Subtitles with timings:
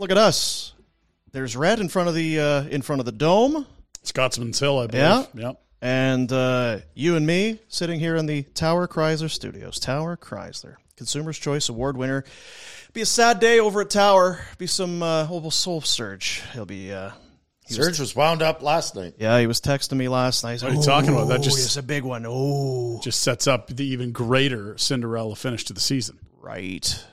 [0.00, 0.72] Look at us.
[1.32, 3.66] There's red in front of the uh, in front of the dome.
[4.02, 5.02] Scotsman's Hill, I believe.
[5.02, 5.24] Yeah.
[5.34, 5.60] Yep.
[5.82, 9.78] And uh, you and me sitting here in the Tower Chrysler Studios.
[9.78, 12.24] Tower Chrysler, Consumer's Choice Award winner.
[12.94, 14.40] Be a sad day over at Tower.
[14.58, 16.42] Be some uh, oh, well, Soul Surge.
[16.54, 16.92] He'll be.
[16.92, 17.10] Uh,
[17.66, 19.14] he was- Surge was wound up last night.
[19.18, 20.52] yeah, he was texting me last night.
[20.52, 21.28] He's What are you talking about?
[21.28, 22.24] That "Oh, just- it's a big one.
[22.26, 26.18] Oh, Just sets up the even greater Cinderella finish to the season.
[26.40, 27.04] right.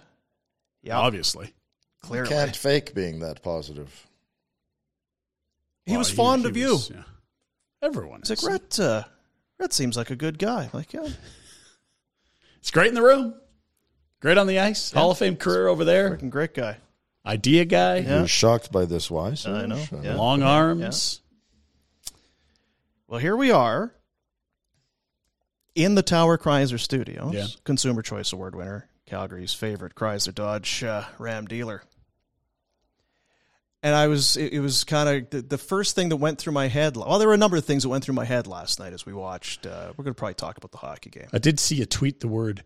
[0.82, 1.54] Yeah, Obviously.
[2.02, 2.30] Clearly.
[2.30, 4.08] Can't fake being that positive.
[5.86, 6.78] he Well, was fond of you.
[6.90, 7.04] yeah.
[7.82, 8.44] Everyone It's is.
[8.44, 9.04] like, Rhett, uh,
[9.60, 10.70] Rhett seems like a good guy.
[10.74, 11.08] Like, yeah,
[12.60, 13.36] It's great in the room.
[14.20, 14.92] Great on the ice.
[14.92, 16.10] Hall of Fame career over there.
[16.18, 16.78] freaking great guy.
[17.26, 18.02] Idea guy.
[18.02, 19.12] He was shocked by this.
[19.12, 19.36] Why?
[19.36, 19.64] Surge?
[19.64, 19.84] I know.
[20.02, 20.16] Yeah.
[20.16, 21.22] Long arms.
[23.08, 23.94] Well, here we are
[25.76, 27.34] in the Tower Chrysler Studios.
[27.34, 27.46] Yeah.
[27.64, 31.82] Consumer Choice Award winner, Calgary's favorite Chrysler Dodge uh, Ram dealer.
[33.84, 36.54] And I was, it, it was kind of the, the first thing that went through
[36.54, 36.98] my head.
[36.98, 39.06] Well, there were a number of things that went through my head last night as
[39.06, 39.66] we watched.
[39.66, 41.28] Uh, we're going to probably talk about the hockey game.
[41.32, 42.64] I did see a tweet the word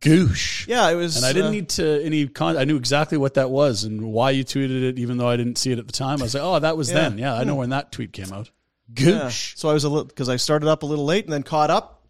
[0.00, 0.66] goosh.
[0.66, 1.16] Yeah, it was.
[1.16, 2.56] And I didn't uh, need to any con.
[2.56, 5.58] I knew exactly what that was and why you tweeted it, even though I didn't
[5.58, 6.20] see it at the time.
[6.20, 7.08] I was like, oh, that was Yeah.
[7.08, 7.18] then.
[7.18, 8.50] Yeah, I know when that tweet came out.
[8.96, 9.28] Yeah.
[9.28, 11.70] So I was a little because I started up a little late and then caught
[11.70, 12.04] up,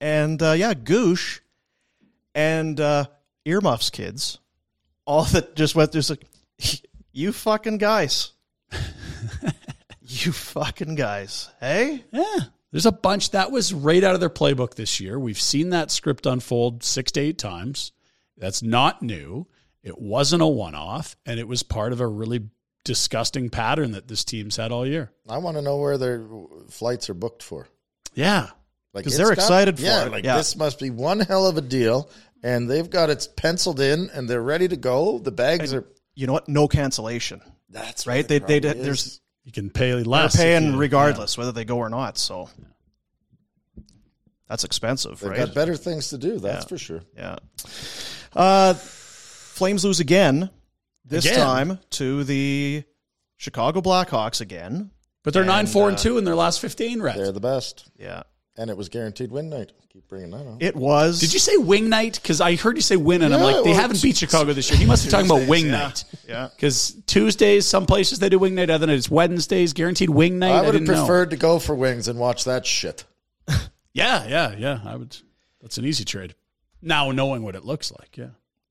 [0.00, 1.40] and uh, yeah, goosh,
[2.34, 3.06] and uh,
[3.46, 4.38] earmuffs, kids,
[5.06, 5.92] all that just went.
[5.92, 6.24] There's like,
[7.12, 8.32] you fucking guys,
[10.02, 12.24] you fucking guys, hey, Yeah.
[12.72, 15.18] There's a bunch that was right out of their playbook this year.
[15.18, 17.92] We've seen that script unfold six to eight times.
[18.36, 19.46] That's not new.
[19.82, 22.50] It wasn't a one off, and it was part of a really
[22.84, 25.10] disgusting pattern that this team's had all year.
[25.28, 26.26] I want to know where their
[26.68, 27.66] flights are booked for.
[28.14, 28.48] Yeah.
[28.92, 30.12] because it's they're excited for yeah, it.
[30.12, 30.36] Like Yeah.
[30.36, 32.10] this must be one hell of a deal,
[32.46, 35.18] and they've got it penciled in, and they're ready to go.
[35.18, 35.84] The bags are.
[36.14, 36.48] you know what?
[36.48, 38.14] No cancellation, That's right?
[38.14, 39.20] where They the they problem there's.
[39.44, 40.34] You can pay they're less.
[40.34, 42.18] if paying you- regardless whether they go or not.
[42.18, 42.48] So
[44.48, 45.30] that's expensive, right?
[45.30, 45.46] They've right?
[45.46, 46.38] got better things to do.
[46.38, 46.68] That's Yeah.
[46.68, 47.00] for sure.
[47.16, 47.36] Yeah.
[48.34, 50.50] Uh, Flames lose again.
[51.04, 51.38] This Again?
[51.38, 52.82] time to the
[53.36, 54.90] Chicago Blackhawks again.
[55.22, 57.00] But they're nine four and uh, two in their last fifteen.
[57.00, 57.16] Reds.
[57.18, 58.24] They're the best, Yeah.
[58.58, 59.72] And it was guaranteed win night.
[59.92, 60.62] Keep bringing that up.
[60.62, 61.20] It was.
[61.20, 62.18] Did you say wing night?
[62.22, 64.52] Because I heard you say win, and I'm Yeah, like, they well, haven't beat Chicago
[64.52, 64.78] this year.
[64.78, 65.70] He must be talking about wing yeah.
[65.72, 66.04] night.
[66.28, 66.48] Yeah.
[66.54, 68.68] Because Tuesdays, some places they do wing night.
[68.70, 70.50] Other nights, Wednesdays, guaranteed wing night.
[70.52, 71.00] I would have didn't know.
[71.06, 73.04] preferred to go for wings and watch that shit.
[73.92, 74.80] Yeah, yeah, yeah.
[74.84, 75.16] I would.
[75.62, 76.34] That's an easy trade.
[76.82, 78.28] Now knowing what it looks like, yeah,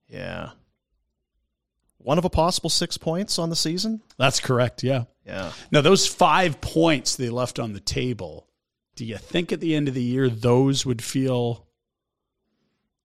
[0.08, 0.52] Yeah.
[1.98, 4.02] One of a possible six points on the season.
[4.20, 4.84] that's correct.
[4.84, 5.06] Yeah.
[5.26, 5.52] Yeah.
[5.72, 8.48] Now those five points they left on the table.
[8.96, 11.66] Do you think at the end of the year those would feel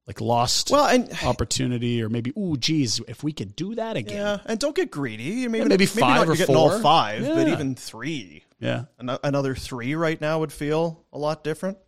[0.06, 4.16] like lost Well, and opportunity, or maybe, ooh, geez, if we could do that again.
[4.16, 5.46] yeah, and don't get greedy.
[5.46, 6.81] Maybe maybe maybe five not or you're getting all four.
[6.81, 8.42] five, but even three.
[8.58, 8.84] Yeah.
[8.98, 11.78] Ano- Another three right now would feel a lot different.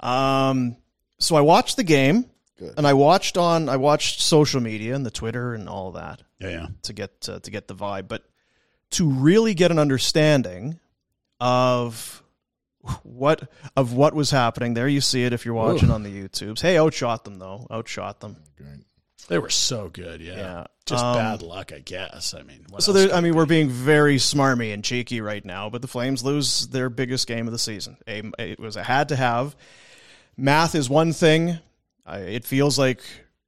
[0.00, 0.76] Um,
[1.18, 2.26] so I watched the game,
[2.58, 2.74] Good.
[2.76, 6.50] and I watched on I watched social media and the Twitter and all that Yeah.
[6.50, 6.66] Yeah.
[6.82, 8.24] to get uh, to get the vibe, but
[8.90, 10.78] to really get an understanding
[11.40, 12.22] of
[13.02, 14.74] what of what was happening.
[14.74, 16.60] There you see it if you're watching on the YouTubes.
[16.60, 17.66] Hey, outshot them though.
[17.70, 18.36] Outshot them.
[19.28, 20.20] They were so good.
[20.20, 20.34] Yeah.
[20.36, 20.64] Yeah.
[20.84, 22.32] Just Um, bad luck, I guess.
[22.32, 23.36] I mean, what So there, I mean, be?
[23.38, 27.48] we're being very smarmy and cheeky right now, but the Flames lose their biggest game
[27.48, 27.96] of the season.
[28.06, 29.56] A, it was a had to have.
[30.36, 31.58] Math is one thing.
[32.04, 33.00] I, it feels like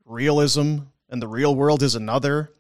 [0.05, 2.53] realism and the real world is another.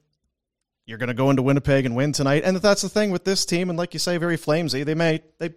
[0.86, 3.44] You're going to go into Winnipeg and win tonight, and that's the thing with this
[3.44, 3.68] team.
[3.68, 4.84] And like you say, very flamesy.
[4.84, 5.50] They may they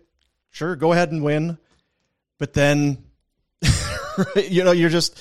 [0.51, 1.57] sure go ahead and win,
[2.38, 3.03] but then
[4.36, 5.19] you know you're just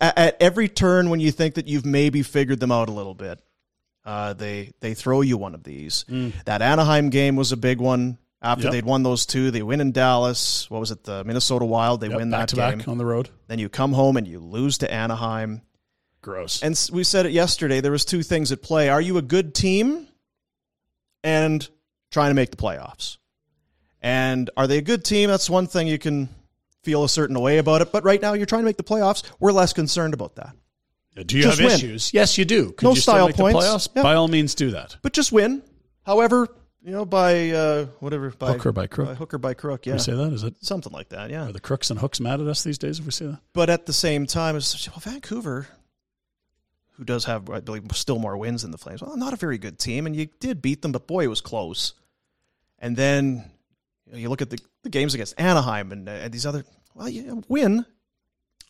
[0.00, 3.14] at, at every turn when you think that you've maybe figured them out a little
[3.14, 3.40] bit
[4.04, 6.04] uh, they they throw you one of these.
[6.46, 8.16] That Anaheim game was a big one.
[8.42, 8.64] After Mm.
[8.64, 8.72] Yep.
[8.72, 10.68] they'd won those two, they win in Dallas.
[10.70, 11.04] What was it?
[11.04, 12.00] The Minnesota Wild.
[12.00, 12.78] They Yep, win back that to game.
[12.78, 13.28] back on the road.
[13.48, 15.60] Then you come home and you lose to Anaheim.
[16.22, 16.62] Gross.
[16.62, 17.82] And we said it yesterday.
[17.82, 18.88] There was two things at play.
[18.88, 20.06] Are you a good team?
[21.22, 21.68] And
[22.10, 23.18] trying to make the playoffs.
[24.02, 25.28] And are they a good team?
[25.28, 26.28] That's one thing you can
[26.82, 27.92] feel a certain way about it.
[27.92, 29.22] But right now, you're trying to make the playoffs.
[29.38, 30.54] We're less concerned about that.
[31.26, 31.74] do you just have win.
[31.76, 32.14] issues?
[32.14, 32.72] Yes, you do.
[32.72, 33.58] Could No you style make points.
[33.58, 33.88] The playoffs?
[33.94, 34.02] Yeah.
[34.02, 34.96] By all means, do that.
[35.02, 35.62] But just win.
[36.04, 36.48] However,
[36.82, 39.08] you know, by uh, whatever, by Hook or by crook?
[39.08, 40.32] by hook or by crook, yeah, we say that?
[40.32, 40.54] Is it?
[40.64, 41.46] something like that, yeah.
[41.46, 43.40] Are the crooks and hooks mad at us these days if we say that?
[43.52, 45.68] But at the same time, it's well, Vancouver,
[46.96, 49.02] who does have, I believe, still more wins than the Flames.
[49.02, 51.42] Well, not a very good team, and you did beat them, but boy, it was
[51.42, 51.92] close.
[52.78, 53.44] And then
[54.10, 56.64] you, know, you look at the, the games against Anaheim and, uh, and these other,
[56.94, 57.84] well, you win.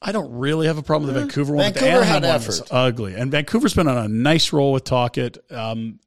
[0.02, 1.66] I don't really have a problem with the Vancouver one.
[1.66, 2.74] but the Vancouver Anaheim had one was effort.
[2.74, 5.38] ugly, and Vancouver's been on a nice roll with Tocchet.
[5.50, 5.98] Um,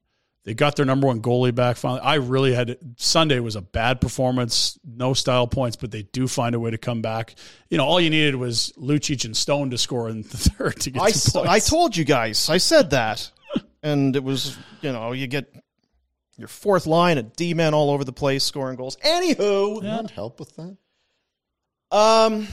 [0.46, 2.02] they got their number one goalie back finally.
[2.02, 6.54] I really had Sunday was a bad performance, no style points, but they do find
[6.54, 7.36] a way to come back.
[7.70, 10.92] You know, all you needed was Lucic and Stone to score in the third to
[10.92, 11.50] get I, two points.
[11.50, 13.30] I told you guys, I said that.
[13.84, 15.54] and it was, you know, you get
[16.38, 18.98] your fourth line of D men all over the place scoring goals.
[18.98, 20.78] Anywho, Not help with that.
[21.92, 22.48] Um,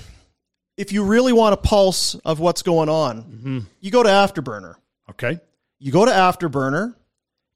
[0.77, 4.75] if you really want a pulse of what's going on, you go to Afterburner.
[5.11, 5.41] okay.
[5.79, 6.95] You go to Afterburner,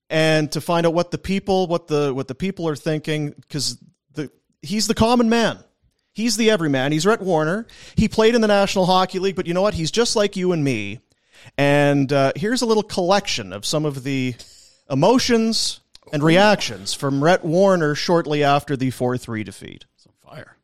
[0.08, 3.76] and to find out what the people, what the what the people are thinking, because
[4.12, 4.30] the
[4.62, 5.58] he's the common man.
[6.12, 6.92] He's the everyman.
[6.92, 7.66] He's Rhett Warrener.
[7.96, 9.74] He played in the National Hockey League, but you know what?
[9.74, 11.00] He's just like you and me.
[11.58, 14.34] And uh, here's a little collection of some of the
[14.88, 15.80] emotions
[16.14, 19.84] and reactions from Rhett Warrener shortly after the 4 3 defeat.
[19.96, 20.56] It's on fire.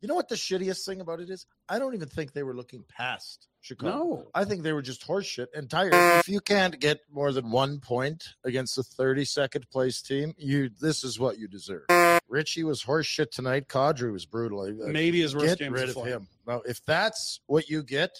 [0.00, 1.46] You know what the shittiest thing about it is?
[1.68, 3.92] I don't even think they were looking past Chicago.
[3.96, 4.26] No.
[4.34, 5.92] I think they were just horseshit and tired.
[5.94, 11.04] If you can't get more than one point against a 32nd place team, you this
[11.04, 11.84] is what you deserve.
[12.28, 13.68] Richie was horseshit tonight.
[13.68, 14.62] Kadri was brutal.
[14.62, 16.06] I- I- Maybe his worst get game rid of far.
[16.06, 16.28] him.
[16.46, 18.10] Now, if that's what you get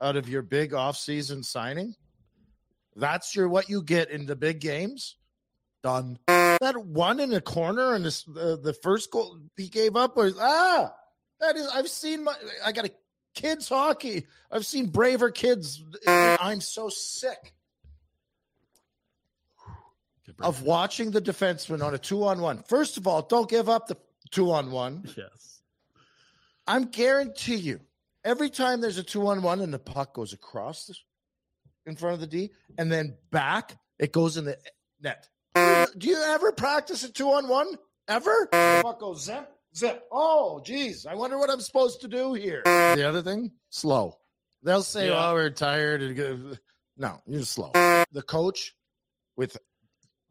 [0.00, 1.94] out of your big offseason signing,
[2.96, 5.16] that's your what you get in the big games.
[5.82, 6.18] Done.
[6.26, 10.36] That one in the corner and this the, the first goal he gave up was
[10.40, 10.92] ah
[11.40, 12.34] that is I've seen my
[12.64, 12.90] I got a
[13.34, 14.26] kids hockey.
[14.50, 15.84] I've seen braver kids.
[16.08, 17.54] I'm so sick
[20.40, 22.62] of watching the defenseman on a two on one.
[22.64, 23.96] First of all, don't give up the
[24.30, 25.04] two on one.
[25.16, 25.60] Yes.
[26.66, 27.80] I'm guarantee you,
[28.24, 30.96] every time there's a two on one and the puck goes across the,
[31.86, 34.58] in front of the D and then back, it goes in the
[35.00, 35.28] net.
[35.54, 37.68] Do you ever practice a two on one?
[38.08, 38.48] Ever?
[38.52, 40.04] The puck goes zip, zip.
[40.12, 41.06] Oh, geez.
[41.06, 42.62] I wonder what I'm supposed to do here.
[42.64, 44.18] The other thing, slow.
[44.62, 45.30] They'll say, Yeah.
[45.30, 46.58] oh, we're tired.
[46.98, 47.70] No, you're slow.
[47.72, 48.74] The coach
[49.36, 49.56] with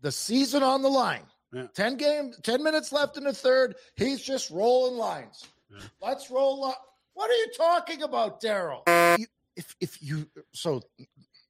[0.01, 1.24] the season on the line.
[1.53, 1.67] Yeah.
[1.74, 3.75] 10 game, 10 minutes left in the third.
[3.95, 5.45] He's just rolling lines.
[6.01, 6.81] Let's roll up.
[7.13, 8.81] What are you talking about, Daryl?
[9.55, 10.81] If if you so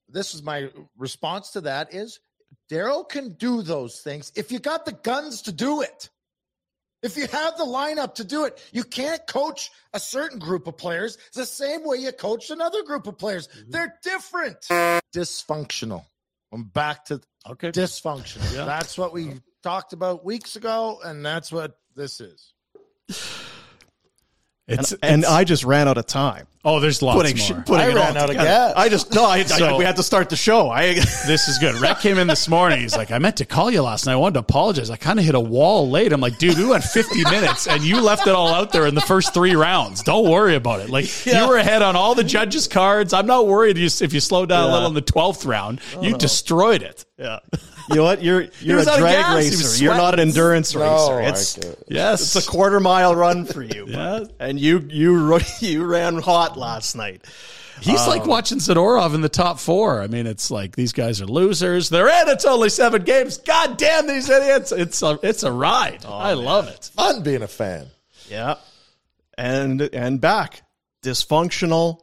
[0.09, 2.19] this is my response to that is
[2.69, 6.09] Daryl can do those things if you got the guns to do it.
[7.03, 10.75] If you have the lineup to do it, you can't coach a certain group of
[10.75, 13.47] players the same way you coach another group of players.
[13.47, 13.71] Mm-hmm.
[13.71, 14.61] They're different.
[15.13, 16.05] Dysfunctional.
[16.51, 17.71] I'm back to Okay.
[17.71, 18.55] dysfunctional.
[18.55, 18.65] Yeah.
[18.65, 22.53] That's what we talked about weeks ago, and that's what this is.
[24.67, 26.47] It's, and and I just ran out of time.
[26.67, 27.45] Oh, there's lots putting, more.
[27.63, 28.73] sh- putting I it ran all out of gas.
[28.75, 29.23] I just no.
[29.25, 30.69] I, I- we had to start the show.
[30.71, 30.93] I
[31.27, 31.75] this is good.
[31.75, 32.79] Rec came in this morning.
[32.79, 34.13] He's like, I meant to call you last night.
[34.13, 34.89] I wanted to apologize.
[34.89, 36.11] I kind of hit a wall late.
[36.11, 38.95] I'm like, dude, we went 50 minutes and you left it all out there in
[38.95, 40.01] the first three rounds.
[40.01, 40.89] Don't worry about it.
[40.89, 43.13] Like, you were ahead on all the judges' cards.
[43.13, 45.79] I'm not worried if you slow down a little in the 12th round.
[46.01, 47.05] You destroyed it.
[47.17, 47.39] yeah.
[47.87, 48.23] You know what?
[48.23, 49.35] You're you're a drag gas.
[49.35, 49.83] Racer.
[49.83, 51.61] You're not an endurance No, racer.
[51.61, 51.75] It's.
[51.87, 52.35] Yes.
[52.35, 53.85] it's a quarter mile run for you.
[53.95, 54.23] Yeah.
[54.39, 57.23] And you you you ran hot last night.
[57.81, 60.01] He's Um, like watching Zadorov in the top four.
[60.01, 61.89] I mean, it's like these guys are losers.
[61.89, 62.29] They're in.
[62.29, 63.37] It's only seven games.
[63.39, 64.71] God damn these idiots!
[64.71, 66.05] It's a it's a ride.
[66.07, 66.89] Oh, I love it.
[66.95, 67.87] Fun being a fan.
[68.29, 68.55] Yeah.
[69.37, 70.61] And and back.
[71.03, 71.99] Dysfunctional.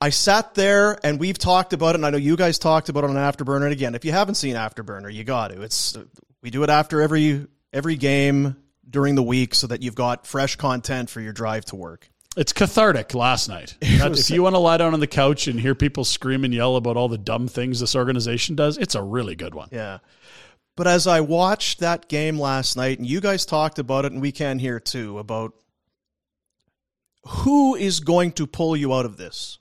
[0.00, 3.04] I sat there and we've talked about it, and I know you guys talked about
[3.04, 3.64] it on Afterburner.
[3.64, 5.62] And again, if you haven't seen Afterburner, you got to.
[5.62, 5.96] It's
[6.42, 8.56] we do it after every every game
[8.88, 12.08] during the week so that you've got fresh content for your drive to work.
[12.36, 13.14] It's cathartic.
[13.14, 16.04] Last night, That- if you want to lie down on the couch and hear people
[16.04, 19.54] scream and yell about all the dumb things this organization does, it's a really good
[19.54, 19.68] one.
[19.72, 19.98] Yeah.
[20.76, 24.20] But as I watched that game last night, and you guys talked about it, and
[24.20, 25.54] we can here too, about
[27.24, 29.58] who is going to pull you out of this?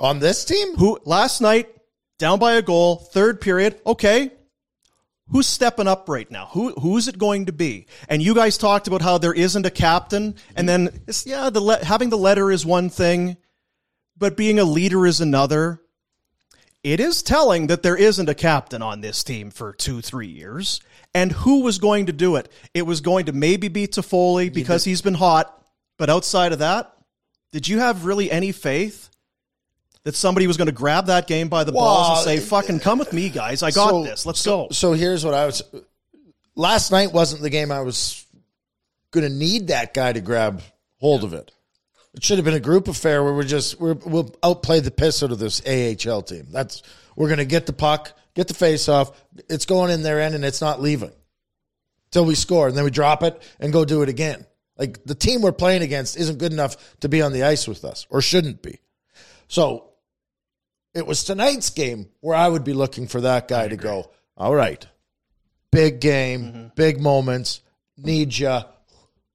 [0.00, 0.76] On this team?
[0.76, 1.68] Who last night,
[2.18, 4.30] down by a goal, third period, okay.
[5.30, 6.46] Who's stepping up right now?
[6.52, 7.86] Who who's it going to be?
[8.08, 11.60] And you guys talked about how there isn't a captain, and then it's, yeah, the
[11.60, 13.36] le- having the letter is one thing,
[14.16, 15.82] but being a leader is another.
[16.84, 20.80] It is telling that there isn't a captain on this team for two, three years.
[21.12, 22.50] And who was going to do it?
[22.72, 25.54] It was going to maybe be Toffoli because he's been hot.
[25.96, 26.94] But outside of that,
[27.50, 29.10] did you have really any faith
[30.08, 32.98] that somebody was going to grab that game by the balls and say, fucking come
[32.98, 33.62] with me, guys.
[33.62, 34.24] I got So- this.
[34.24, 34.68] Let's so, go.
[34.70, 35.62] So here's what I was.
[36.56, 38.24] Last night wasn't the game I was
[39.10, 40.62] going to need that guy to grab
[40.96, 41.50] hold of it.
[42.14, 45.22] It should have been a group affair where we're just we're, we'll outplay the piss
[45.22, 46.46] out of this AHL team.
[46.50, 46.82] That's
[47.14, 49.12] we're going to get the puck, get the face off.
[49.50, 51.12] It's going in their end and it's not leaving
[52.12, 54.46] till we score, and then we drop it and go do it again.
[54.78, 57.84] Like the team we're playing against isn't good enough to be on the ice with
[57.84, 58.80] us, or shouldn't be.
[59.48, 59.88] So
[60.94, 64.54] it was tonight's game where I would be looking for that guy to go, all
[64.54, 64.84] right,
[65.72, 66.66] big game, Mm-hmm.
[66.76, 67.60] big moments,
[67.96, 68.60] need you.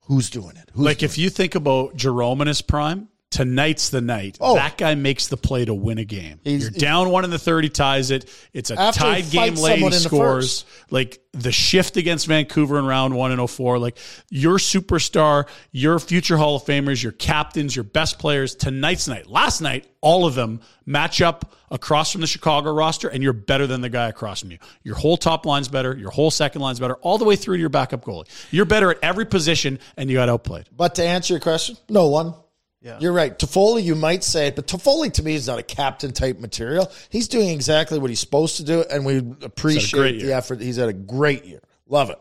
[0.08, 0.70] Who's doing it?
[0.74, 4.38] Who's Like doing if you think about Jarome in his prime, tonight's the night.
[4.40, 4.54] Oh.
[4.56, 6.40] That guy makes the play to win a game.
[6.44, 8.30] He's- You're down one in the third, he ties it.
[8.54, 10.66] It's a tied game late, he in the scores.
[10.92, 13.98] Like the shift against Vancouver in round one and 04, like
[14.30, 19.28] your superstar, your future Hall of Famers, your captains, your best players, tonight's night.
[19.28, 23.66] Last night, all of them match up across from the Chicago roster, and you're better
[23.66, 24.60] than the guy across from you.
[24.84, 27.60] Your whole top line's better, your whole second line's better, all the way through to
[27.62, 28.28] your backup goalie.
[28.52, 30.66] You're better at every position, and you got outplayed.
[30.76, 32.36] But to answer your question, no one.
[32.84, 33.00] Yeah.
[33.00, 33.38] You're right.
[33.40, 36.92] Toffoli, you might say it, but Toffoli to me is not a captain type material.
[37.10, 40.60] He's doing exactly what he's supposed to do, and we appreciate the effort.
[40.62, 41.62] He's had a great year.
[41.88, 42.20] Love it.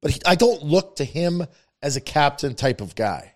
[0.00, 1.44] But he, I don't look to him
[1.82, 3.34] as a captain type of guy.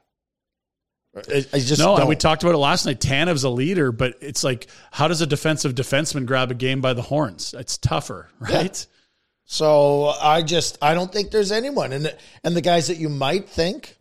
[1.14, 1.20] I,
[1.52, 2.00] I just No, don't.
[2.00, 3.00] and we talked about it last night.
[3.00, 6.94] Tanev's a leader, but it's like, how does a defensive defenseman grab a game by
[6.94, 7.54] the horns?
[7.58, 8.86] It's tougher, right?
[9.44, 13.48] So I just I don't think there's anyone, and and the guys that you might
[13.50, 13.97] think,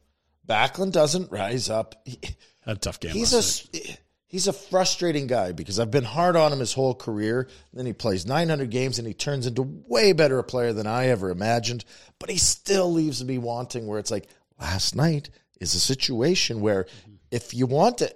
[0.48, 1.96] Backlund doesn't rise up.
[2.06, 2.20] He-
[2.66, 3.12] a tough game.
[3.13, 4.00] he's a night.
[4.25, 7.48] he's a frustrating guy because I've been hard on him his whole career.
[7.74, 11.08] Then he plays 900 games and he turns into way better a player than I
[11.08, 11.86] ever imagined.
[12.20, 13.88] But he still leaves me wanting.
[13.88, 14.27] Where it's like
[14.60, 15.30] last night
[15.62, 16.88] is a situation where
[17.32, 18.13] if you want to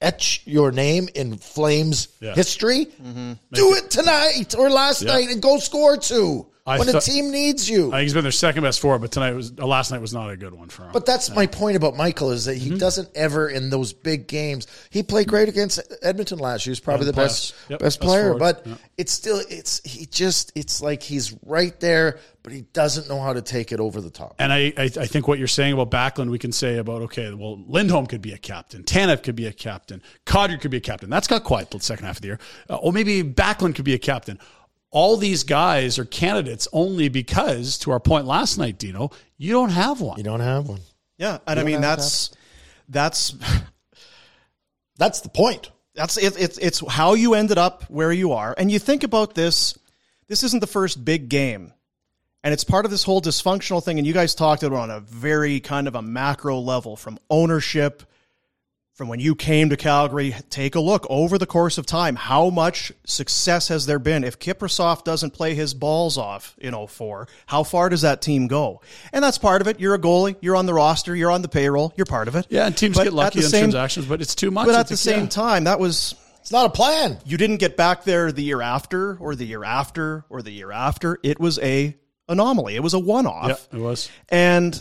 [0.00, 2.34] etch your name in Flames Yeah.
[2.34, 3.32] history, mm-hmm.
[3.52, 5.12] do it tonight or last Yeah.
[5.14, 7.88] night and go score two I when a team needs you.
[7.88, 10.14] I think he's been their second best forward, but tonight was uh, last night was
[10.14, 10.92] not a good one for him.
[10.94, 12.78] But that's my point about Michael is that he Mm-hmm.
[12.78, 14.66] doesn't ever in those big games.
[14.88, 16.70] He played great against Edmonton last year.
[16.70, 17.54] He's probably Yeah, the best.
[17.68, 18.22] Yep, best best player.
[18.30, 18.38] forward.
[18.38, 18.78] But Yep.
[18.96, 23.34] it's still it's he just it's like he's right there, but he doesn't know how
[23.34, 24.34] to take it over the top.
[24.38, 27.30] And I, I, I think what you're saying about Backlund, we can say about okay,
[27.34, 30.80] well, Lindholm could be a captain, Tanev could be a captain, Codger could be a
[30.80, 31.10] captain.
[31.10, 32.38] That's got quiet the second half of the year,
[32.70, 34.38] uh, or maybe Backlund could be a captain.
[34.94, 39.70] All these guys are candidates only because, to our point last night, Dino, you don't
[39.70, 40.16] have one.
[40.16, 40.80] You don't have one.
[41.18, 41.38] Yeah.
[41.46, 42.30] And I mean, that's,
[42.88, 43.34] that's,
[44.96, 45.70] That's the point.
[45.94, 49.34] That's it, it's it's how you ended up where you are, and you think about
[49.34, 49.78] this.
[50.26, 51.72] This isn't the first big game,
[52.42, 53.98] and it's part of this whole dysfunctional thing.
[53.98, 57.18] And you guys talked about it on a very kind of a macro level, from
[57.30, 58.02] ownership
[58.94, 62.14] from when you came to Calgary, take a look over the course of time.
[62.14, 64.22] How much success has there been?
[64.22, 68.80] If Kiprusoff doesn't play his balls off in 04, how far does that team go?
[69.12, 69.80] And that's part of it.
[69.80, 70.36] You're a goalie.
[70.40, 71.14] You're on the roster.
[71.16, 71.92] You're on the payroll.
[71.96, 72.46] You're part of it.
[72.50, 74.66] Yeah, and teams But get lucky the on same- transactions, but it's too much.
[74.66, 75.28] But at the same yeah.
[75.28, 77.18] time, that was It's not a plan.
[77.26, 80.70] you didn't get back there the year after or the year after or the year
[80.70, 81.18] after.
[81.24, 81.96] It was a
[82.28, 82.76] anomaly.
[82.76, 83.48] It was a one-off.
[83.72, 84.08] Yeah, it was.
[84.28, 84.80] And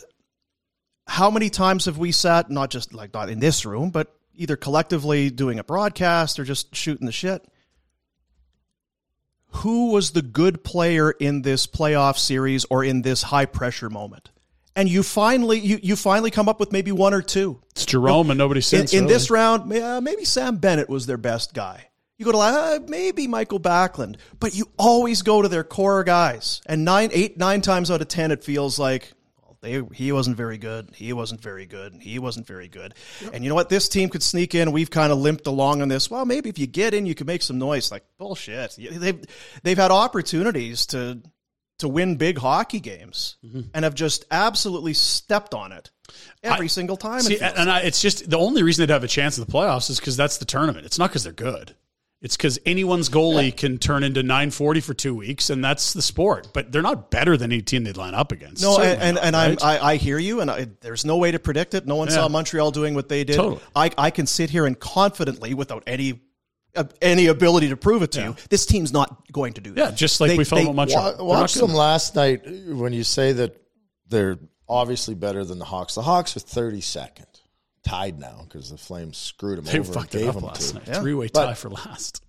[1.07, 4.55] how many times have we sat, not just like not in this room, but either
[4.55, 7.45] collectively doing a broadcast or just shooting the shit?
[9.57, 14.31] Who was the good player in this playoff series or in this high pressure moment?
[14.75, 17.60] And you finally you, you finally come up with maybe one or two.
[17.72, 18.93] It's Jarome and nobody In, since.
[18.93, 19.13] in really.
[19.13, 21.89] this round, uh, maybe Sam Bennett was their best guy.
[22.17, 26.62] You go to uh, maybe Michael Backlund, but you always go to their core guys.
[26.65, 29.13] And nine, eight, nine times out of ten, it feels like
[29.63, 30.89] they he wasn't very good.
[30.93, 31.96] He wasn't very good.
[32.01, 32.93] He wasn't very good.
[33.32, 33.70] And you know what?
[33.70, 34.74] This team could sneak in.
[34.74, 36.12] We've kind of limped along on this.
[36.12, 37.89] Well, maybe if you get in, you can make some noise.
[37.89, 38.75] Like bullshit.
[38.77, 39.24] They've
[39.63, 41.22] they've had opportunities to
[41.79, 43.62] to win big hockey games mm-hmm.
[43.74, 45.91] and have just absolutely stepped on it
[46.43, 47.22] every I- single time.
[47.22, 49.89] See, and I, it's just the only reason they'd have a chance in the playoffs
[49.89, 50.86] is because that's the tournament.
[50.86, 51.74] It's not because they're good.
[52.24, 56.48] It's because anyone's goalie can turn into 940 for two weeks, and that's the sport.
[56.53, 58.63] But they're not better than any team they'd line up against.
[58.63, 59.63] No, Certainly and and, not, and I'm, right?
[59.84, 61.86] I, I hear you, and I, there's no way to predict it.
[61.86, 62.13] No one Yeah.
[62.15, 63.36] saw Montreal doing what they did.
[63.36, 63.62] Totally.
[63.75, 66.22] I, I can sit here and confidently, without any
[66.75, 68.27] uh, any ability to prove it to Yeah.
[68.30, 69.89] you, this team's not going to do that.
[69.89, 71.03] yeah, just like They- we felt they- about Montreal.
[71.03, 73.56] Wa- They're watch them last night when you say that
[74.08, 74.39] they're
[74.70, 75.94] obviously better than the Hawks.
[75.96, 77.32] The Hawks are 32nd,
[77.83, 80.43] tied now because the Flames screwed them They over and fucked it gave up them
[80.45, 80.73] last to.
[80.75, 80.87] night.
[80.87, 80.99] Yeah.
[81.01, 82.21] Three way But- tie for last.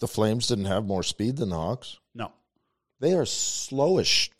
[0.00, 1.98] The Flames didn't have more speed than the Hawks.
[2.14, 2.30] No.
[3.00, 4.30] They are slowish.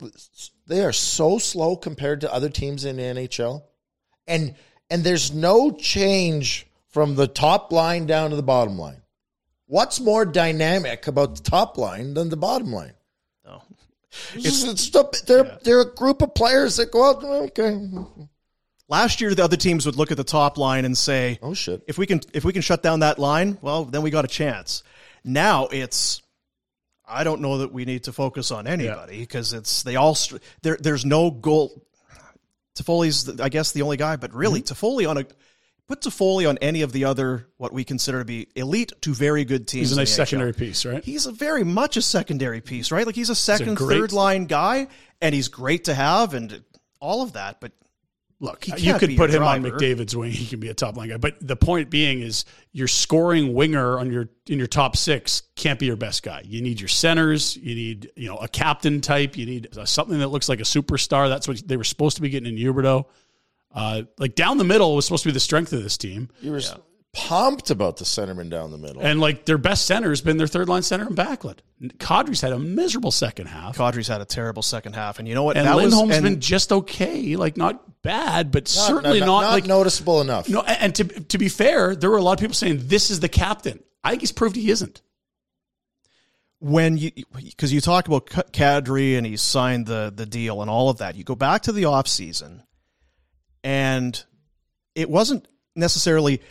[0.67, 3.63] They are so slow compared to other teams in the NHL,
[4.27, 4.55] and
[4.89, 9.01] and there's no change from the top line down to the bottom line.
[9.67, 12.93] What's more dynamic about the top line than the bottom line?
[13.45, 13.61] No.
[14.33, 17.23] It's, it's the, they're they're a group of players that go out.
[17.23, 17.77] Okay,
[18.89, 21.83] Last year, the other teams would look at the top line and say, oh shit.
[21.87, 24.27] if we can if we can shut down that line, well, then we got a
[24.27, 24.83] chance.
[25.23, 26.21] Now it's
[27.07, 30.17] I don't know that we need to focus on anybody because it's they all
[30.63, 30.77] there.
[30.79, 31.85] There's no goal.
[32.75, 34.85] Toffoli's I guess the only guy, but really Mm-hmm.
[34.85, 35.25] Toffoli on a
[35.87, 39.43] put Toffoli on any of the other what we consider to be elite to very
[39.45, 39.89] good teams.
[39.89, 41.03] He's a nice secondary piece, right?
[41.03, 43.05] He's a very much a secondary piece, right?
[43.05, 44.87] Like he's a second, great- third line guy,
[45.21, 46.63] and he's great to have, and
[46.99, 47.59] all of that.
[47.59, 47.71] But
[48.41, 49.63] Look, He you could put your him on.
[49.63, 50.31] McDavid's wing.
[50.31, 51.17] He can be a top line guy.
[51.17, 55.77] But the point being is, your scoring winger on your in your top six can't
[55.77, 56.43] be your best guy.
[56.45, 57.57] You need your centers.
[57.57, 59.35] You need you know a captain type.
[59.35, 61.27] You need uh, something that looks like a superstar.
[61.27, 63.05] That's what they were supposed to be getting in Huberdeau.
[63.73, 66.51] Uh, like down the middle was supposed to be the strength of this team, You
[66.51, 66.61] were
[67.11, 69.01] pumped about the centerman down the middle.
[69.01, 71.57] and like their best center has been their third line center in Backlund.
[71.97, 75.43] Kadri's had a miserable second half, Kadri's had a terrible second half, and you know
[75.43, 75.57] what?
[75.57, 77.35] and that was Lindholm's and- been just okay.
[77.35, 80.47] Like not bad, but Not- certainly not, not, not like noticeable enough.
[80.49, 83.09] No, and and to to be fair, there were a lot of people saying this
[83.09, 83.83] is the captain.
[84.03, 85.01] I think he's proved he isn't.
[86.59, 90.69] when you because you talk about K- Kadri and he signed the the deal and
[90.69, 91.15] all of that.
[91.15, 92.61] You go back to the offseason
[93.63, 94.23] and
[94.95, 96.41] it wasn't necessarily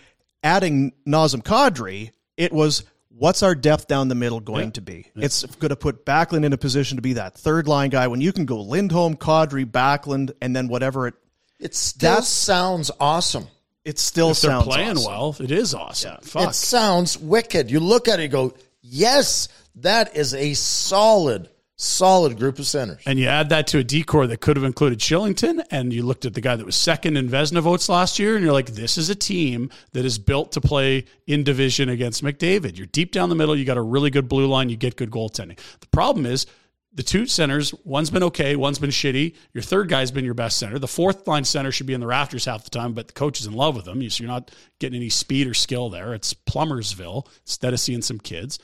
[0.43, 2.11] adding Nazem Kadri.
[2.37, 4.71] It was what's our depth down the middle going Yeah.
[4.73, 5.07] to be?
[5.17, 8.21] It's going to put Backlund in a position to be that third line guy when
[8.21, 11.15] you can go Lindholm, Kadri, Backlund, and then whatever it
[11.59, 13.49] It still That's- sounds awesome.
[13.85, 15.11] it still If they're sounds playing awesome.
[15.13, 16.19] well, it is awesome.
[16.23, 16.51] Fuck.
[16.51, 17.71] It sounds wicked.
[17.71, 21.49] You look at it, and go, yes, that is a solid,
[21.79, 23.03] solid group of centers.
[23.07, 26.25] and you add that to a decor that could have included Kylington, and you looked
[26.25, 28.99] at the guy that was second in Vezina votes last year, and you're like, this
[28.99, 32.77] is a team that is built to play in division against McDavid.
[32.77, 35.11] You're deep down the middle, you got a really good blue line, you get good
[35.11, 35.59] goaltending.
[35.79, 36.47] The problem is
[36.93, 39.37] the two centers, one's been okay, one's been shitty.
[39.53, 40.81] Your third guy's been your best center.
[40.81, 43.39] The fourth line center should be in the rafters half the time, but the coach
[43.41, 43.99] is in love with them.
[44.11, 46.13] So you're not getting any speed or skill there.
[46.13, 48.59] It's Plummersville instead of seeing some kids.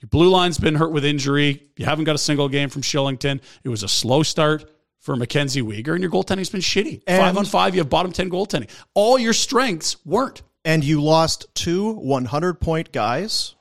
[0.00, 1.62] Your blue line's been hurt with injury.
[1.76, 3.40] You haven't got a single game from Kylington.
[3.64, 7.02] It was a slow start for Mackenzie Weegar, and your goaltending's been shitty.
[7.06, 8.70] And- five on five, you have bottom 10 goaltending.
[8.94, 10.42] All your strengths weren't.
[10.62, 13.54] and you lost two 100 point guys.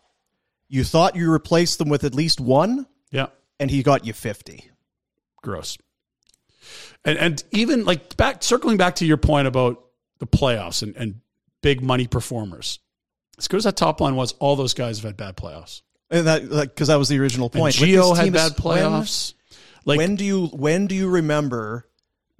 [0.67, 3.27] You thought you replaced them with at least one, Yeah.
[3.59, 4.69] and he got you 50.
[5.41, 5.77] gross.
[7.05, 9.81] And and even like back circling back to your point about
[10.19, 11.21] the playoffs and, and
[11.63, 12.79] big money performers.
[13.37, 15.81] As good as that top line was, all those guys have had bad playoffs.
[16.11, 17.79] And that, like, because that was the original point.
[17.79, 19.33] With Gio had team, bad when- playoffs.
[19.85, 21.87] like when do you when do you remember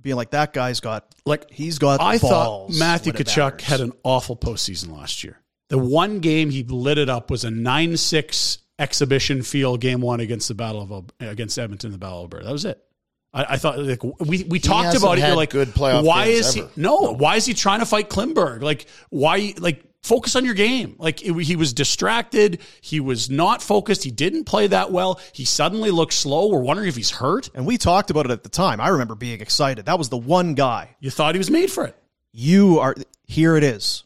[0.01, 2.01] being like that guy's got Like he's got.
[2.01, 5.39] I thought Matthew when Tkachuk had an awful postseason last year.
[5.67, 10.19] The one game he lit it up was a nine six exhibition field game one
[10.19, 12.45] against the Battle of against Edmonton, the Battle of Alberta.
[12.45, 12.83] That was it.
[13.31, 15.21] I, I thought like we we talked hasn't about it.
[15.21, 16.67] You're had like, good playoff why games is ever.
[16.73, 18.63] he no, Why is he trying to fight Klingberg?
[18.63, 19.53] Like why?
[19.59, 20.95] Like focus on your game.
[20.97, 22.59] Like it, he was distracted.
[22.81, 24.03] He was not focused.
[24.03, 25.19] He didn't play that well.
[25.33, 26.47] He suddenly looked slow.
[26.47, 27.49] We're wondering if he's hurt.
[27.53, 28.79] and we talked about it at the time.
[28.79, 29.85] I remember being excited.
[29.85, 30.95] That was the one guy.
[30.99, 31.95] You thought he was made for it.
[32.31, 33.55] You are here.
[33.55, 34.03] It is.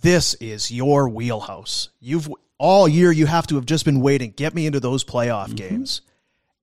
[0.00, 1.88] This is your wheelhouse.
[2.00, 3.10] You've all year.
[3.10, 4.30] You have to have just been waiting.
[4.30, 5.56] Get me into those playoff mm-hmm.
[5.56, 6.02] games.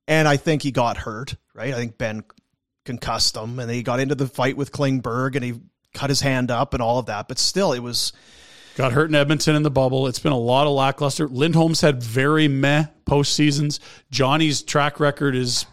[0.07, 1.35] And I think he got hurt.
[1.53, 1.73] Right.
[1.73, 2.23] I think Benn
[2.85, 5.59] concussed him, and he got into the fight with Klingberg, and he
[5.93, 7.27] cut his hand up and all of that.
[7.27, 8.13] But still, it was.
[8.75, 10.07] Got hurt in Edmonton in the bubble.
[10.07, 11.27] It's been a lot of lackluster.
[11.27, 13.79] Lindholm's had very meh postseasons.
[14.11, 15.65] Johnny's track record is,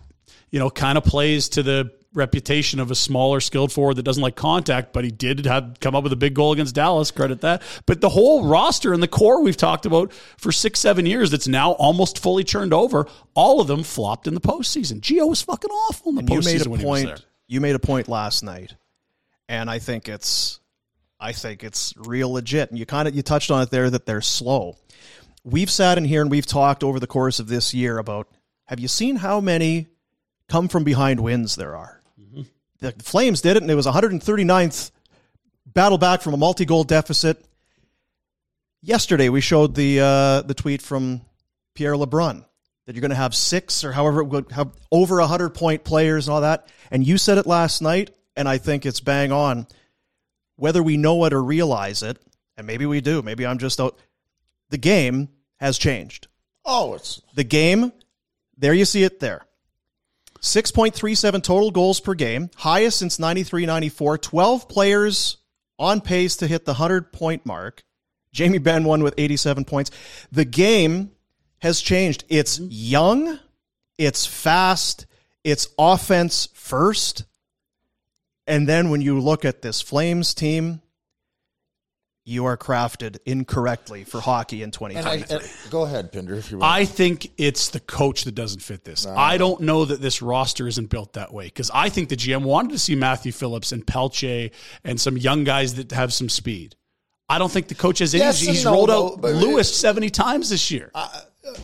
[0.51, 4.23] you know, kind of plays to the reputation of a smaller, skilled forward that doesn't
[4.23, 7.11] like contact, but he did have come up with a big goal against Dallas.
[7.11, 7.63] Credit that.
[7.87, 11.47] But the whole roster and the core we've talked about for six, seven years that's
[11.47, 15.01] now almost fully churned over, all of them flopped in the postseason.
[15.01, 17.11] Gio was fucking awful in the And you postseason made a when he was there.
[17.13, 17.27] point.
[17.47, 18.75] You made a point last night,
[19.49, 20.59] and I think it's,
[21.21, 22.71] I think it's real legit.
[22.71, 24.77] And you kind of you touched on it there that they're slow.
[25.45, 28.29] We've sat in here and we've talked over the course of this year about.
[28.67, 29.87] Have you seen how many
[30.49, 32.03] come from behind wins there are?
[32.81, 34.91] The Flames did it, and it was 139th
[35.67, 37.45] battle back from a multi-goal deficit.
[38.83, 41.23] Yesterday, we showed the uh, the tweet from
[41.75, 42.45] Pierre LeBrun
[42.87, 46.27] that you're going to have six or however it would have over 100 point players
[46.27, 46.69] and all that.
[46.91, 49.67] And you said it last night, and I think it's bang on.
[50.59, 52.19] Whether we know it or realize it,
[52.57, 53.97] and maybe we do, maybe I'm just out.
[54.71, 56.27] The game has changed.
[56.65, 57.93] Oh, it's The game,
[58.57, 59.47] there you see it there.
[60.41, 64.19] 6.37 total goals per game, highest since 93 94.
[64.19, 65.37] 12 players
[65.79, 67.85] on pace to hit the 100 point mark.
[68.33, 69.91] Jamie Benn won with 87 points.
[70.31, 71.13] The game
[71.61, 72.25] has changed.
[72.29, 72.69] It's mm-hmm.
[72.71, 73.39] young,
[73.97, 75.07] it's fast,
[75.45, 77.25] it's offense first.
[78.49, 80.81] And then when you look at this Flames team,
[82.25, 85.37] you are crafted incorrectly for hockey in and 2023.
[85.37, 86.73] I, and- go ahead, Pinder, if you want.
[86.73, 89.07] I think it's the coach that doesn't fit this.
[89.07, 92.43] I don't know that this roster isn't built that way because I think the GM
[92.43, 94.51] wanted to see Matthew Phillips and Pelche
[94.83, 96.75] and some young guys that have some speed.
[97.31, 98.25] I don't think the coach has any.
[98.25, 100.91] Yes and he's no, rolled though, out but- Lewis seventy times this year.
[100.95, 101.09] Uh,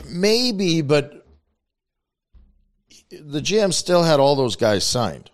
[0.07, 1.27] maybe, but
[3.11, 5.31] the GM still had all those guys signed,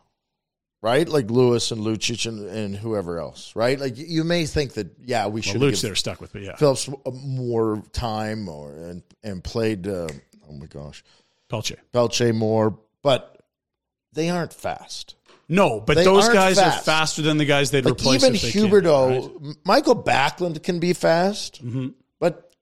[0.82, 1.08] right?
[1.08, 3.78] Like Lewis and Lucic and, and whoever else, right?
[3.78, 6.42] Like you may think that, yeah, we well, should Luke have they're stuck with, but
[6.42, 9.86] yeah, Phillips more time or and and played.
[9.86, 10.08] Uh,
[10.48, 11.04] oh my gosh,
[11.50, 11.76] Pelche.
[11.92, 13.38] Belche more, but
[14.12, 15.14] they aren't fast.
[15.48, 18.22] No, but They those guys are faster than the guys they'd Like replace.
[18.22, 19.56] even if they can, Huberdeau, right?
[19.64, 21.88] Michael Backlund can be fast, Mm-hmm.
[22.20, 22.52] but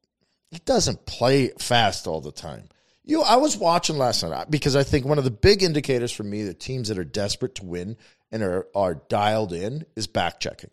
[0.50, 2.70] he doesn't play fast all the time.
[3.08, 6.22] You, I was watching last night because I think one of the big indicators for
[6.24, 7.96] me that teams that are desperate to win
[8.30, 10.70] and are are dialed in is back checking.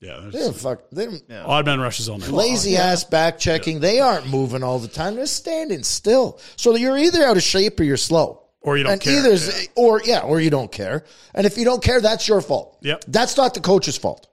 [0.00, 0.82] Yeah, They there's don't fuck.
[0.92, 2.28] They don't, odd man rushes all night.
[2.30, 3.80] lazy ass back checking.
[3.80, 5.16] They aren't moving all the time.
[5.16, 6.38] They're standing still.
[6.54, 8.44] So you're either out of shape or you're slow.
[8.60, 9.18] Or you don't and care.
[9.18, 11.04] Either's, Or yeah, or you don't care.
[11.34, 12.78] And if you don't care, that's your fault.
[12.82, 13.04] Yep.
[13.08, 14.28] That's not the coach's fault.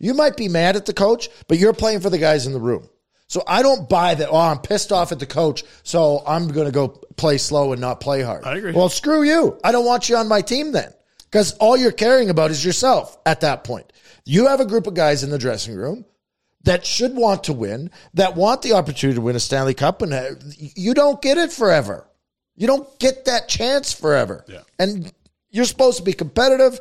[0.00, 2.60] You might be mad at the coach, but you're playing for the guys in the
[2.60, 2.88] room.
[3.34, 4.28] So I don't buy that.
[4.30, 7.80] Oh, I'm pissed off at the coach, so I'm going to go play slow and
[7.80, 8.44] not play hard.
[8.44, 8.70] I agree.
[8.70, 9.58] Well, screw you.
[9.64, 13.18] I don't want you on my team then, because all you're caring about is yourself
[13.26, 13.92] at that point.
[14.24, 16.04] You have a group of guys in the dressing room
[16.62, 20.14] that should want to win, that want the opportunity to win a Stanley Cup, and
[20.14, 22.06] uh, you don't get it forever.
[22.54, 24.44] You don't get that chance forever.
[24.46, 24.60] Yeah.
[24.78, 25.12] And
[25.50, 26.78] you're supposed to be competitive.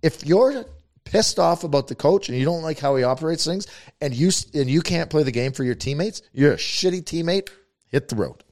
[0.00, 0.64] If you're
[1.10, 3.66] pissed off about the coach and you don't like how he operates things,
[4.00, 7.48] and you and you can't play the game for your teammates, you're a shitty teammate.
[7.88, 8.44] Hit the road.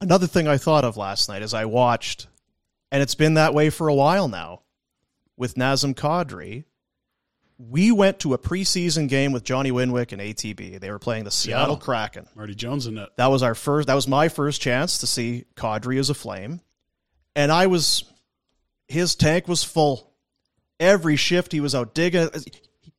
[0.00, 2.26] Another thing I thought of last night as I watched,
[2.90, 4.62] and it's been that way for a while now,
[5.36, 6.64] with Nazem Kadri.
[7.58, 10.80] We went to a preseason game with Johnny Winwick and ATB.
[10.80, 11.76] They were playing the Seattle Seattle.
[11.76, 12.26] Kraken.
[12.34, 13.10] Marty Jones in it.
[13.16, 13.86] That was our first.
[13.86, 16.60] That was my first chance to see Kadri as a Flame,
[17.36, 18.04] and I was.
[18.88, 20.11] His tank was full.
[20.80, 22.28] Every shift he was out digging.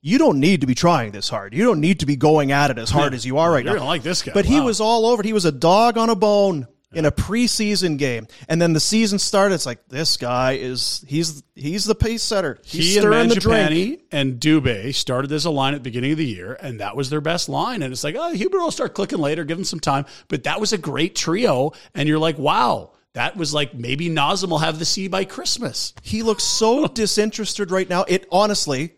[0.02, 1.54] You don't need to be trying this hard.
[1.54, 3.74] You don't need to be going at it as hard as you are right You're
[3.74, 3.80] now.
[3.80, 4.34] gonna like this guy.
[4.34, 5.24] But he was all over.
[5.24, 9.18] He was a dog on a bone in a preseason game, and then the season
[9.18, 9.56] started.
[9.56, 12.60] It's like this guy is he's he's the pace setter.
[12.64, 14.02] He's he and stirring the drink.
[14.12, 17.10] And Dubé started as a line at the beginning of the year, and that was
[17.10, 17.82] their best line.
[17.82, 20.06] And it's like, oh, Hubert will start clicking later, give him some time.
[20.28, 24.50] But that was a great trio, and you're like, wow, that was like maybe Nazem
[24.50, 25.94] will have the C by Christmas.
[26.02, 28.04] He looks so disinterested right now.
[28.08, 28.94] It honestly,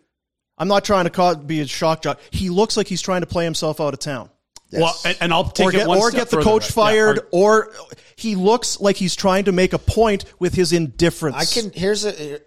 [0.58, 2.20] I'm not trying to cause, be a shock jock.
[2.32, 4.30] He looks like he's trying to play himself out of town.
[4.72, 6.72] Well, and, and I'll take or it get, one or step get the coach Yeah,
[6.74, 7.74] fired, or- or
[8.18, 11.36] he looks like he's trying to make a point with his indifference.
[11.36, 11.72] I can.
[11.72, 12.40] Here's a.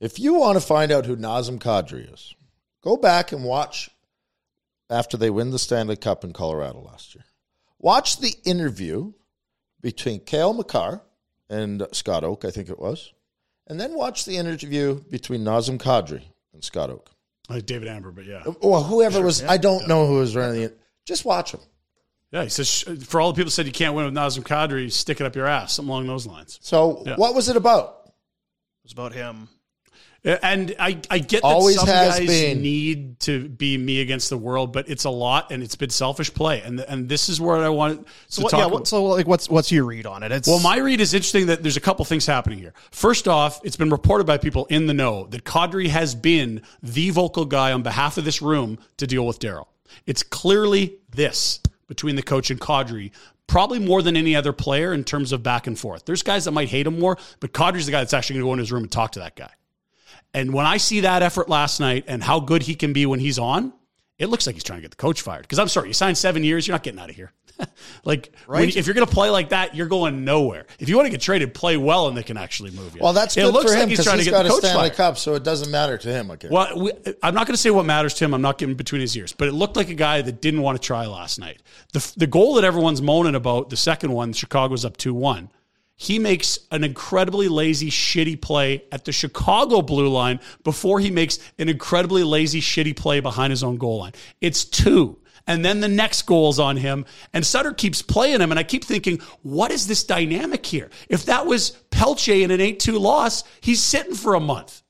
[0.00, 2.34] If you want to find out who Nazem Kadri is,
[2.82, 3.90] go back and watch
[4.90, 7.24] after they win the Stanley Cup in Colorado last year.
[7.78, 9.12] Watch the interview
[9.86, 11.00] between Cale Makar
[11.48, 13.12] and Scott Oake, I think it was,
[13.68, 16.22] and then watch the interview between Nazem Kadri
[16.52, 17.06] and Scott Oake.
[17.48, 18.42] Uh, David Amber, but yeah.
[18.60, 20.76] Well, whoever was, I don't know who was running it.
[21.04, 21.60] Just watch him.
[22.32, 24.90] Yeah, he says, for all the people who said you can't win with Nazem Kadri,
[24.90, 26.58] stick it up your ass, something along those lines.
[26.60, 27.14] So, Yeah.
[27.14, 28.00] what was it about?
[28.06, 28.12] It
[28.82, 29.48] was about him.
[30.24, 32.62] Uh, And I, I get that Always some guys been.
[32.62, 36.32] need to be me against the world, but it's a lot and it's been selfish
[36.32, 36.62] play.
[36.62, 39.26] And and this is where I want to So, what, talk yeah, what, so like,
[39.26, 40.32] what's what's your read on it?
[40.32, 42.74] It's Well, my read is interesting that there's a couple things happening here.
[42.90, 47.10] First off, it's been reported by people in the know that Kadri has been the
[47.10, 49.66] vocal guy on behalf of this room to deal with Daryl.
[50.06, 53.12] It's clearly this between the coach and Kadri,
[53.46, 56.04] probably more than any other player in terms of back and forth.
[56.04, 58.48] There's guys that might hate him more, but Kadri's the guy that's actually going to
[58.48, 59.50] go in his room and talk to that guy.
[60.36, 63.18] And when I see that effort last night and how good he can be when
[63.18, 63.72] he's on,
[64.18, 65.42] it looks like he's trying to get the coach fired.
[65.42, 67.32] Because I'm sorry, you signed seven years, you're not getting out of here.
[68.04, 68.76] like, when- Right.
[68.76, 70.66] if you're going to play like that, you're going nowhere.
[70.78, 73.00] If you want to get traded, play well, and they can actually move you.
[73.02, 74.42] Well, that's it good looks for him like he's because trying he's to get got
[74.42, 74.96] the a coach Stanley fired.
[74.96, 76.30] Cup, so it doesn't matter to him.
[76.32, 76.48] Okay.
[76.50, 78.34] Well, we, I'm not going to say what matters to him.
[78.34, 80.80] I'm not getting between his ears, but it looked like a guy that didn't want
[80.80, 81.62] to try last night.
[81.94, 85.48] The the goal that everyone's moaning about, the second one, Chicago's up two one.
[85.96, 91.38] He makes an incredibly lazy, shitty play at the Chicago blue line before he makes
[91.58, 94.12] an incredibly lazy, shitty play behind his own goal line.
[94.40, 95.18] It's two.
[95.46, 97.06] And then the next goal's on him.
[97.32, 98.50] And Sutter keeps playing him.
[98.50, 100.90] And I keep thinking, what is this dynamic here?
[101.08, 104.82] If that was Pelche in an 8 2 loss, he's sitting for a month.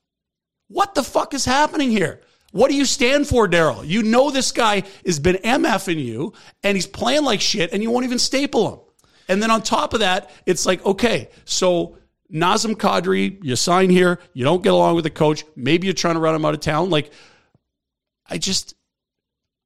[0.69, 2.23] What the fuck is happening here?
[2.51, 3.87] What do you stand for, Daryl?
[3.87, 7.91] You know this guy has been MFing you and he's playing like shit and you
[7.91, 8.81] won't even staple him.
[9.29, 11.99] And then on top of that, it's like, okay, so
[12.33, 16.15] Nazem Kadri, you sign here, you don't get along with the coach, maybe you're trying
[16.15, 16.91] to run him out of town.
[16.91, 17.11] Like,
[18.29, 18.75] I just,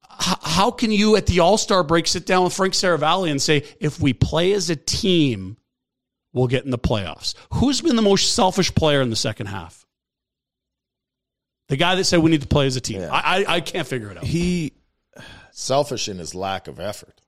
[0.09, 3.65] how can you at the All Star break sit down with Frank Seravalli and say,
[3.81, 5.57] if we play as a team,
[6.33, 7.35] we'll get in the playoffs?
[7.55, 9.87] Who's been the most selfish player in the second half?
[11.69, 13.01] The guy that said we need to play as a team.
[13.01, 13.13] Yeah.
[13.13, 14.25] I, I I can't figure it out.
[14.25, 14.73] he
[15.53, 17.20] Selfish in his lack of effort.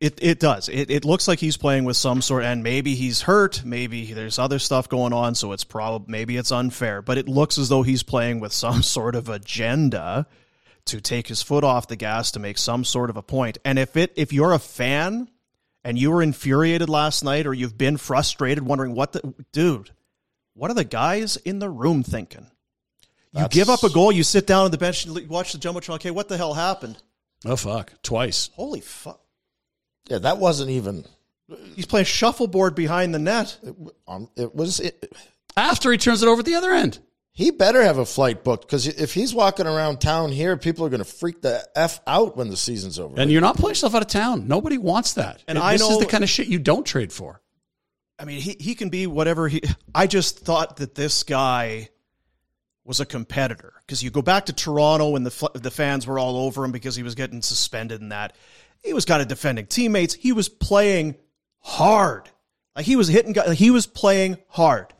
[0.00, 0.70] It it does.
[0.70, 3.62] It it looks like he's playing with some sort, and maybe he's hurt.
[3.64, 7.02] Maybe there's other stuff going on, so it's probably maybe it's unfair.
[7.02, 10.26] But it looks as though he's playing with some sort of agenda
[10.86, 13.58] to take his foot off the gas to make some sort of a point.
[13.62, 15.28] And if it if you're a fan
[15.84, 19.90] and you were infuriated last night, or you've been frustrated, wondering what the dude,
[20.54, 22.46] what are the guys in the room thinking?
[23.32, 25.58] You That's- give up a goal, you sit down on the bench, and watch the
[25.58, 25.96] jumbotron.
[25.96, 26.96] Okay, what the hell happened?
[27.44, 28.48] Oh fuck, twice.
[28.54, 29.19] Holy fuck!
[30.08, 31.04] Yeah, that wasn't even.
[31.74, 33.58] He's playing shuffleboard behind the net.
[34.06, 34.80] Um, it was.
[34.80, 35.12] It,
[35.56, 36.98] After he turns it over at the other end.
[37.32, 40.88] he better have a flight booked because if he's walking around town here, people are
[40.90, 43.18] going to freak the f out when the season's over.
[43.20, 44.46] And you're not playing yourself out of town.
[44.48, 45.42] Nobody wants that.
[45.48, 47.40] And this I is know- the kind of shit you don't trade for.
[48.18, 49.62] I mean, he, he can be whatever he.
[49.94, 51.88] I just thought that this guy
[52.84, 56.36] was a competitor because you go back to Toronto and the the fans were all
[56.36, 58.36] over him because he was getting suspended and that.
[58.82, 60.14] He was kind of defending teammates.
[60.14, 61.16] He was playing
[61.60, 62.28] hard.
[62.74, 63.32] Like he was hitting.
[63.32, 64.92] guy- He was playing hard.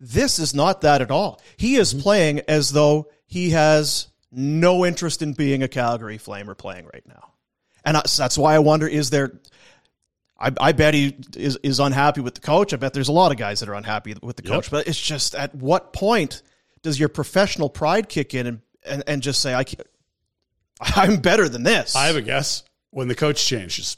[0.00, 1.40] This is not that at all.
[1.56, 2.02] He is mm-hmm.
[2.02, 7.32] playing as though he has no interest in being a Calgary Flamer playing right now,
[7.84, 9.40] and I, so that's why I wonder: is there?
[10.40, 12.72] I, I bet he is, is unhappy with the coach.
[12.72, 14.70] I bet there's a lot of guys that are unhappy with the coach.
[14.70, 16.42] But it's just at what point
[16.82, 19.86] does your professional pride kick in and, and, and just say, I can't,
[20.80, 21.96] I'm better than this?
[21.96, 22.62] I have a guess.
[22.90, 23.96] When the coach changes,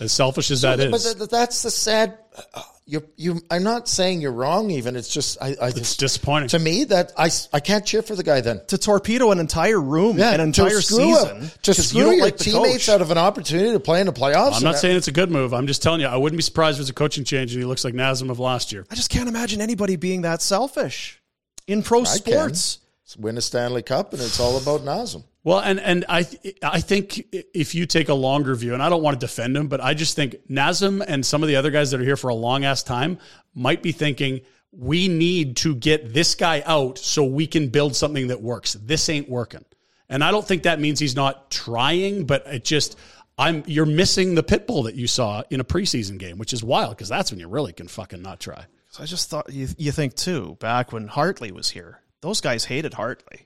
[0.00, 2.18] as selfish as that but is, th- th- that's the sad.
[2.54, 3.40] uh, You, you.
[3.50, 4.70] I'm not saying you're wrong.
[4.70, 5.36] Even it's just.
[5.42, 5.48] I.
[5.60, 6.48] I it's just, disappointing.
[6.50, 8.60] to me that I, I can't cheer for the guy then.
[8.68, 12.04] to torpedo an entire room, an entire to screw season, up, to 'cause screw you
[12.06, 12.88] don't your like teammates coach.
[12.94, 14.54] out of an opportunity to play in the playoffs.
[14.56, 15.52] I'm not and saying it's a good move.
[15.52, 17.66] I'm just telling you, I wouldn't be surprised if it's a coaching change and he
[17.66, 18.86] looks like Nazem of last year.
[18.90, 21.20] I just can't imagine anybody being that selfish
[21.66, 22.14] in pro I can.
[22.16, 22.78] sports.
[23.18, 25.24] win a Stanley Cup, and it's all about Nazem.
[25.46, 26.26] Well, and and I
[26.60, 29.68] I think if you take a longer view, and I don't want to defend him,
[29.68, 32.30] but I just think Nazem and some of the other guys that are here for
[32.30, 33.18] a long ass time
[33.54, 34.40] might be thinking
[34.72, 38.72] we need to get this guy out so we can build something that works.
[38.72, 39.64] This ain't working,
[40.08, 42.98] and I don't think that means he's not trying, but it just
[43.38, 46.64] I'm you're missing the pit bull that you saw in a preseason game, which is
[46.64, 48.64] wild because that's when you really can fucking not try.
[48.90, 52.64] So I just thought you you think too back when Hartley was here, those guys
[52.64, 53.45] hated Hartley,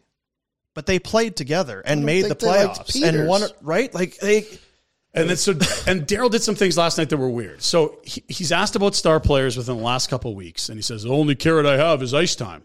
[0.75, 3.29] but they played together and made the think they liked playoffs and Peters.
[3.29, 3.43] won.
[3.43, 3.93] it, Right?
[3.95, 4.47] Like they.
[5.13, 5.53] And then so
[5.89, 7.63] and Daryl did some things last night that were weird.
[7.63, 10.83] So he, he's asked about star players within the last couple of weeks, and he
[10.83, 12.63] says the only carrot I have is ice time.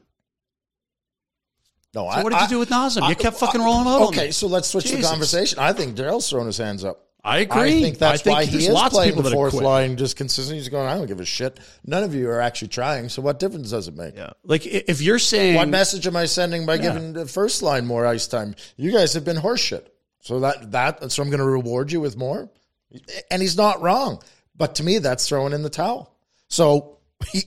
[1.96, 3.08] No, So what did you do with Nazem?
[3.10, 4.32] You kept fucking rolling him out on Okay, me.
[4.32, 5.60] so let's switch the conversation.
[5.60, 7.06] I think Daryl's throwing his hands up.
[7.26, 7.80] I agree.
[7.80, 9.98] I think that's I think why he there's is lots of playing the fourth line
[9.98, 10.60] just consistently.
[10.60, 11.60] He's going, I don't give a shit.
[11.84, 13.10] None of you are actually trying.
[13.10, 14.16] So what difference does it make?
[14.16, 14.30] Yeah.
[14.44, 18.06] Like if you're saying What message am I sending by giving the first line more
[18.06, 18.56] ice time?
[18.78, 19.88] You guys have been horseshit.
[20.22, 22.50] So that that so I'm going to reward you with more.
[23.32, 24.22] And he's not wrong.
[24.56, 26.16] But to me, that's throwing in the towel.
[26.48, 27.00] So
[27.32, 27.44] he,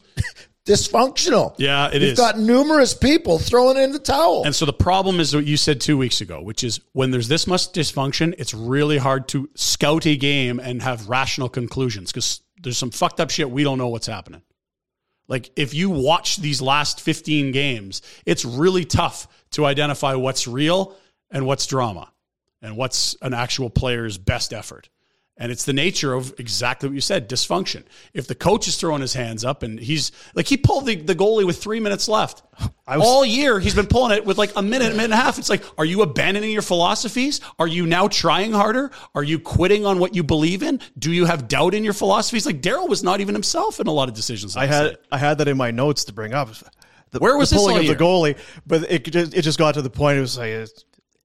[0.69, 1.55] dysfunctional.
[1.59, 2.19] Yeah, it You've is.
[2.19, 4.45] got numerous people throwing in the towel.
[4.45, 7.29] And so the problem is what you said two weeks ago, which is when there's
[7.29, 12.41] this much dysfunction, it's really hard to scout a game and have rational conclusions because
[12.63, 14.43] there's some fucked up shit we don't know what's happening.
[15.29, 20.97] Like if you watch these last 15 games, it's really tough to identify what's real
[21.31, 22.11] and what's drama
[22.63, 24.89] and what's an actual player's best effort.
[25.41, 27.85] And it's the nature of exactly what you said dysfunction.
[28.13, 31.15] If the coach is throwing his hands up and he's like, he pulled the, the
[31.15, 32.43] goalie with three minutes left.
[32.89, 35.39] All year, he's been pulling it with like a minute, a minute and a half.
[35.39, 37.41] It's like, are you abandoning your philosophies?
[37.61, 38.91] Are you now trying harder?
[39.15, 40.81] Are you quitting on what you believe in?
[40.99, 42.45] Do you have doubt in your philosophies?
[42.45, 44.57] Like, Daryl was not even himself in a lot of decisions.
[44.57, 44.97] I had night.
[45.13, 46.51] I had that in my notes to bring up.
[47.13, 48.37] The, Where was the pulling of the goalie?
[48.67, 50.19] But it just, it just got to the point.
[50.19, 50.69] It was like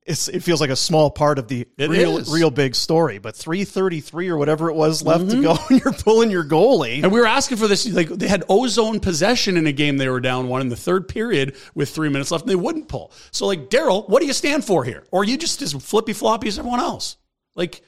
[0.06, 2.32] it's, it feels like a small part of the It real is.
[2.32, 3.20] real big story.
[3.20, 5.44] But three thirty three or whatever it was left to mm-hmm.
[5.44, 7.04] go, and you're pulling your goalie.
[7.04, 7.88] And we were asking for this.
[7.88, 11.08] Like they had ozone possession in a game they were down one in the third
[11.08, 13.12] period with three minutes left, and they wouldn't pull.
[13.32, 15.04] So, like Daryl, what do you stand for here?
[15.12, 17.18] Or are you just as flippy floppy as everyone else?
[17.56, 17.82] Like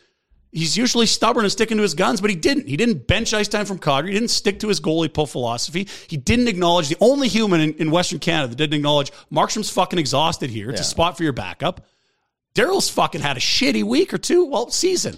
[0.51, 2.67] he's usually stubborn and sticking to his guns, but he didn't.
[2.67, 4.08] He didn't bench ice time from Kadri.
[4.08, 5.88] He didn't stick to his goalie pull philosophy.
[6.08, 9.99] He didn't acknowledge the only human in, in Western Canada that didn't acknowledge Markstrom's fucking
[9.99, 10.69] exhausted here.
[10.69, 11.86] It's a spot for your backup.
[12.56, 14.46] Daryl's fucking had a shitty week or two.
[14.46, 15.18] Well, season.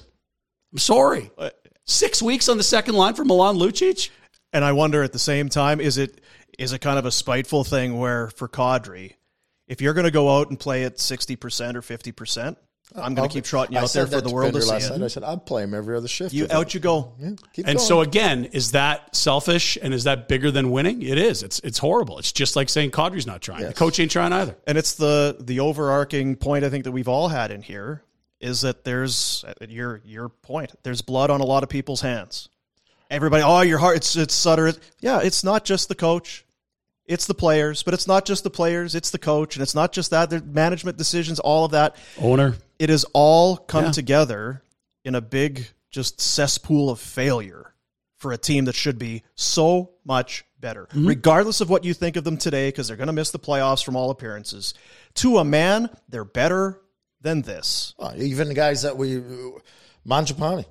[0.74, 1.32] I'm sorry.
[1.38, 1.52] Uh,
[1.90, 4.10] Six weeks on the second line for Milan Lucic.
[4.52, 6.20] And I wonder at the same time, is it
[6.60, 9.14] is it kind of a spiteful thing where for Kadri,
[9.70, 12.58] if you're going to go out and play at sixty percent or fifty percent,
[12.98, 14.72] I'm going to keep trotting you I out there for the world to Pinder see.
[14.72, 15.02] last night.
[15.04, 16.34] I said I'd play him every other shift.
[16.34, 17.14] You if it- out you go.
[17.20, 17.80] Yeah, keep And going.
[17.80, 21.02] so again, is that selfish and is that bigger than winning?
[21.02, 21.44] It is.
[21.44, 22.20] It's it's horrible.
[22.20, 23.64] It's just like saying Kadri's not trying.
[23.64, 24.56] The coach ain't trying either.
[24.66, 28.04] And it's the the overarching point I think that we've all had in here
[28.40, 30.72] is that there's uh, your your point.
[30.84, 32.50] There's blood on a lot of people's hands.
[33.10, 34.74] Everybody, oh, your heart, it's it's Sutter.
[35.00, 36.46] Yeah, it's not just the coach,
[37.06, 39.94] it's the players, but it's not just the players, it's the coach, and it's not
[39.94, 40.30] just that.
[40.30, 41.96] There's management decisions, all of that.
[42.22, 42.56] Owner.
[42.80, 43.92] It has all come Yeah.
[43.92, 44.62] together
[45.04, 47.74] in a big just cesspool of failure
[48.18, 51.08] for a team that should be so much better, mm-hmm.
[51.08, 53.84] regardless of what you think of them today, because they're going to miss the playoffs
[53.84, 54.74] from all appearances.
[55.16, 56.82] To a man, they're better
[57.22, 57.94] than this.
[58.00, 59.22] Oh, even the guys that we,
[60.06, 60.66] Mangiapane,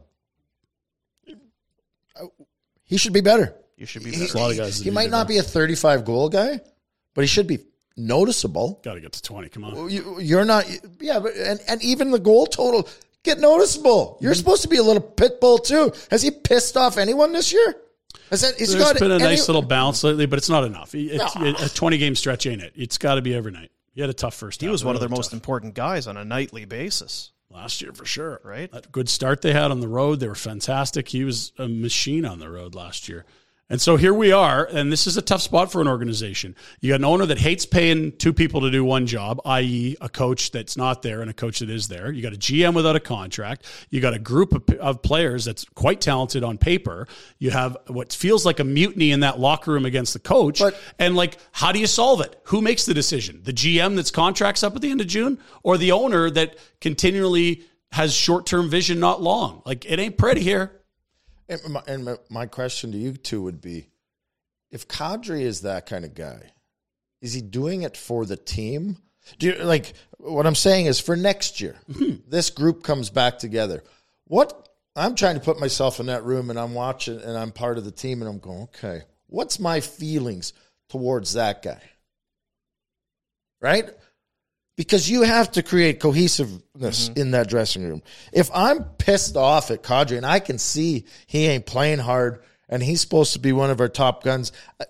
[2.84, 3.54] he should be better.
[3.76, 4.38] You should be He, better.
[4.38, 6.60] a lot of guys that he might to not be be a 35 goal guy,
[7.14, 7.58] but he should be
[7.96, 8.80] noticeable.
[8.82, 9.48] Got to get to twenty.
[9.48, 9.90] Come on.
[9.90, 10.66] You, you're not,
[11.00, 12.88] yeah, but and, and even the goal total
[13.22, 14.18] get noticeable.
[14.20, 14.38] You're mm-hmm.
[14.38, 15.92] supposed to be a little pit bull too.
[16.10, 17.76] Has he pissed off anyone this year?
[18.30, 20.48] Has that, has he There's got been a any- nice little bounce lately, but it's
[20.48, 20.94] not enough.
[20.94, 21.54] It's, No.
[21.58, 22.72] a twenty game stretch ain't it?
[22.76, 23.70] It's got to be every night.
[23.94, 24.60] He had a tough first.
[24.60, 25.34] He half, was one of their really most tough.
[25.34, 27.32] important guys on a nightly basis.
[27.50, 28.40] last year for sure.
[28.44, 28.70] Right.
[28.70, 30.20] That good start they had on the road.
[30.20, 31.08] They were fantastic.
[31.08, 33.24] He was a machine on the road last year.
[33.68, 36.54] And so here we are, and this is a tough spot for an organization.
[36.80, 40.08] You got an owner that hates paying two people to do one job, i.e., a
[40.08, 42.12] coach that's not there and a coach that is there.
[42.12, 43.66] You got a GM without a contract.
[43.90, 47.08] You got a group of, of players that's quite talented on paper.
[47.40, 50.60] You have what feels like a mutiny in that locker room against the coach.
[50.60, 52.40] But- and like, how do you solve it?
[52.44, 53.40] Who makes the decision?
[53.42, 57.64] The GM that's contracts up at the end of June, or the owner that continually
[57.90, 59.62] has short term vision, not long?
[59.66, 60.82] Like, it ain't pretty here.
[61.48, 63.88] And my, and my, my question to you two would be
[64.70, 66.40] if Kadri is that kind of guy,
[67.20, 68.98] is he doing it for the team?
[69.38, 72.28] Do you, like what I'm saying is for next year, mm-hmm.
[72.28, 73.82] this group comes back together.
[74.24, 77.78] What I'm trying to put myself in that room and I'm watching and I'm part
[77.78, 80.52] of the team and I'm going, okay, what's my feelings
[80.88, 81.82] towards that guy?
[83.60, 83.88] Right?
[84.76, 88.02] Because you have to create cohesiveness in that dressing room.
[88.32, 92.82] If I'm pissed off at Kadri and I can see he ain't playing hard and
[92.82, 94.84] he's supposed to be one of our top guns, uh,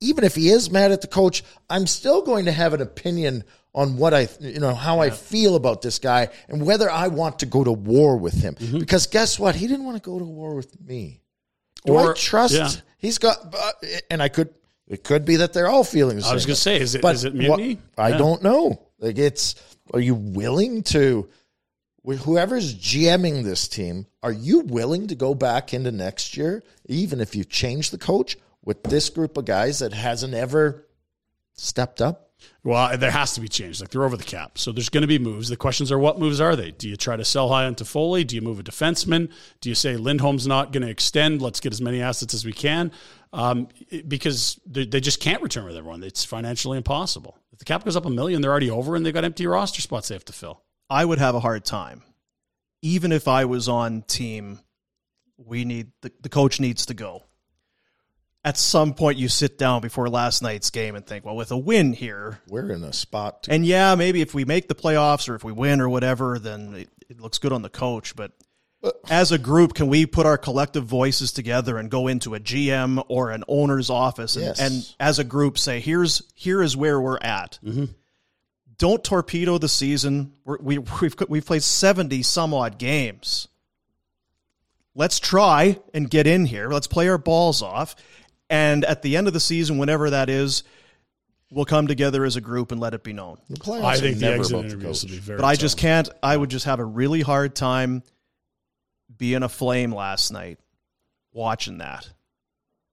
[0.00, 3.44] even if he is mad at the coach, I'm still going to have an opinion
[3.74, 7.40] on what I, you know, how I feel about this guy and whether I want
[7.40, 8.54] to go to war with him.
[8.54, 8.78] Mm-hmm.
[8.78, 9.54] Because guess what?
[9.54, 11.20] He didn't want to go to war with me.
[11.84, 12.54] Do I Or- trust?
[12.54, 12.70] yeah.
[12.96, 13.72] He's got, uh,
[14.10, 14.54] and I could.
[14.90, 16.18] It could be that they're all feeling.
[16.18, 17.78] The I was going to say, is it But is it what- mutiny?
[17.96, 18.18] I Yeah.
[18.18, 18.82] don't know.
[18.98, 19.54] Like it's,
[19.94, 21.28] are you willing to,
[22.04, 27.34] whoever's GMing this team, are you willing to go back into next year, even if
[27.34, 30.86] you change the coach with this group of guys that hasn't ever
[31.54, 32.26] stepped up?
[32.64, 33.80] Well, uh, there has to be change.
[33.80, 35.48] Like they're over the cap, so there's going to be moves.
[35.50, 36.70] The questions are, what moves are they?
[36.70, 38.24] Do you try to sell high on Foley?
[38.24, 39.30] Do you move a defenseman?
[39.60, 41.42] Do you say Lindholm's not going to extend?
[41.42, 42.92] Let's get as many assets as we can,
[43.32, 43.68] um,
[44.08, 46.02] because they, they just can't return with everyone.
[46.02, 47.38] It's financially impossible.
[47.52, 49.80] If the cap goes up a million, they're already over, and they've got empty roster
[49.80, 50.62] spots they have to fill.
[50.88, 52.02] I would have a hard time,
[52.82, 54.60] even if I was on team.
[55.36, 57.24] We need the, the coach needs to go.
[58.44, 61.56] At some point, you sit down before last night's game and think, well, with a
[61.56, 63.44] win here, We're in a spot.
[63.44, 66.38] To, and yeah, maybe if we make the playoffs or if we win or whatever,
[66.38, 68.16] then it, it looks good on the coach.
[68.16, 68.32] But
[69.10, 73.04] as a group, can we put our collective voices together and go into a GM
[73.08, 74.60] or an owner's office and, Yes.
[74.60, 77.58] and as a group say, here's here is where we're at.
[77.64, 77.84] Mm-hmm.
[78.78, 80.32] Don't torpedo the season.
[80.44, 83.48] We're, we, we've we've played seventy some odd games.
[84.94, 86.68] Let's try and get in here.
[86.70, 87.94] Let's play our balls off,
[88.48, 90.64] and at the end of the season, whenever that is,
[91.50, 93.36] we'll come together as a group and let it be known.
[93.50, 95.10] the playoffs I are think the never exit about the interviews coach.
[95.10, 95.38] will be very.
[95.38, 96.08] But I just can't.
[96.22, 98.02] I would just have a really hard time
[99.20, 100.58] being a flame last night
[101.32, 102.10] watching that.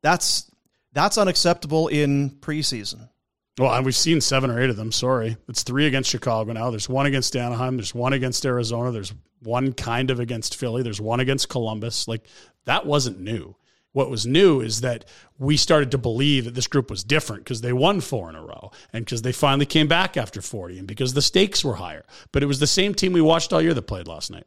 [0.04, 0.52] That's
[0.92, 3.10] that's unacceptable in preseason.
[3.58, 4.92] Well, and we've seen seven or eight of them.
[4.92, 6.70] Sorry, it's three against Chicago now.
[6.70, 7.78] There's one against Anaheim.
[7.78, 8.92] There's one against Arizona.
[8.92, 10.84] There's one kind of against Philly.
[10.84, 12.08] There's one against Columbus.
[12.08, 12.28] Like
[12.66, 13.56] that wasn't new.
[13.94, 15.06] What was new is that
[15.40, 18.44] we started to believe that this group was different because they won four in a
[18.44, 22.06] row and because they finally came back after 40 and because the stakes were higher.
[22.32, 24.46] But it was the same team we watched all year that played last night.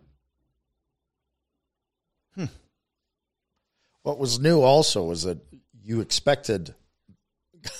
[4.03, 5.38] What was new also was that
[5.82, 6.74] you expected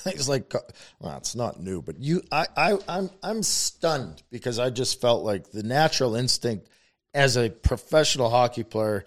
[0.05, 0.53] guys like
[1.01, 5.25] well, it's not new, but you I, I I'm I'm stunned because I just felt
[5.25, 6.69] like the natural instinct
[7.15, 9.05] as a professional hockey player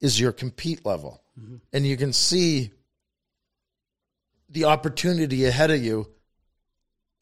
[0.00, 1.22] is your compete level.
[1.38, 1.56] Mm-hmm.
[1.72, 2.72] And you can see
[4.50, 6.08] the opportunity ahead of you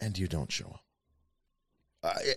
[0.01, 0.85] and you don't show up.
[2.03, 2.35] I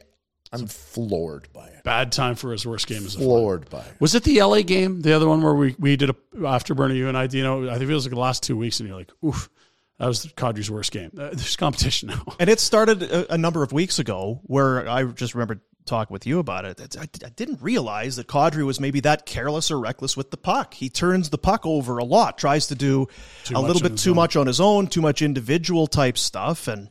[0.53, 1.83] I'm floored by it.
[1.83, 3.27] Bad time for his worst game as a fan.
[3.27, 3.93] Floored by it.
[3.99, 7.07] Was it the LA game, the other one where we, we did a afterburner, you
[7.09, 8.97] and I, you know, I think it was like the last two weeks, and you're
[8.97, 9.49] like, oof,
[9.99, 11.11] that was Kadri's worst game.
[11.13, 12.23] Uh, there's competition now.
[12.39, 16.25] And it started a, a number of weeks ago where I just remember talking with
[16.25, 16.79] you about it.
[16.79, 20.37] It's- I, I didn't realize that Kadri was maybe that careless or reckless with the
[20.37, 20.73] puck.
[20.73, 23.07] He turns the puck over a lot, tries to do
[23.43, 24.15] Too a little bit too own.
[24.15, 26.67] much on his own, too much individual type stuff.
[26.69, 26.89] And,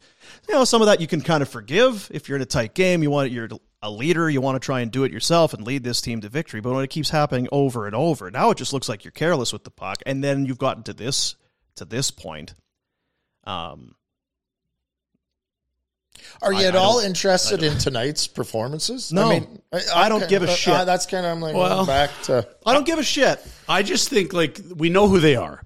[0.48, 2.08] you know, some of that you can kind of forgive.
[2.12, 3.48] If you're in a tight game, you want, you're
[3.82, 6.28] a leader, you want to try and do it yourself and lead this team to
[6.28, 6.60] victory.
[6.60, 9.52] But when it keeps happening over and over, now it just looks like you're careless
[9.52, 9.98] with the puck.
[10.06, 11.36] And then you've gotten to this,
[11.76, 12.54] to this point.
[13.44, 13.94] Um,
[16.40, 19.12] Are you I- at I all interested in tonight's performances?
[19.12, 19.26] No.
[19.26, 19.62] I mean,
[19.94, 20.74] I don't okay, give a uh, shit.
[20.74, 23.44] uh, that's kind of I'm like Well- back to I don't give a shit.
[23.68, 25.62] I just think like we know who they are.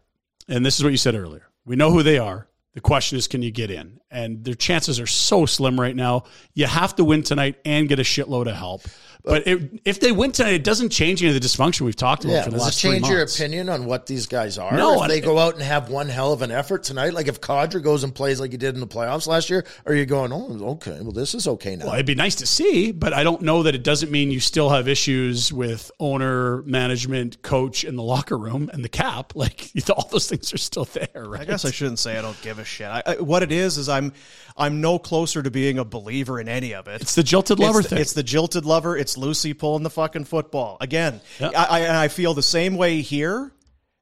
[0.49, 1.49] And this is what you said earlier.
[1.65, 2.47] We know who they are.
[2.77, 4.01] The question is, can you get in?
[4.11, 6.25] And their chances are so slim right now.
[6.53, 8.83] You have to win tonight and get a shitload of help.
[9.27, 12.25] But it, if they win tonight, it doesn't change any of the dysfunction we've talked
[12.25, 12.45] about yeah.
[12.45, 14.77] for the Does it last change your opinion on what these guys are?
[14.77, 17.27] No, if and- they go out and have one hell of an effort tonight, like
[17.27, 20.07] if Kadri goes and plays like he did in the playoffs last year, are you
[20.07, 21.87] going, oh, okay, well this is okay now?
[21.87, 24.39] Well, it'd be nice to see, but I don't know that it doesn't mean you
[24.39, 29.33] still have issues with owner, management, coach, in the locker room, and the cap.
[29.47, 31.43] Like all those things are still there, right?
[31.43, 32.87] I guess I shouldn't say I don't give a shit.
[32.87, 34.13] I, I, what it is is I'm
[34.57, 37.03] I'm no closer to being a believer in any of it.
[37.03, 37.99] It's the jilted lover it's, thing.
[37.99, 38.97] It's the jilted lover.
[38.97, 41.21] It's Lucy pulling the fucking football again.
[41.41, 41.49] Yeah.
[41.57, 43.53] I, I, and I feel the same way here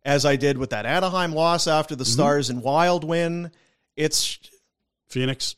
[0.04, 1.98] as I did with that Anaheim loss after Mm-hmm.
[2.00, 3.50] the Stars and Wild win.
[3.96, 4.38] It's
[5.08, 5.54] Phoenix.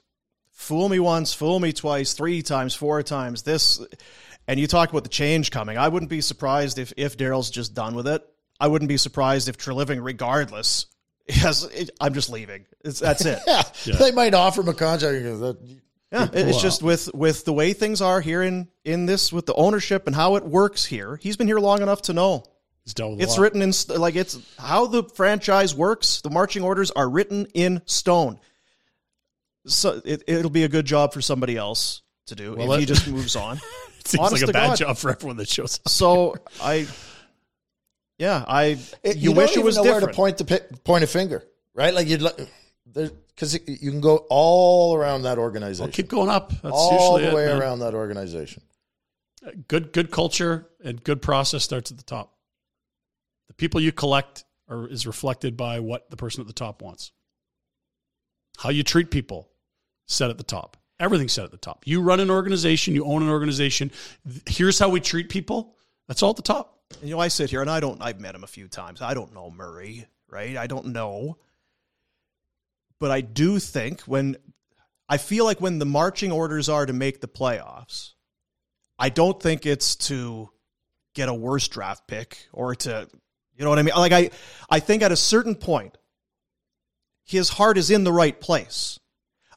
[0.52, 3.42] fool me once, fool me twice, three times, four times.
[3.42, 3.80] This,
[4.46, 5.78] and you talk about the change coming.
[5.78, 8.22] I wouldn't be surprised if if Daryl's just done with it.
[8.60, 10.86] I wouldn't be surprised if Treliving, regardless,
[11.28, 11.90] has.
[12.00, 12.66] I'm just leaving.
[12.84, 13.38] It's, that's it.
[13.46, 13.62] yeah,
[13.98, 15.24] they might offer him a contract.
[16.10, 19.06] Because that- Yeah, it- it's just with with the way things are here in in
[19.06, 21.16] this with the ownership and how it works here.
[21.22, 22.44] He's been here long enough to know.
[22.84, 26.20] He's dealt It's written in like it's how the franchise works.
[26.20, 28.38] The marching orders are written in stone.
[29.66, 32.86] So it, it'll be a good job for somebody else to do Well, if he
[32.86, 33.56] just moves on.
[33.56, 33.62] it
[34.08, 34.76] Seems honest like a bad God.
[34.76, 35.88] job for everyone that shows up.
[35.88, 36.86] So I,
[38.18, 38.78] yeah, I.
[39.02, 40.16] It- you, don't wish it was know different.
[40.16, 41.42] where to point the point a finger,
[41.74, 41.92] right?
[41.92, 42.38] Like you'd like,
[42.86, 45.84] there- because you can go all around that organization.
[45.84, 46.50] I'll keep going up.
[46.62, 48.62] That's all usually the way it, around that organization.
[49.46, 52.34] Uh, good good culture and good process starts at the top.
[53.48, 57.12] The people you collect are is reflected by what the person at the top wants.
[58.58, 59.50] How you treat people
[60.06, 60.78] set at the top.
[60.98, 61.86] Everything's set at the top.
[61.86, 63.90] You run an organization, you own an organization.
[64.46, 65.76] Here's how we treat people.
[66.08, 66.80] That's all at the top.
[67.02, 68.00] You know, I sit here and I don't.
[68.00, 69.02] I've met him a few times.
[69.02, 70.56] I don't know Murray, right?
[70.56, 71.36] I don't know,
[72.98, 74.36] but I do think when
[75.08, 78.12] I feel like when the marching orders are to make the playoffs,
[78.98, 80.50] I don't think it's to
[81.14, 83.08] get a worse draft pick or to,
[83.56, 83.94] you know what I mean?
[83.94, 84.30] Like I,
[84.68, 85.96] I think at a certain point,
[87.24, 88.98] his heart is in the right place.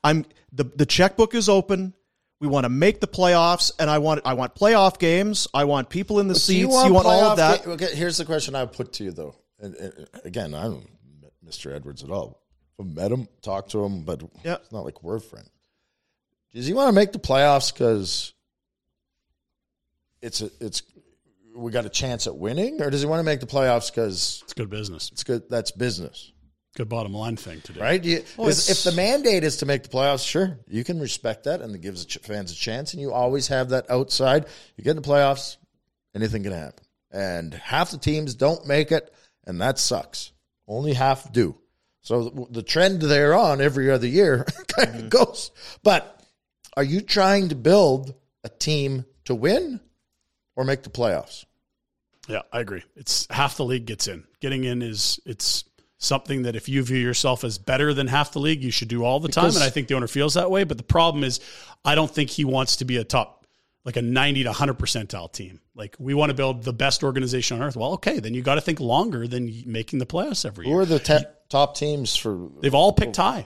[0.03, 1.93] I'm the the checkbook is open.
[2.39, 5.47] We want to make the playoffs, and I want I want playoff games.
[5.53, 6.61] I want people in the Do seats.
[6.61, 7.63] You want, all of that.
[7.65, 9.35] ga- okay, here's the question I put to you though.
[9.59, 10.89] And, and again, I don't
[11.45, 11.75] Mr.
[11.75, 12.41] Edwards at all.
[12.79, 14.55] I've met him, talked to him, but Yeah.
[14.55, 15.49] it's not like we're friends.
[16.53, 18.33] Does he want to make the playoffs because
[20.21, 20.81] it's a, it's
[21.55, 24.41] we got a chance at winning, or does he want to make the playoffs because
[24.43, 25.09] It's good business.
[25.11, 25.49] it's good?
[25.49, 26.31] That's business,
[26.75, 27.79] Good bottom line thing to do.
[27.81, 28.03] right?
[28.03, 31.43] You, Well, is- if the mandate is to make the playoffs, sure, you can respect
[31.45, 34.45] that, and it gives the fans a chance, and you always have that outside.
[34.77, 35.57] You get in the playoffs,
[36.15, 39.13] anything can happen, and half the teams don't make it,
[39.45, 40.31] and that sucks.
[40.67, 41.55] Only half do.
[42.09, 45.09] So the- the trend they're on every other year kind of mm-hmm.
[45.09, 45.51] goes.
[45.83, 46.19] But
[46.75, 49.79] are you trying to build a team to win
[50.55, 51.45] or make the playoffs?
[52.27, 52.81] Yeah, I agree.
[52.95, 54.23] It's half the league gets in.
[54.39, 55.65] Getting in is it's
[55.99, 59.03] something that if you view yourself as better than half the league, you should do
[59.03, 59.53] all the time.
[59.53, 60.63] And I think the owner feels that way.
[60.63, 61.39] But the problem is,
[61.85, 63.38] I don't think he wants to be a top,
[63.85, 65.59] like a 90 to 100 percentile team.
[65.75, 67.75] Like we want to build the best organization on earth.
[67.75, 70.75] Well, okay, then you got to think longer than making the playoffs every year.
[70.75, 73.23] Who are the te- top teams for They've all picked oh.
[73.23, 73.45] high.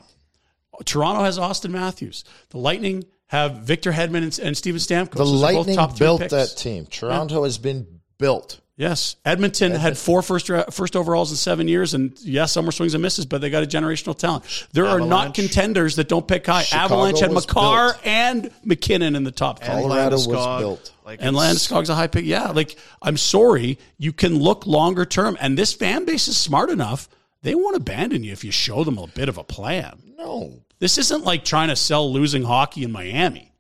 [0.86, 2.24] Toronto has Auston Matthews.
[2.50, 5.12] The Lightning have Victor Hedman and, and Steven Stamkos.
[5.12, 6.88] the Those Lightning built that team.
[6.88, 8.60] Toronto has been built.
[8.84, 12.94] Yes, Edmonton had four first first overalls in seven years, and yes, some were swings
[12.94, 14.44] and misses, but they got a generational talent.
[14.74, 16.64] There are not contenders that don't pick high.
[16.64, 18.06] Chicago Avalanche had was Makar built.
[18.06, 19.74] and MacKinnon in the top three.
[19.74, 20.94] And Colorado was built.
[21.06, 22.26] Like and Landeskog's a high pick.
[22.26, 26.70] Yeah, like I'm sorry, you can look longer term, and this fan base is smart
[26.70, 27.08] enough.
[27.42, 30.14] They won't abandon you if you show them a bit of a plan.
[30.18, 30.60] No.
[30.80, 33.54] This isn't like trying to sell losing hockey in Miami.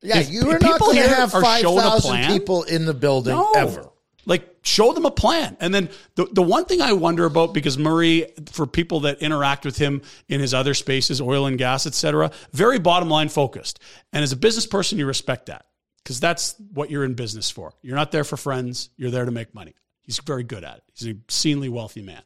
[0.00, 2.94] Yeah, If you are not going to have are shown a 5,000 people in the
[2.94, 3.89] building ever.
[4.26, 5.56] Like show them a plan.
[5.60, 9.64] And then the the one thing I wonder about because Murray, for people that interact
[9.64, 13.80] with him in his other spaces, oil and gas, etc., very bottom line focused.
[14.12, 15.66] And as a business person, you respect that
[16.02, 17.72] because that's what you're in business for.
[17.82, 18.90] You're not there for friends.
[18.96, 19.74] You're there to make money.
[20.02, 20.82] He's very good at it.
[20.92, 22.22] He's an obscenely wealthy man.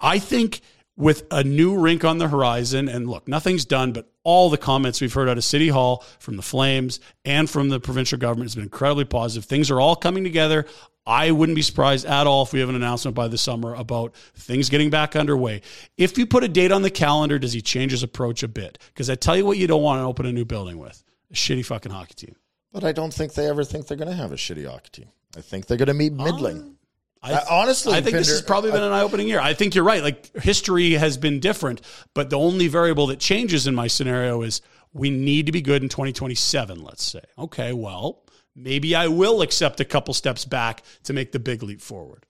[0.00, 0.60] I think
[0.96, 5.00] with a new rink on the horizon, and look, nothing's done, but all the comments
[5.00, 8.54] we've heard out of City Hall from the Flames and from the provincial government has
[8.54, 9.44] been incredibly positive.
[9.44, 10.66] Things are all coming together.
[11.06, 14.14] I wouldn't be surprised at all if we have an announcement by the summer about
[14.34, 15.62] things getting back underway.
[15.96, 18.78] If you put a date on the calendar, does he change his approach a bit?
[18.88, 21.34] Because I tell you what, you don't want to open a new building with a
[21.34, 22.36] shitty fucking hockey team.
[22.72, 25.12] But I don't think they ever think they're going to have a shitty hockey team.
[25.36, 26.58] I think they're going to meet middling.
[26.58, 26.75] Um,
[27.22, 29.40] I, I- honestly, I think this has probably been an eye-opening year.
[29.40, 30.02] I think you're right.
[30.02, 31.80] Like history has been different,
[32.14, 34.60] but the only variable that changes in my scenario is
[34.92, 36.82] we need to be good in 2027.
[36.82, 38.22] Let's say, okay, well,
[38.54, 42.24] maybe I will accept a couple steps back to make the big leap forward.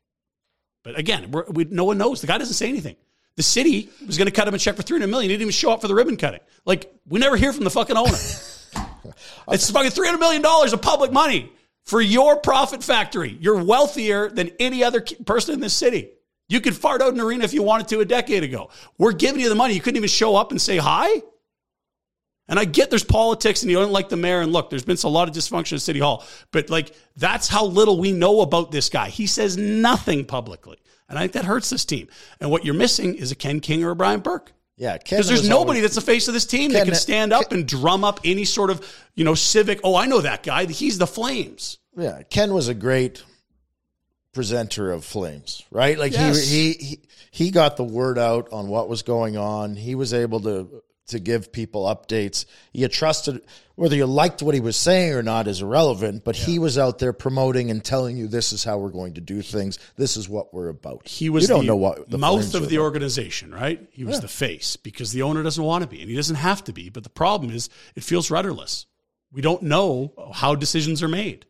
[0.82, 2.20] But again, we're, we, no one knows.
[2.20, 2.96] The guy doesn't say anything.
[3.36, 5.28] The city was going to cut him a check for 300 million.
[5.30, 6.40] He didn't even show up for the ribbon cutting.
[6.64, 8.12] Like we never hear from the fucking owner.
[9.48, 11.52] it's fucking 300 million dollars of public money
[11.86, 13.36] for your profit factory.
[13.40, 16.10] You're wealthier than any other person in this city.
[16.48, 18.70] You could fart out an arena if you wanted to a decade ago.
[18.98, 19.74] We're giving you the money.
[19.74, 21.22] You couldn't even show up and say hi.
[22.48, 24.40] And I get there's politics and you don't like the mayor.
[24.40, 27.64] And look, there's been a lot of dysfunction at City Hall, but like that's how
[27.66, 29.08] little we know about this guy.
[29.08, 30.78] He says nothing publicly.
[31.08, 32.08] And I think that hurts this team.
[32.40, 34.52] And what you're missing is a Ken King or a Brian Burke.
[34.78, 37.50] Yeah, Because there's nobody always- that's the face of this team that can stand up
[37.52, 39.80] and drum up any sort of, you know, civic.
[39.82, 40.66] Oh, I know that guy.
[40.66, 41.78] He's the Flames.
[41.96, 43.22] Yeah, Ken was a great
[44.34, 45.98] presenter of Flames, right?
[45.98, 46.46] Like Yes.
[46.46, 47.00] he, he he
[47.30, 49.76] he got the word out on what was going on.
[49.76, 52.46] He was able to to give people updates.
[52.72, 53.42] You trusted
[53.76, 56.98] whether you liked what he was saying or not is irrelevant, but he was out
[56.98, 59.78] there promoting and telling you this is how we're going to do things.
[59.96, 61.06] This is what we're about.
[61.06, 62.84] He was you don't the know what the mouth of the about.
[62.84, 63.86] organization, right?
[63.92, 66.64] He was the face because the owner doesn't want to be and he doesn't have
[66.64, 66.88] to be.
[66.88, 68.86] But the problem is it feels rudderless.
[69.30, 71.46] We don't know how decisions are made.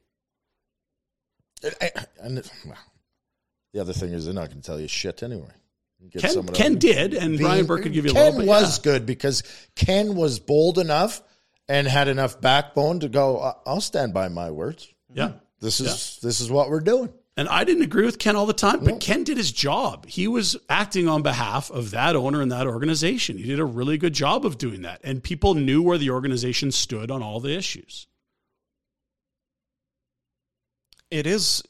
[2.20, 2.42] And
[3.72, 5.52] the other thing is they're not going to tell you shit anyway.
[6.10, 8.48] Get Ken, Ken did, and Brian Burke could give you a Ken little bit.
[8.48, 8.84] was yeah.
[8.84, 9.42] good because
[9.74, 11.22] Ken was bold enough
[11.68, 13.40] and had enough backbone to go.
[13.40, 14.88] "I- I'll stand by my words.
[15.12, 15.32] Yeah.
[15.60, 17.12] This is this is what we're doing.
[17.38, 20.06] And I didn't agree with Ken all the time, but Ken did his job.
[20.06, 23.36] He was acting on behalf of that owner and that organization.
[23.36, 25.00] He did a really good job of doing that.
[25.04, 28.06] And people knew where the organization stood on all the issues.
[31.10, 31.62] it is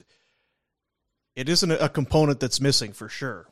[1.35, 3.47] it isn't a component that's missing for sure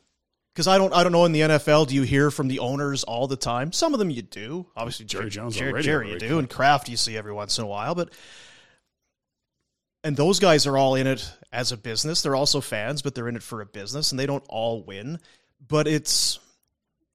[0.55, 3.03] because I don't I don't know in the NFL do you hear from the owners
[3.05, 3.73] all the time?
[3.73, 4.67] Some of them you do.
[4.77, 7.65] Obviously Jerry Jones on Jerry, Jerry you do and Kraft you see every once in
[7.65, 8.11] a while but
[10.05, 12.23] and those guys are all in it as a business.
[12.23, 15.19] They're also fans but they're in it for a business and they don't all win.
[15.67, 16.39] But it's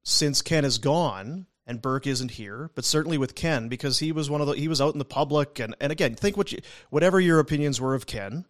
[0.03, 4.29] since Ken is gone and Burke isn't here, but certainly with Ken because he was
[4.29, 6.59] one of the he was out in the public and and again think what you
[6.89, 8.45] whatever your opinions were of Ken,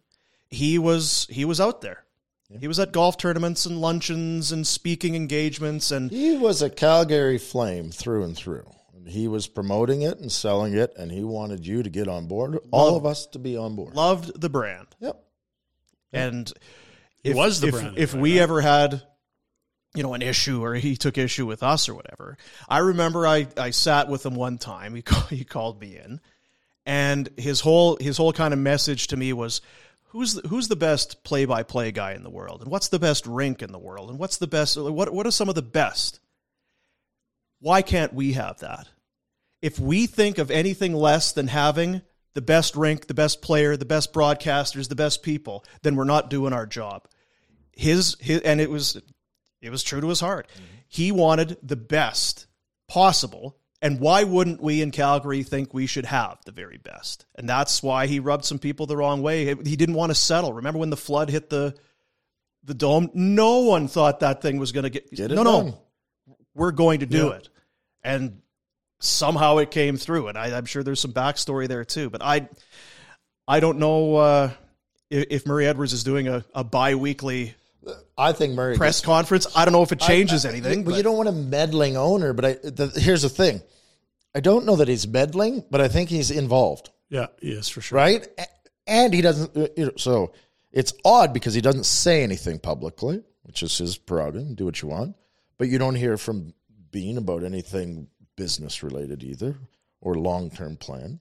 [0.48, 2.04] he was he was out there.
[2.58, 7.38] He was at golf tournaments and luncheons and speaking engagements and He was a Calgary
[7.38, 8.68] Flame through and through.
[9.06, 12.58] He was promoting it and selling it, and he wanted you to get on board.
[12.70, 13.94] All of us to be on board.
[13.94, 14.88] loved the brand.
[15.00, 15.22] Yep.
[16.12, 16.52] And
[17.24, 18.22] it was the if, brand, If right?
[18.22, 19.02] we ever had,
[19.94, 22.36] you know, an issue or he took issue with us or whatever,
[22.68, 24.94] I remember I, I sat with him one time.
[24.94, 26.20] He called, he called me in,
[26.84, 29.60] and his whole his whole kind of message to me was,
[30.10, 32.98] who's the, who's the best play by play guy in the world, and what's the
[32.98, 35.62] best rink in the world, and what's the best what what are some of the
[35.62, 36.20] best?
[37.60, 38.88] Why can't we have that?
[39.60, 42.02] If we think of anything less than having
[42.34, 46.30] the best rink, the best player, the best broadcasters, the best people, then we're not
[46.30, 47.06] doing our job.
[47.72, 49.00] His, his and it was
[49.60, 50.48] it was true to his heart.
[50.48, 50.64] Mm-hmm.
[50.88, 52.46] He wanted the best
[52.88, 53.56] possible.
[53.82, 57.24] And why wouldn't we in Calgary think we should have the very best?
[57.36, 59.46] And that's why he rubbed some people the wrong way.
[59.46, 60.52] He didn't want to settle.
[60.52, 61.74] Remember when the flood hit the
[62.62, 63.10] the dome?
[63.14, 65.66] No one thought that thing was going to get, Get No, done.
[65.68, 65.80] no.
[66.54, 67.36] We're going to do Yeah.
[67.36, 67.48] it.
[68.04, 68.42] And
[68.98, 70.28] somehow it came through.
[70.28, 72.10] And I, I'm sure there's some backstory there too.
[72.10, 72.48] But I
[73.48, 74.50] I don't know uh,
[75.08, 77.54] if, if Murray Edwards is doing a, a bi-weekly
[78.20, 79.46] I think Murray press conference.
[79.56, 80.84] I don't know if it changes I- I- anything.
[80.84, 82.32] But but- you don't want a meddling owner.
[82.32, 83.62] But I, the, here's the thing:
[84.34, 87.96] I don't know that he's meddling, but I think he's involved, Yeah, yes, for sure.
[87.96, 88.26] right?
[88.86, 89.56] And he doesn't.
[89.56, 90.32] uh, You know, so
[90.72, 94.54] it's odd because he doesn't say anything publicly, which is his prerogative.
[94.56, 95.16] Do what you want,
[95.58, 96.54] but you don't hear from
[96.90, 99.56] Bean about anything business related either
[100.00, 101.20] or long term plan.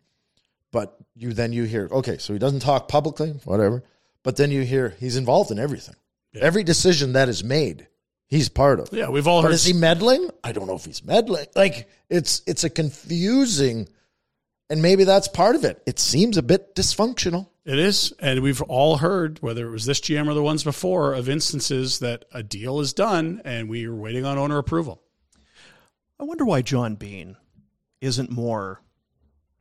[0.71, 3.83] But you then you hear okay, so he doesn't talk publicly, whatever.
[4.23, 5.95] But then you hear he's involved in everything.
[6.35, 7.87] Every decision that is made,
[8.27, 8.89] he's part of.
[8.91, 9.53] Yeah, we've all But heard.
[9.55, 10.29] is he meddling?
[10.43, 11.47] I don't know if he's meddling.
[11.55, 13.89] Like it's it's a confusing,
[14.69, 15.81] and maybe that's part of it.
[15.87, 17.47] It seems a bit dysfunctional.
[17.65, 18.13] It is.
[18.19, 21.99] And we've all heard, whether it was this GM or the ones before, of instances
[21.99, 25.01] that a deal is done and we are waiting on owner approval.
[26.19, 27.37] I wonder why John Bean
[28.01, 28.81] isn't more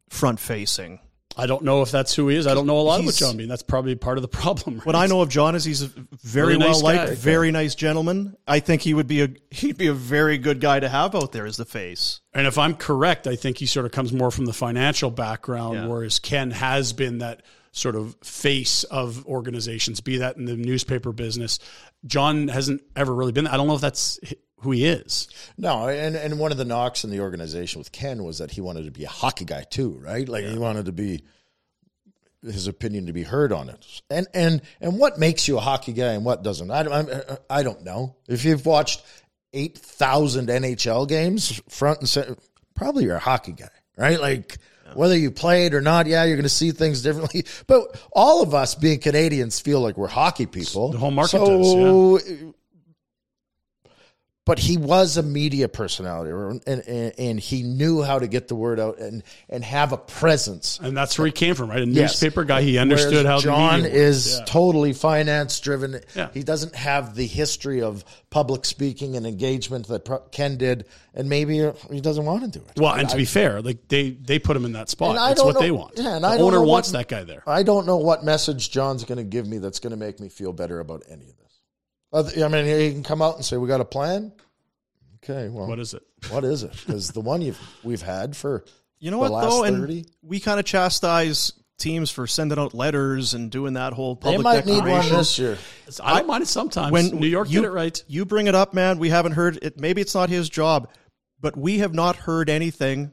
[0.09, 1.01] front facing.
[1.39, 2.47] I don't know if that's who he is.
[2.49, 3.47] I don't know a lot about He's- John Bean.
[3.49, 4.81] That's probably part of the problem.
[4.81, 5.91] What I know of John is he's a
[6.25, 7.15] very Really nice well liked, guy.
[7.15, 8.37] very nice gentleman.
[8.47, 11.33] I think he would be a he'd be a very good guy to have out
[11.33, 12.21] there as the face.
[12.35, 15.75] And if I'm correct, I think he sort of comes more from the financial background,
[15.79, 15.87] Yeah.
[15.87, 21.13] whereas Ken has been that sort of face of organizations, be that in the newspaper
[21.13, 21.59] business.
[22.07, 23.47] John hasn't ever really been.
[23.47, 25.29] I don't know if that's h- who he is.
[25.57, 28.61] No, and and one of the knocks in the organization with Ken was that he
[28.61, 30.29] wanted to be a hockey guy too, right?
[30.29, 31.23] Like he wanted to be
[32.43, 33.85] his opinion to be heard on it.
[34.11, 36.71] And and and what makes you a hockey guy and what doesn't?
[36.71, 38.17] I don't I'm- I don't know.
[38.29, 39.03] If you've watched
[39.53, 42.37] eight thousand NHL games front and center,
[42.75, 44.21] probably you're a hockey guy, right?
[44.21, 44.59] Like.
[44.95, 47.45] Whether you played or not, yeah, you're going to see things differently.
[47.67, 50.93] But all of us being Canadians feel like we're hockey people.
[50.93, 52.55] The whole market so, does,
[54.49, 56.33] but he was a media personality
[56.67, 59.97] and, and and he knew how to get the word out and and have a
[59.97, 61.83] presence And that's where he came from, right?
[61.83, 62.21] A Yes.
[62.21, 62.63] newspaper guy.
[62.63, 64.39] He understood Whereas how John is.
[64.39, 64.45] Yeah.
[64.47, 66.01] totally finance driven.
[66.17, 66.31] Yeah.
[66.35, 71.63] He doesn't have the history of public speaking and engagement that Ken did, and maybe
[71.63, 72.81] uh, he doesn't want to do it.
[72.81, 75.15] Well, and to I- be fair, like they they put him in that spot.
[75.15, 75.93] That's what know- they want.
[75.99, 77.43] yeah, and the I don't owner what- wants that guy there.
[77.47, 80.29] I don't know what message John's going to give me that's going to make me
[80.29, 81.38] feel better about any of
[82.13, 84.33] I mean, he can come out and say, "We got a plan."
[85.23, 86.03] Okay, well, What is it?
[86.31, 86.73] What is it?
[86.73, 88.65] Because the one you've we've had for
[88.99, 90.05] You know the what last though, and 30?
[90.23, 94.43] we kind of chastise teams for sending out letters and doing that whole they public
[94.43, 95.59] might need one this year.
[96.03, 96.91] I don't mind it sometimes.
[96.93, 98.03] when New York you, did it right.
[98.09, 98.99] You bring it up, man.
[98.99, 99.79] We haven't heard it.
[99.79, 100.91] Maybe it's not his job,
[101.41, 103.13] but we have not heard anything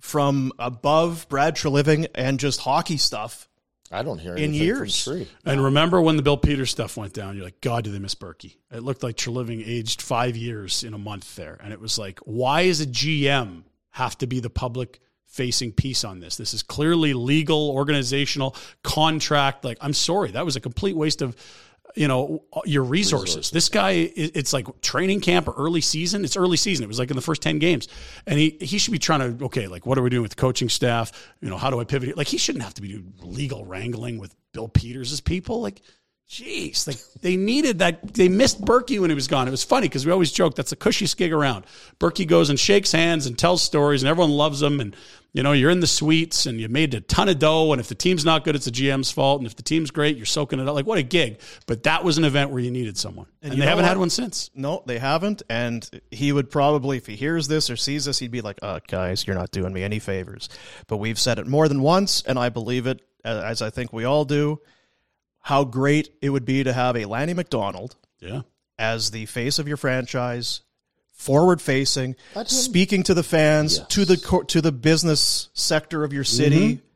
[0.00, 3.48] from above Brad Treliving and just hockey stuff
[3.92, 5.06] I don't hear In years.
[5.44, 8.14] And remember when the Bill Peters stuff went down, you're like, God, do they miss
[8.14, 8.58] Burkie?
[8.70, 11.58] It looked like Treliving aged five years in a month there.
[11.62, 16.04] And it was like, why is a GM have to be the public facing piece
[16.04, 16.36] on this?
[16.36, 19.64] This is clearly legal, organizational, contract.
[19.64, 21.36] Like, I'm sorry, that was a complete waste of
[21.94, 23.50] you know your resources.
[23.50, 26.24] This guy, it's like training camp or early season.
[26.24, 26.84] It's early season.
[26.84, 27.88] It was like in the first ten games,
[28.26, 30.40] and he he should be trying to okay, like what are we doing with the
[30.40, 31.12] coaching staff?
[31.40, 32.16] You know, how do I pivot?
[32.16, 35.60] Like he shouldn't have to be doing legal wrangling with Bill Peters' people.
[35.60, 35.80] Like,
[36.32, 38.14] jeez, like they needed that.
[38.14, 39.46] They missed Burkie when he was gone.
[39.46, 41.66] It was funny because we always joke that's the cushiest gig around.
[41.98, 44.80] Burkie goes and shakes hands and tells stories, and everyone loves him.
[44.80, 44.96] And
[45.34, 47.72] you know, you're in the suites and you made a ton of dough.
[47.72, 49.40] And if the team's not good, it's the GM's fault.
[49.40, 50.74] And if the team's great, you're soaking it up.
[50.74, 51.40] Like, what a gig.
[51.66, 53.26] But that was an event where you needed someone.
[53.40, 53.88] And, you they haven't what?
[53.88, 54.50] had one since.
[54.54, 55.42] No, they haven't.
[55.48, 58.80] And he would probably, if he hears this or sees this, he'd be like, uh,
[58.86, 60.50] guys, you're not doing me any favors.
[60.86, 63.90] But we've said it more than once, and I believe it, uh, as I think
[63.90, 64.60] we all do,
[65.42, 68.42] how great it would be to have a Lanny McDonald Yeah.
[68.78, 70.62] as the face of your franchise,
[71.12, 72.16] forward facing,
[72.46, 74.16] speaking to the fans, to the
[74.48, 76.76] to the business sector of your city.
[76.76, 76.86] Mm-hmm.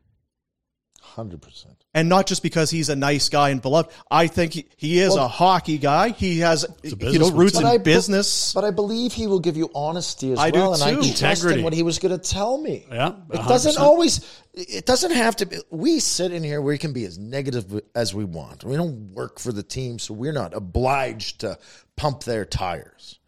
[1.01, 1.76] Hundred percent.
[1.97, 3.91] And not just because he's a nice guy and beloved.
[4.11, 6.09] I think he, he is a hockey guy.
[6.09, 8.53] He has you know roots But in I business.
[8.53, 10.97] But I believe he will give you honesty as I do well, and I too.
[10.97, 11.57] trust Integrity.
[11.57, 12.85] in what he was going to tell me.
[12.91, 13.47] Yeah, it 100%.
[13.47, 14.43] doesn't always.
[14.53, 15.57] It doesn't have to be.
[15.71, 16.61] We sit in here.
[16.61, 18.63] where We can be as negative as we want.
[18.63, 21.57] We don't work for the team, so we're not obliged to
[21.95, 23.19] pump their tires.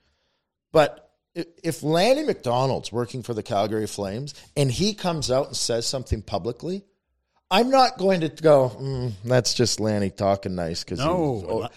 [0.71, 5.87] But if Lanny McDonald's working for the Calgary Flames and he comes out and says
[5.87, 6.85] something publicly,
[7.51, 8.69] I'm not going to go.
[8.79, 11.67] Mm, that's just Lanny talking nice because No.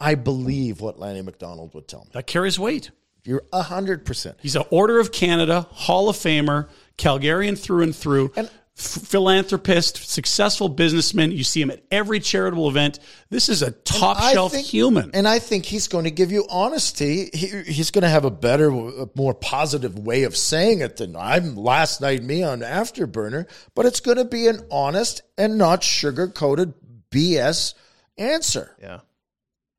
[0.00, 2.10] I believe what Lanny McDonald would tell me.
[2.12, 2.90] That carries weight.
[3.24, 4.38] You're hundred percent.
[4.40, 8.50] He's an Order of Canada, Hall of Famer, Calgarian through and through, And-
[8.80, 11.32] philanthropist, successful businessman.
[11.32, 12.98] You see him at every charitable event.
[13.28, 15.10] This is a top I shelf think- human.
[15.14, 17.30] And I think he's going to give you honesty.
[17.32, 21.16] He, he's going to have a better, a more positive way of saying it than
[21.16, 23.46] I'm last night me on Afterburner.
[23.74, 26.74] But it's going to be an honest and not sugar coated
[27.10, 27.74] BS
[28.18, 28.76] answer.
[28.80, 29.00] yeah.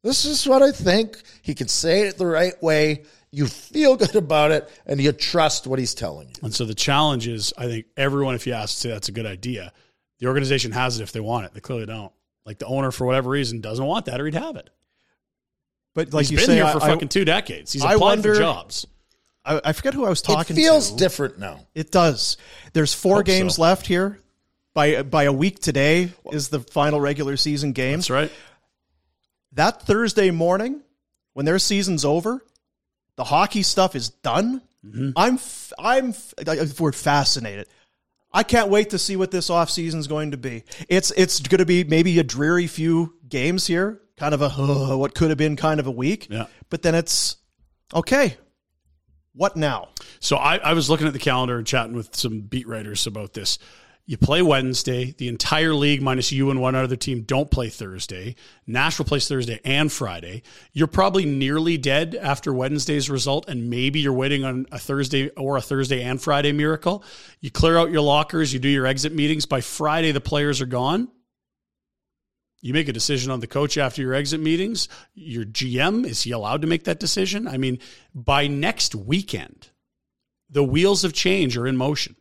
[0.04, 1.22] This is what I think.
[1.43, 3.04] He can say it the right way.
[3.32, 6.34] You feel good about it, and you trust what he's telling you.
[6.43, 9.25] and so the challenge is, I think everyone, if you ask, say that's a good
[9.25, 9.71] idea.
[10.19, 11.53] The organization has it if they want it.
[11.53, 12.11] They clearly don't.
[12.45, 14.69] Like the owner, for whatever reason, doesn't want that, or he'd have it.
[15.93, 17.71] But like He's you been say, here for I- fucking two decades.
[17.71, 18.86] He's I applied wonder- for jobs.
[19.43, 20.55] I, I forget who I was talking.
[20.55, 20.61] To.
[20.61, 20.97] It feels to.
[20.97, 21.61] different now.
[21.73, 22.38] It does.
[22.73, 23.63] There's four Hope games so.
[23.63, 24.19] left here.
[24.73, 27.97] By by a week today is the final regular season game.
[27.99, 28.32] That's right.
[29.53, 30.82] That Thursday morning,
[31.34, 32.41] when their season's over,
[33.16, 34.62] the hockey stuff is done.
[34.86, 35.12] Mm-hmm.
[35.16, 37.68] I'm f- I'm f- we're fascinated.
[38.34, 40.64] I can't wait to see what this offseason is going to be.
[40.88, 44.97] It's it's going to be maybe a dreary few games here, kind of a uh,
[44.97, 46.28] what could have been kind of a week.
[46.30, 46.47] Yeah.
[46.70, 47.38] But then it's
[47.93, 48.38] okay.
[49.34, 49.89] What now?
[50.20, 53.34] So I, I was looking at the calendar and chatting with some beat writers about
[53.34, 53.59] this.
[54.06, 55.14] You play Wednesday.
[55.18, 58.36] The entire league, minus you and one other team, don't play Thursday.
[58.66, 60.43] Nashville plays Thursday and Friday.
[60.74, 65.56] You're probably nearly dead after Wednesday's result, and maybe you're waiting on a Thursday or
[65.56, 67.04] a Thursday and Friday miracle.
[67.39, 69.45] You clear out your lockers, you do your exit meetings.
[69.45, 71.08] By Friday, the players are gone.
[72.62, 74.88] You make a decision on the coach after your exit meetings.
[75.14, 77.47] Your GM, is he allowed to make that decision?
[77.47, 77.80] I mean,
[78.14, 79.70] by next weekend,
[80.49, 82.16] the wheels of change are in motion.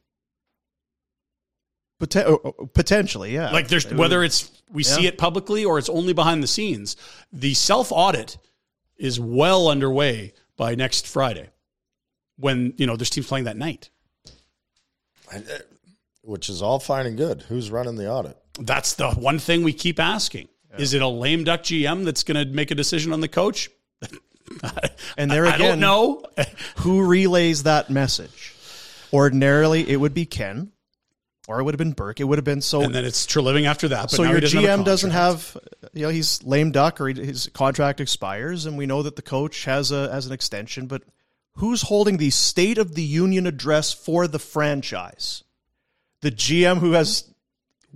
[2.01, 3.51] Poten- uh, uh, potentially, yeah.
[3.51, 6.97] Like there's whether it's we see it publicly or it's only behind the scenes.
[7.33, 8.39] The self audit
[8.97, 11.51] is well underway by next Friday,
[12.39, 13.91] when you know there's teams playing that night.
[16.23, 17.43] Which is all fine and good.
[17.43, 18.37] Who's running the audit?
[18.59, 20.49] That's the one thing we keep asking:
[20.79, 23.71] Is it a lame duck GM that's going to make a decision on the coach?
[25.17, 26.25] And there I again, don't know.
[26.79, 28.53] who relays that message.
[29.13, 30.73] Ordinarily, it would be Ken,
[31.51, 32.21] or it would have been Burke.
[32.21, 32.83] It would have been so.
[32.83, 34.03] and then it's Treliving after that.
[34.03, 35.57] But so your doesn't have GM doesn't have,
[35.93, 39.23] you know, he's lame duck, or he, his contract expires, and we know that the
[39.23, 40.87] coach has a has an extension.
[40.87, 41.03] But
[41.55, 45.45] who's holding the State of the Union address for the franchise?
[46.23, 47.30] The GM who has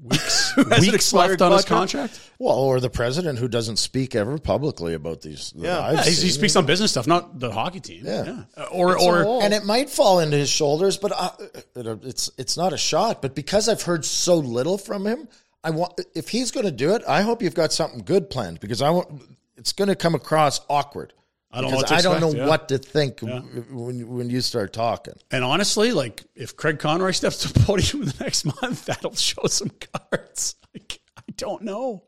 [0.03, 2.13] weeks, has weeks expired left on his contract?
[2.15, 2.31] contract.
[2.39, 5.53] Well, or the president who doesn't speak ever publicly about these.
[5.57, 5.93] Yeah.
[5.93, 6.31] Yeah, he seen.
[6.31, 8.03] speaks on business stuff, not the hockey team.
[8.05, 8.43] Yeah.
[8.57, 11.31] Uh, Or or and it might fall into his shoulders, but uh,
[11.75, 13.23] it's it's not a shot.
[13.23, 15.29] But because I've heard so little from him,
[15.63, 18.61] I want if he's going to do it, I hope you've got something good planned
[18.61, 19.23] because I want
[19.57, 21.13] it's going to come across awkward.
[21.55, 22.49] I don't know Because what to I don't expect, know yeah.
[22.49, 25.15] what to think when when you start talking.
[25.31, 29.15] And honestly, like if Craig Conroy steps to the podium in the next month, that'll
[29.15, 29.71] show some
[30.11, 30.57] cards.
[30.75, 32.05] Like, I don't know.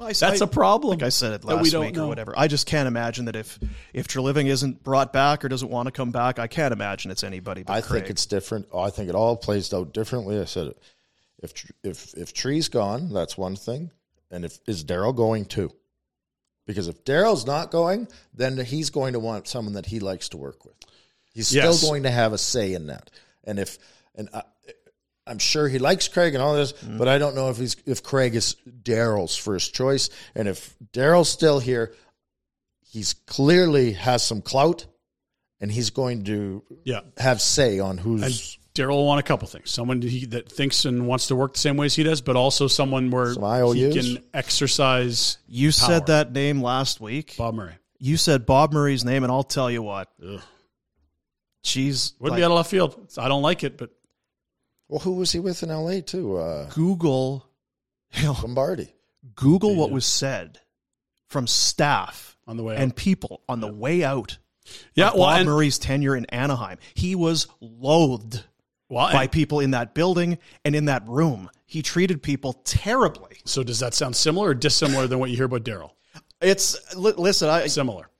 [0.00, 0.90] I- That's I- a problem.
[0.98, 2.06] Like I said it that we last don't week know.
[2.06, 2.32] or whatever.
[2.34, 3.58] I just can't imagine that if
[3.92, 7.22] if Treliving isn't brought back or doesn't want to come back, I can't imagine it's
[7.22, 8.02] anybody but I Craig.
[8.04, 8.66] think it's different.
[8.72, 10.40] Oh, I think it all plays out differently.
[10.40, 10.78] I said it.
[11.42, 11.52] If
[11.84, 13.90] if if Tree's gone, that's one thing,
[14.30, 15.70] and if is Daryl going too?
[16.70, 20.36] Because if Daryl's not going, then he's going to want someone that he likes to
[20.36, 20.74] work with.
[21.34, 21.78] He's Yes.
[21.78, 23.10] still going to have a say in that.
[23.44, 23.78] And if
[24.14, 24.42] and I,
[25.26, 26.98] I'm sure he likes Craig and all this, Mm-hmm.
[26.98, 30.10] but I don't know if he's if Craig is Daryl's first choice.
[30.34, 31.94] And if Daryl's still here,
[32.80, 34.86] he's clearly has some clout,
[35.60, 37.00] and he's going to Yeah.
[37.16, 38.58] have say on who's.
[38.80, 39.70] And Daryl will want a couple things.
[39.70, 42.36] Someone he, that thinks and wants to work the same way as he does, but
[42.36, 45.72] also someone where Some he can exercise you power.
[45.88, 47.34] said that name last week.
[47.36, 47.74] Bob Murray.
[47.98, 50.08] You said Bob Murray's name, and I'll tell you what.
[51.62, 53.10] She's Wouldn't like, be out of left field.
[53.18, 53.90] I don't like it, but
[54.88, 56.00] Well, who was he with in L.A.
[56.00, 56.36] too?
[56.38, 57.46] Uh, Google,
[58.14, 58.94] you know, Lombardi.
[59.34, 60.58] Google what was said
[61.28, 62.96] from staff on the way and out.
[62.96, 64.38] people on the way out.
[64.94, 66.78] Yeah, well, Bob and- Murray's tenure in Anaheim.
[66.94, 68.44] He was loathed
[68.90, 71.48] Well, by people in that building and in that room.
[71.66, 73.38] He treated people terribly.
[73.44, 75.92] so does that sound similar or dissimilar than what you hear about Daryl?
[76.40, 77.48] It's li- listen.
[77.48, 78.10] I Similar.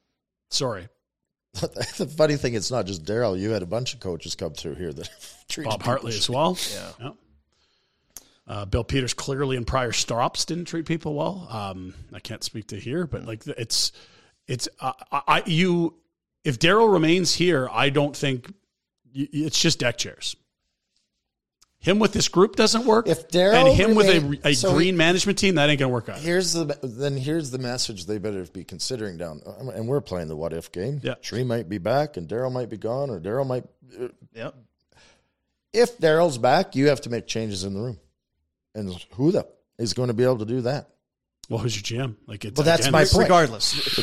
[0.51, 0.89] Sorry.
[1.55, 3.39] the funny thing, it's not just Daryl.
[3.39, 5.09] You had a bunch of coaches come through here that
[5.49, 6.21] treated Bob people Hartley shit.
[6.21, 6.57] as well.
[7.01, 7.11] Yeah.
[8.47, 11.47] Uh, Bill Peters clearly in prior stops didn't treat people well.
[11.51, 13.93] Um, I can't speak to here, but like it's
[14.47, 15.95] it's uh, I I- you
[16.45, 18.53] if Daryl remains here, I don't think
[19.13, 20.37] it's just deck chairs.
[21.81, 23.09] Him with this group doesn't work.
[23.09, 25.91] If Daryl and him remain- with a, a so green management team, that ain't gonna
[25.91, 26.19] work out.
[26.19, 29.41] Here's the then here's the message they better be considering down.
[29.75, 31.01] And we're playing the what if game.
[31.03, 31.15] Yeah.
[31.15, 33.65] Tree might be back, and Daryl might be gone, or Daryl might.
[33.99, 34.55] uh, yep.
[35.73, 37.99] If Daryl's back, you have to make changes in the room,
[38.75, 39.47] and who the
[39.79, 40.91] is going to be able to do that?
[41.51, 42.15] Well, who's your GM?
[42.29, 43.25] Like it's Well, that's again, my point.
[43.25, 43.99] Regardless,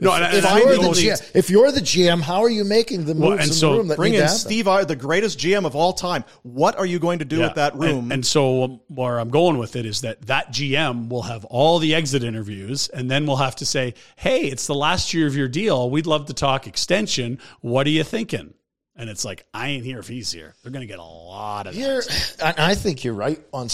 [0.00, 2.42] No, if, and I- if and you're the the- GM, if you're the GM, how
[2.42, 4.24] are you making the moves Well, and in so the room that bring need in
[4.24, 4.38] to happen?
[4.38, 6.24] Steve, I, the greatest GM of all time.
[6.42, 7.46] What are you going to do Yeah.
[7.46, 8.12] with that room?
[8.12, 11.78] And, so um, where I'm going with it is that that GM will have all
[11.78, 15.34] the exit interviews, and then we'll have to say, "Hey, it's the last year of
[15.34, 15.88] your deal.
[15.88, 17.38] We'd love to talk extension.
[17.62, 18.52] What are you thinking?"
[18.94, 20.54] And it's like, I ain't here if he's here.
[20.62, 22.54] They're going to get a lot of Here, that.
[22.58, 23.68] and I think you're right on.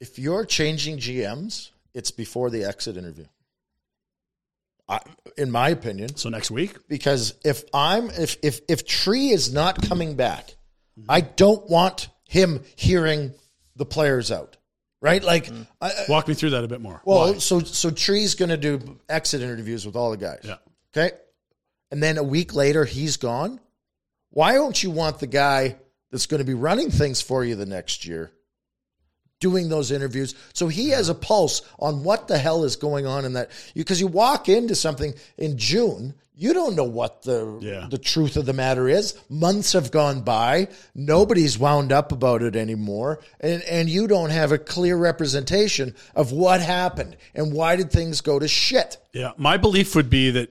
[0.00, 3.26] If you're changing GMs, it's before the exit interview.
[4.88, 5.00] I,
[5.36, 9.80] in my opinion, So next week, because if I'm if if if Tree is not
[9.82, 10.54] coming back,
[11.08, 13.32] I don't want him hearing
[13.76, 14.56] the players out.
[15.02, 15.22] Right?
[15.24, 15.48] Like,
[15.80, 17.00] I, I- walk me through that a bit more.
[17.04, 17.38] well, Why?
[17.38, 20.40] so so Tree's going to do exit interviews with all the guys.
[20.44, 20.56] yeah,
[20.94, 21.16] Okay.
[21.92, 23.58] And then a week later, he's gone.
[24.30, 25.76] Why don't you want the guy
[26.10, 28.30] that's going to be running things for you the next year
[29.40, 33.24] doing those interviews so he has a pulse on what the hell is going on
[33.24, 33.50] in that?
[33.74, 37.86] Because you walk into something in June, you don't know what the Yeah.
[37.90, 39.14] the truth of the matter is.
[39.28, 44.52] Months have gone by, nobody's wound up about it anymore, and and you don't have
[44.52, 48.98] a clear representation of what happened and why did things go to shit.
[49.12, 49.32] yeah.
[49.36, 50.50] My belief would be that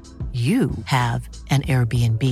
[0.33, 2.23] you have an Airbnb.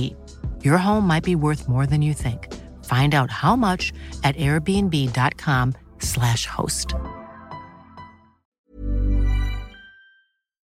[0.64, 2.50] Your home might be worth more than you think.
[2.86, 3.92] Find out how much
[4.24, 6.94] at airbnb.com/slash host.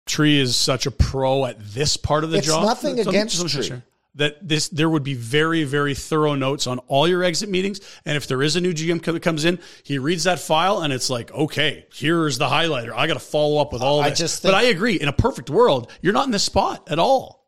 [0.06, 2.64] Tree is such a pro at this part of the It's job.
[2.64, 3.82] nothing It's- against it's- Tree.
[4.18, 8.18] That this there would be very very thorough notes on all your exit meetings and
[8.18, 11.10] if there is a new GM that comes in he reads that file and it's
[11.10, 14.44] like okay here's the highlighter I got to follow up with all I this just
[14.44, 17.48] but I agree in a perfect world you're not in this spot at all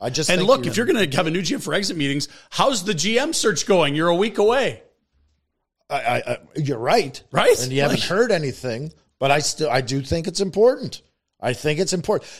[0.00, 1.96] I just and think look if you're going to have a new GM for exit
[1.96, 4.82] meetings how's the GM search going you're a week away
[5.88, 7.56] I, I, I, you're right, Right?
[7.62, 8.92] and you haven't heard anything.
[9.18, 11.00] But I still, I do think it's important.
[11.40, 12.30] I think it's important.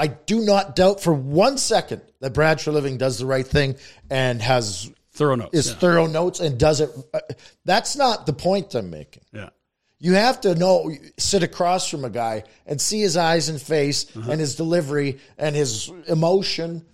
[0.00, 3.76] I do not doubt for one second that Brad Treliving does the right thing
[4.10, 5.74] and has thorough notes is yeah.
[5.76, 6.90] thorough notes and does it.
[7.12, 7.20] uh,
[7.66, 9.24] That's not the point I'm making.
[9.32, 9.50] yeah
[9.98, 14.06] You have to know, sit across from a guy and see his eyes and face
[14.16, 14.30] Uh-huh.
[14.32, 16.86] and his delivery and his emotion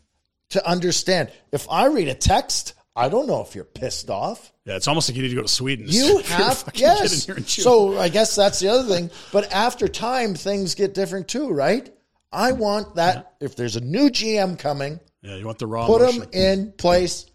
[0.50, 1.30] to understand.
[1.52, 4.52] If I read a text, I don't know if you're pissed off.
[4.64, 7.26] yeah it's almost like you need to go to Sweden You have yes.
[7.26, 7.38] here.
[7.46, 9.10] So I guess that's the other thing.
[9.32, 11.92] But after time, things get different too, right?
[12.36, 13.34] I want that.
[13.40, 17.26] If there's a new GM coming, yeah you want the raw put him in place.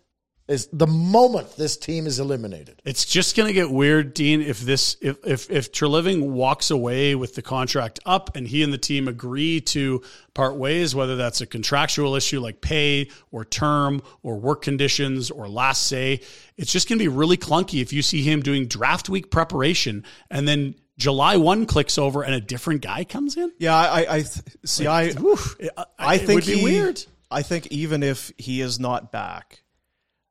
[0.48, 2.82] Is the moment this team is eliminated.
[2.84, 4.42] It's just going to get weird, Dean.
[4.42, 8.74] If this, if if if Treliving walks away with the contract up, and he and
[8.74, 10.02] the team agree to
[10.34, 15.48] part ways, whether that's a contractual issue like pay or term or work conditions or
[15.48, 16.20] last say,
[16.58, 20.04] it's just going to be really clunky if you see him doing draft week preparation
[20.30, 23.52] and then July one clicks over and a different guy comes in.
[23.58, 24.24] Yeah, I, I, I
[24.64, 24.86] see.
[24.86, 27.04] I, Oof, uh, I it think would be he- weird.
[27.32, 29.64] I think even if he is not back,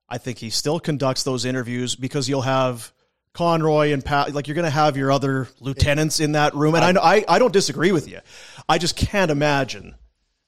[0.09, 2.93] I think he still conducts those interviews because you'll have
[3.35, 4.33] Conroy and Pat.
[4.33, 7.25] Like you're going to have your other lieutenants in that room, and I, know- I
[7.29, 8.21] I don't disagree with you.
[8.69, 9.97] I just can't imagine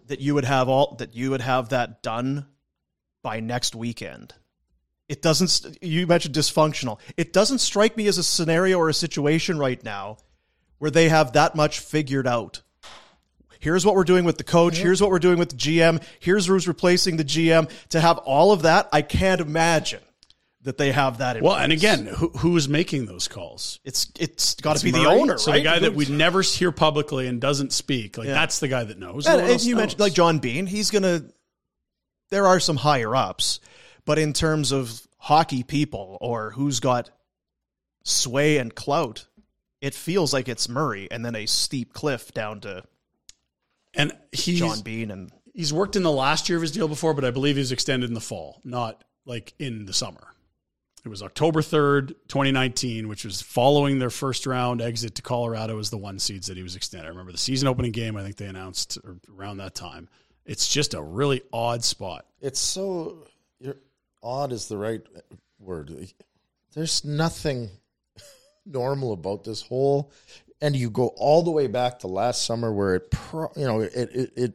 [0.07, 2.47] that you would have all that you would have that done
[3.23, 4.35] by next weekend.
[5.13, 5.77] It doesn't.
[5.83, 6.99] You mentioned dysfunctional.
[7.19, 10.17] It doesn't strike me as a scenario or a situation right now
[10.79, 12.63] where they have that much figured out
[13.61, 16.47] here's what we're doing with the coach, here's what we're doing with the GM, here's
[16.47, 17.71] who's replacing the GM.
[17.91, 20.01] To have all of that, I can't imagine
[20.63, 21.65] that they have that in Well, place.
[21.65, 23.81] and again, who, who's making those calls?
[23.85, 25.21] it's it's got to be the Murray.
[25.21, 25.59] owner, So right?
[25.59, 28.35] the guy that we never hear publicly and doesn't speak, like Yeah.
[28.35, 29.27] that's the guy that knows.
[29.27, 29.81] and, No and you knows.
[29.83, 31.23] mentioned like John Bean, he's gonna.
[32.31, 33.61] There are some higher ups,
[34.05, 37.11] but in terms of hockey people or who's got
[38.05, 39.27] sway and clout,
[39.81, 42.85] it feels like it's Murray, and then a steep cliff down to
[43.95, 47.15] and he's John Bean and he's worked in the last year of his deal before,
[47.15, 50.29] but I believe he's extended in the fall, not like in the summer.
[51.05, 55.91] It was October 3rd, 2019, which was following their first round exit to Colorado as
[55.91, 57.07] the one seeds that he was extended.
[57.07, 58.99] I remember the season opening game, I think they announced
[59.29, 60.09] around that time.
[60.47, 62.27] It's just a really odd spot.
[62.41, 63.27] It's so
[63.59, 63.77] you're,
[64.23, 65.03] odd is the right
[65.59, 65.93] word.
[66.75, 67.71] There's nothing
[68.67, 70.13] normal about this whole,
[70.61, 73.81] and you go all the way back to last summer where it, pro, you know,
[73.81, 74.55] it, it, it.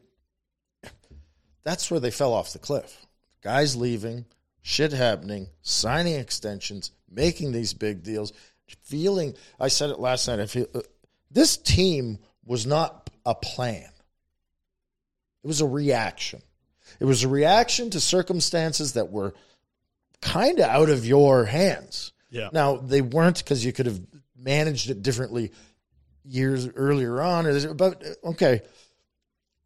[1.64, 3.06] That's where they fell off the cliff.
[3.42, 4.24] Guys leaving,
[4.62, 8.32] shit happening, signing extensions, making these big deals,
[8.82, 9.34] feeling.
[9.60, 10.40] I said it last night.
[10.40, 10.80] I feel uh,
[11.30, 13.90] this team was not a plan.
[15.44, 16.42] It was a reaction.
[17.00, 19.34] It was a reaction to circumstances that were
[20.20, 22.12] kind of out of your hands.
[22.30, 22.48] Yeah.
[22.52, 24.00] Now they weren't because you could have
[24.36, 25.52] managed it differently
[26.24, 27.46] years earlier on.
[27.46, 28.60] Or this- but uh, okay,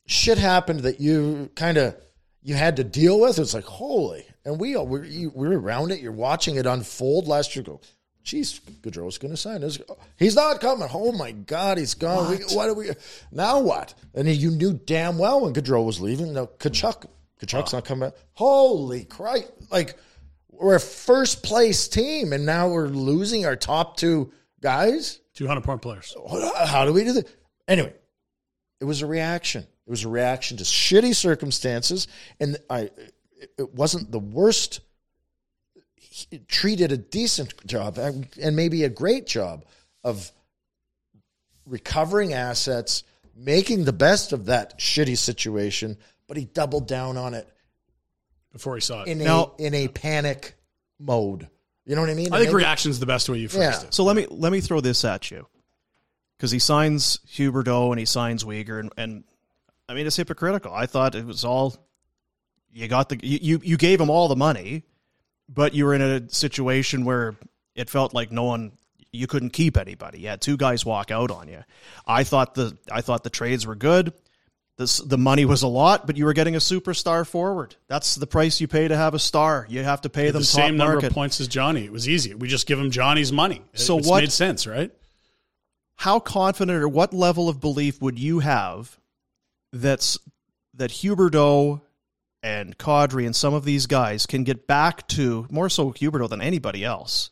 [0.06, 1.96] shit happened that you kind of
[2.42, 3.38] you had to deal with.
[3.38, 6.00] It's like holy, and we all we're, you, we're around it.
[6.00, 7.28] You're watching it unfold.
[7.28, 7.80] Last year, go,
[8.22, 9.60] geez, Gaudreau's going to sign.
[9.60, 9.78] This.
[10.18, 10.88] He's not coming.
[10.92, 12.30] Oh my God, he's gone.
[12.30, 12.90] We, what do we
[13.30, 13.60] now?
[13.60, 13.94] What?
[14.14, 16.32] And you knew damn well when Gaudreau was leaving.
[16.32, 17.06] Now Tkachuk,
[17.40, 17.78] Tkachuk's ah.
[17.78, 18.10] not coming.
[18.10, 18.18] back.
[18.32, 19.50] Holy Christ!
[19.70, 19.96] Like
[20.52, 25.20] we're a first place team, and now we're losing our top two guys.
[25.34, 26.14] 200 point players.
[26.66, 27.28] How do we do that?
[27.66, 27.94] Anyway,
[28.80, 29.62] it was a reaction.
[29.62, 32.06] It was a reaction to shitty circumstances,
[32.38, 32.90] and I.
[33.58, 34.80] It wasn't the worst.
[35.96, 39.64] He treated a decent job and and maybe a great job
[40.04, 40.30] of
[41.66, 43.02] recovering assets,
[43.34, 45.96] making the best of that shitty situation,
[46.28, 47.48] but he doubled down on it
[48.52, 49.08] Before he saw it.
[49.08, 50.56] in Now- a in a panic
[50.98, 51.48] mode.
[51.86, 52.28] You know what I mean?
[52.32, 53.88] I think Maybe- reaction's the best way you phrased Yeah.
[53.88, 53.94] it.
[53.94, 55.46] So let me let me throw this at you,
[56.36, 59.24] because he signs Huberdeau and he signs Weegar, and, and
[59.88, 60.72] I mean it's hypocritical.
[60.72, 61.74] I thought it was all
[62.70, 64.84] you got the you, you you gave him all the money,
[65.48, 67.36] but you were in a situation where
[67.74, 68.72] it felt like no one
[69.14, 70.20] you couldn't keep anybody.
[70.20, 71.64] You had two guys walk out on you.
[72.06, 74.12] I thought the I thought the trades were good.
[74.82, 77.76] This, the money was a lot, but you were getting a superstar forward.
[77.88, 79.66] That's the price you pay to have a star.
[79.68, 81.08] You have to pay them the same number market.
[81.08, 81.84] of points as Johnny.
[81.84, 82.34] It was easy.
[82.34, 83.62] We just give him Johnny's money.
[83.74, 84.90] So it's what- made sense, right?
[85.96, 88.98] how confident or what level of belief would you have
[89.72, 90.18] that's
[90.74, 91.80] that Huberdeau
[92.42, 96.42] and Kadri and some of these guys can get back to more so Huberdeau than
[96.42, 97.30] anybody else,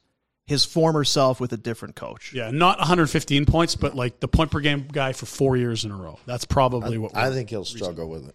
[0.50, 2.32] his former self with a different coach.
[2.34, 5.92] Yeah, not 115 points, but like the point per game guy for four years in
[5.92, 6.18] a row.
[6.26, 8.34] That's probably what I we're- think he'll struggle with it.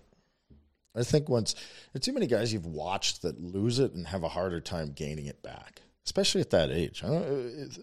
[0.96, 1.56] I think once
[1.92, 5.26] there's too many guys you've watched that lose it and have a harder time gaining
[5.26, 7.04] it back, especially at that age.
[7.04, 7.78] I don't,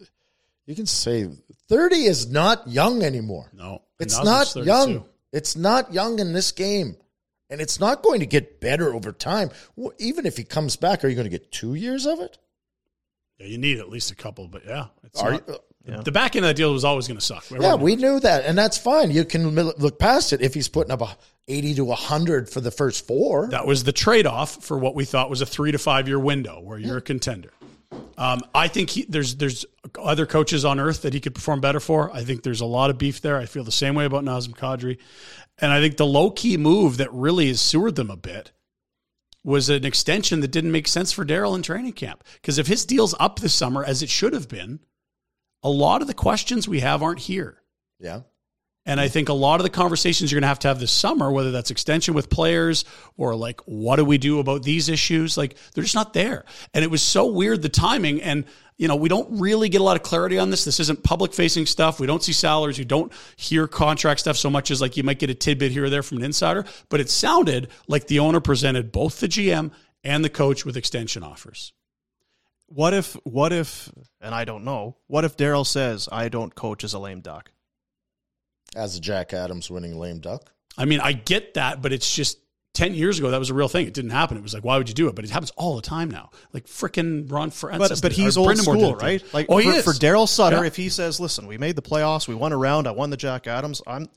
[0.65, 1.29] you can say
[1.69, 3.51] 30 is not young anymore.
[3.53, 5.05] No, It's not young.
[5.31, 6.97] It's not young in this game.
[7.51, 9.51] And it's not going to get better over time.
[9.99, 12.39] Even if he comes back, are you going to get two years of it?
[13.39, 15.57] Yeah, you need at least a couple, but yeah, it's Are not- you-
[16.05, 17.45] the back end of that deal was always going to suck.
[17.51, 19.11] Yeah, we knew that, and that's fine.
[19.11, 21.17] You can look past it if he's putting up a
[21.49, 23.49] eighty to hundred for the first four.
[23.49, 26.21] That was the trade off for what we thought was a three to five year
[26.21, 27.51] window where you're a contender.
[28.17, 29.67] Um, I think he, there's there's
[30.01, 32.13] other coaches on earth that he could perform better for.
[32.15, 33.37] I think there's a lot of beef there.
[33.37, 34.99] I feel the same way about Nazem Kadri,
[35.59, 38.53] and I think the low key move that really has sewered them a bit
[39.45, 42.25] was an extension that didn't make sense for Daryl in training camp.
[42.35, 44.81] Because if his deal's up this summer as it should have been,
[45.63, 47.63] a lot of the questions we have aren't here.
[47.99, 48.23] Yeah,
[48.85, 50.91] And I think a lot of the conversations you're going to have to have this
[50.91, 52.85] summer, whether that's extension with players
[53.17, 55.37] or like, what do we do about these issues?
[55.37, 56.45] Like, they're just not there.
[56.75, 58.21] And it was so weird, the timing.
[58.23, 58.45] And,
[58.77, 60.65] you know, we don't really get a lot of clarity on this.
[60.65, 62.01] This isn't public facing stuff.
[62.01, 62.77] We don't see salaries.
[62.77, 65.85] We don't hear contract stuff so much as like you might get a tidbit here
[65.85, 66.65] or there from an insider.
[66.89, 69.71] But it sounded like the owner presented both the GM
[70.03, 71.73] and the coach with extension offers.
[72.67, 76.83] What if, what if, and I don't know, what if Daryl says, I don't coach
[76.83, 77.53] as a lame duck?
[78.77, 80.53] As a Jack Adams winning lame duck.
[80.77, 82.39] I mean, I get that, but it's just
[82.75, 83.87] 10 years ago, that was a real thing.
[83.87, 84.39] It didn't happen.
[84.39, 85.15] It was like, why would you do it?
[85.15, 86.31] But it happens all the time now.
[86.55, 88.01] Like freaking Ron Francis.
[88.01, 89.23] But, but he's or old Brendan school, right?
[89.35, 89.85] Like oh, for, he is.
[89.85, 90.65] for Daryl Sutter, Yeah.
[90.65, 93.19] if he says, "Listen, we made the playoffs, we won a round, I won the
[93.19, 94.09] Jack Adams," I'm,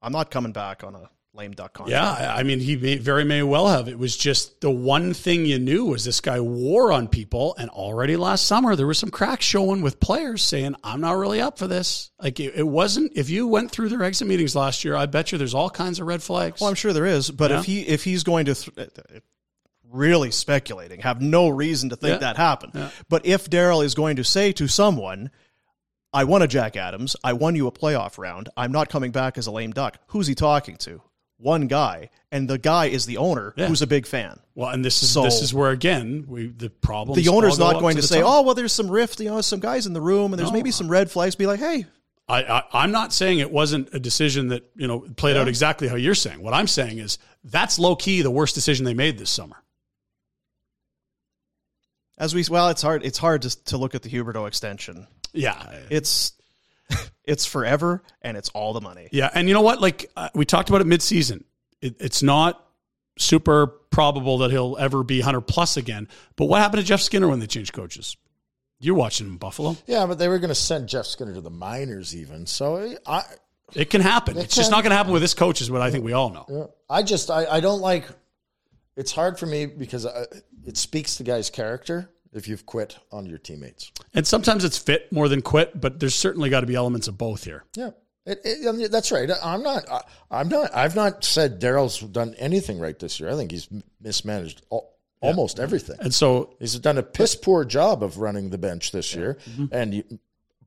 [0.00, 1.90] I'm not coming back on a lame duck contract.
[2.20, 3.88] Yeah, I I mean, he may, very may well have.
[3.88, 7.70] It was just the one thing you knew was this guy wore on people, and
[7.70, 11.58] already last summer there was some cracks showing with players saying, "I'm not really up
[11.58, 13.12] for this." Like it, it wasn't.
[13.16, 16.00] If you went through their exit meetings last year, I bet you there's all kinds
[16.00, 16.60] of red flags.
[16.60, 17.60] Well, I'm sure there is, but Yeah.
[17.60, 18.90] if he if he's going to th-
[19.90, 22.18] really speculating, have no reason to think Yeah.
[22.18, 22.72] that happened.
[22.74, 22.90] Yeah.
[23.08, 25.30] But if Daryl is going to say to someone,
[26.12, 29.36] "I won a Jack Adams, I won you a playoff round, I'm not coming back
[29.38, 31.00] as a lame duck," who's he talking to?
[31.42, 33.66] One guy, and the guy is the owner, Yeah.
[33.66, 34.38] who's a big fan.
[34.54, 37.16] well, and this is So- this is where again we the problem.
[37.20, 38.30] The owner's not going to the say, top.
[38.30, 40.54] "Oh, well, there's some rift, you know, some guys in the room, and there's No.
[40.54, 41.86] maybe some red flags." Be like, "Hey,
[42.28, 45.88] I, I, I'm not saying it wasn't a decision that you know played out exactly
[45.88, 46.40] how you're saying.
[46.42, 49.56] What I'm saying is that's low key the worst decision they made this summer.
[52.18, 53.04] as we well, it's hard.
[53.04, 55.06] It's hard to to look at the Huberdeau extension.
[55.32, 56.32] Yeah, It's
[57.24, 59.08] it's forever, and it's all the money.
[59.12, 59.80] yeah, and you know what?
[59.80, 61.44] Like uh, we talked about it midseason.
[61.80, 62.64] It, it's not
[63.18, 66.08] super probable that he'll ever be 100 plus again.
[66.36, 68.16] But what happened to Jeff Skinner when they changed coaches?
[68.80, 69.76] You're watching him in Buffalo.
[69.86, 72.46] Yeah, but they were going to send Jeff Skinner to the minors, even.
[72.46, 73.22] So I,
[73.74, 74.36] It can happen.
[74.36, 76.12] It it's just not going to happen with this coach, is what I think we
[76.12, 76.46] all know.
[76.48, 76.64] Yeah.
[76.90, 78.08] I just I, I don't like.
[78.96, 80.24] It's hard for me because I,
[80.66, 83.92] it speaks to guys' character if you've quit on your teammates.
[84.14, 87.18] And sometimes it's fit more than quit, but there's certainly got to be elements of
[87.18, 87.64] both here.
[87.76, 87.90] Yeah,
[88.24, 89.28] it, it, that's right.
[89.42, 89.88] I'm not.
[89.88, 90.74] I, I'm not.
[90.74, 93.30] I've not said Daryl's done anything right this year.
[93.30, 93.68] I think he's
[94.00, 95.96] mismanaged all, almost everything.
[96.00, 99.38] And so He's done a piss poor job of running the bench this year.
[99.50, 99.66] Mm-hmm.
[99.72, 100.04] And you,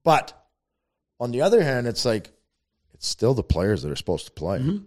[0.04, 0.34] but
[1.20, 2.32] on the other hand, it's like
[2.94, 4.60] it's still the players that are supposed to play.
[4.60, 4.86] Mm-hmm.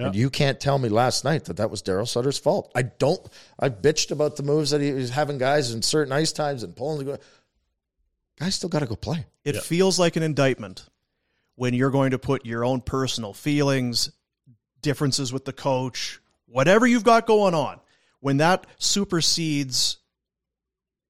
[0.00, 0.06] Yeah.
[0.06, 2.72] And you can't tell me last night that that was Daryl Sutter's fault.
[2.74, 3.20] I don't.
[3.58, 6.74] I bitched about the moves that he was having guys in certain ice times and
[6.74, 7.18] pulling the go.
[8.38, 9.26] Guys still got to go play.
[9.44, 10.88] It feels like an indictment
[11.56, 14.10] when you're going to put your own personal feelings,
[14.80, 17.78] differences with the coach, whatever you've got going on,
[18.20, 19.98] when that supersedes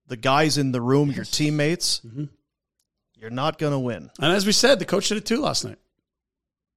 [0.09, 2.25] the guys in the room, your teammates, mm-hmm.
[3.15, 4.11] you're not going to win.
[4.19, 5.79] And as we said, the coach did it too last night.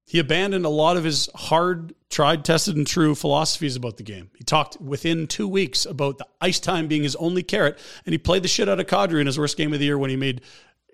[0.05, 4.29] He abandoned a lot of his hard, tried, tested, and true philosophies about the game.
[4.37, 8.17] He talked within two weeks about the ice time being his only carrot, and he
[8.17, 10.15] played the shit out of Kadri in his worst game of the year when he
[10.17, 10.41] made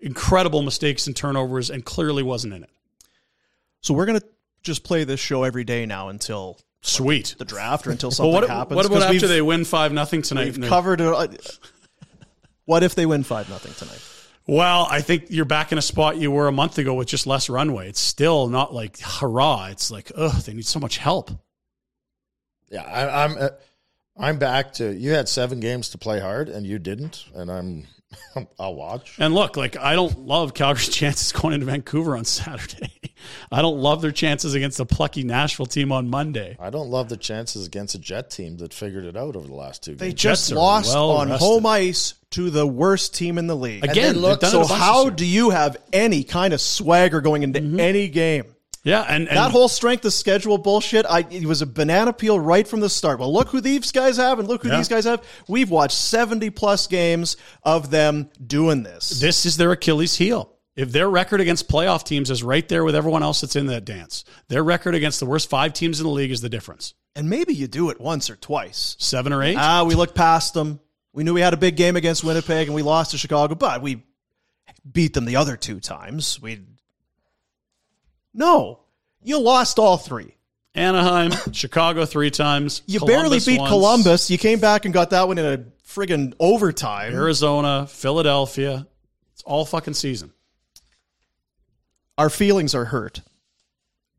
[0.02, 2.70] incredible mistakes and turnovers and clearly wasn't in it.
[3.82, 4.28] So we're going to
[4.64, 7.36] just play this show every day now until Sweet.
[7.38, 8.76] the draft or until Well, something what, happens.
[8.76, 10.56] what about after they win five nothing tonight?
[10.58, 11.60] We've covered it.
[12.66, 14.00] What if they win five nothing tonight?
[14.50, 17.28] Well, I think you're back in a spot you were a month ago with just
[17.28, 17.88] less runway.
[17.88, 19.68] It's still not like hurrah.
[19.68, 21.30] It's like ugh, they need so much help.
[22.72, 23.38] Yeah, I, I'm.
[23.38, 23.50] Uh,
[24.18, 24.92] I'm back to.
[24.92, 27.26] You had seven games to play hard, and you didn't.
[27.36, 27.86] And I'm.
[28.60, 29.16] I'll watch.
[29.20, 32.92] And look, like I don't love Calgary's chances going into Vancouver on Saturday.
[33.52, 36.56] I don't love their chances against a plucky Nashville team on Monday.
[36.60, 39.54] I don't love the chances against a Jet team that figured it out over the
[39.54, 40.22] last two They games.
[40.22, 41.46] just Jets lost well on rested.
[41.46, 43.84] home ice to the worst team in the league.
[43.84, 47.80] Again, look- they've so how do you have any kind of swagger going into mm-hmm.
[47.80, 48.56] any game?
[48.84, 52.40] Yeah, and, and that whole strength of schedule bullshit, I it was a banana peel
[52.40, 53.20] right from the start.
[53.20, 54.78] Well, look who these guys have, and look who Yeah.
[54.78, 55.24] these guys have.
[55.48, 59.20] We've watched seventy plus games of them doing this.
[59.20, 60.54] this is their Achilles heel.
[60.76, 63.84] If their record against playoff teams is right there with everyone else that's in that
[63.84, 66.94] dance, their record against the worst five teams in the league is the difference.
[67.16, 68.96] and maybe you do it once or twice.
[68.98, 69.58] Seven or eight.
[69.58, 70.80] Ah, we looked past them.
[71.12, 73.82] We knew we had a big game against Winnipeg, and we lost to Chicago, but
[73.82, 74.04] we
[74.90, 76.40] beat them the other two times.
[76.42, 76.62] We
[78.40, 78.80] no,
[79.22, 80.36] you lost all three.
[80.74, 82.82] Anaheim, Chicago three times.
[82.86, 84.32] You Columbus barely beat once, Columbus.
[84.32, 87.14] You came back and got that one in a friggin' overtime.
[87.14, 88.88] Arizona, Philadelphia.
[89.34, 90.32] It's all fucking season.
[92.18, 93.22] Our feelings are hurt.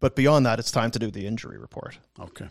[0.00, 2.46] But beyond that, it's time to do the injury report Okay.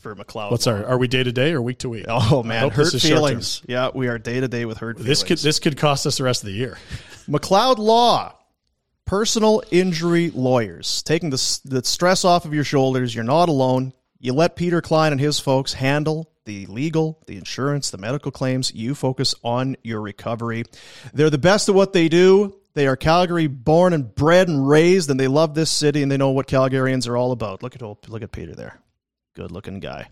[0.00, 0.50] For McLeod.
[0.50, 0.86] What's our?
[0.86, 2.06] Are we day to day or week to week?
[2.08, 3.18] Oh man, hurt this is short-term.
[3.18, 3.62] feelings.
[3.68, 6.24] Yeah, we are day to day with hurt This could this could cost us the
[6.24, 6.78] rest of the year.
[7.28, 8.34] McLeod Law,
[9.04, 13.14] personal injury lawyers, taking the, the stress off of your shoulders.
[13.14, 13.92] You're not alone.
[14.18, 18.72] You let Peter Klein and his folks handle the legal, the insurance, the medical claims.
[18.74, 20.64] You focus on your recovery.
[21.12, 22.56] They're the best at what they do.
[22.74, 26.16] They are Calgary born and bred and raised, and they love this city and they
[26.16, 27.62] know what Calgarians are all about.
[27.62, 28.80] Look at old, look at Peter there.
[29.34, 30.08] Good looking guy.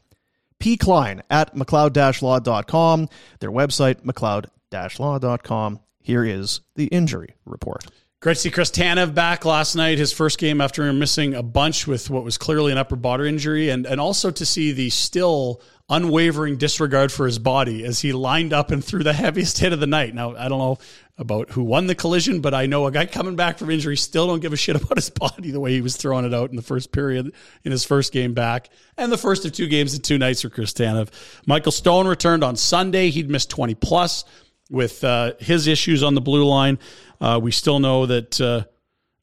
[0.59, 0.77] P.
[0.77, 3.09] Klein at McLeod-Law.com.
[3.41, 5.81] Their website, McLeod-Law.com.
[6.03, 7.87] Here is the injury report.
[8.23, 11.87] Great to see Chris Tanev back last night, his first game after missing a bunch
[11.87, 15.63] with what was clearly an upper body injury, and, and also to see the still
[15.89, 19.81] unwavering disregard for his body as he lined up and threw the heaviest hit of
[19.81, 20.15] the night.
[20.15, 20.79] Now, I don't know
[21.17, 24.27] about who won the collision, but I know a guy coming back from injury still
[24.27, 26.57] don't give a shit about his body the way he was throwing it out in
[26.57, 27.33] the first period
[27.65, 28.69] in his first game back.
[28.99, 31.09] And the first of two games in two nights for Chris Tanev.
[31.47, 33.09] Michael Stone returned on Sunday.
[33.09, 34.27] He'd missed 20 plus
[34.71, 36.79] with uh, his issues on the blue line.
[37.21, 38.65] Uh, we still know that uh,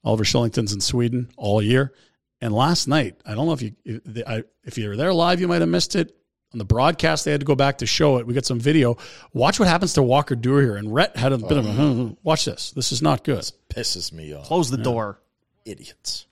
[0.04, 1.94] Oliver Kylington's in Sweden all year.
[2.40, 5.42] And last night, I don't know if you if, I, if you were there live,
[5.42, 6.14] you might have missed it.
[6.54, 8.26] On the broadcast, they had to go back to show it.
[8.26, 8.98] We got some video.
[9.34, 10.76] Watch what happens to Walker Duehr here.
[10.78, 12.72] And Rhett had a bit of a watch this.
[12.72, 13.40] This is not good.
[13.40, 14.46] This Pisses me off.
[14.46, 15.20] Close the door.
[15.66, 16.26] Idiots.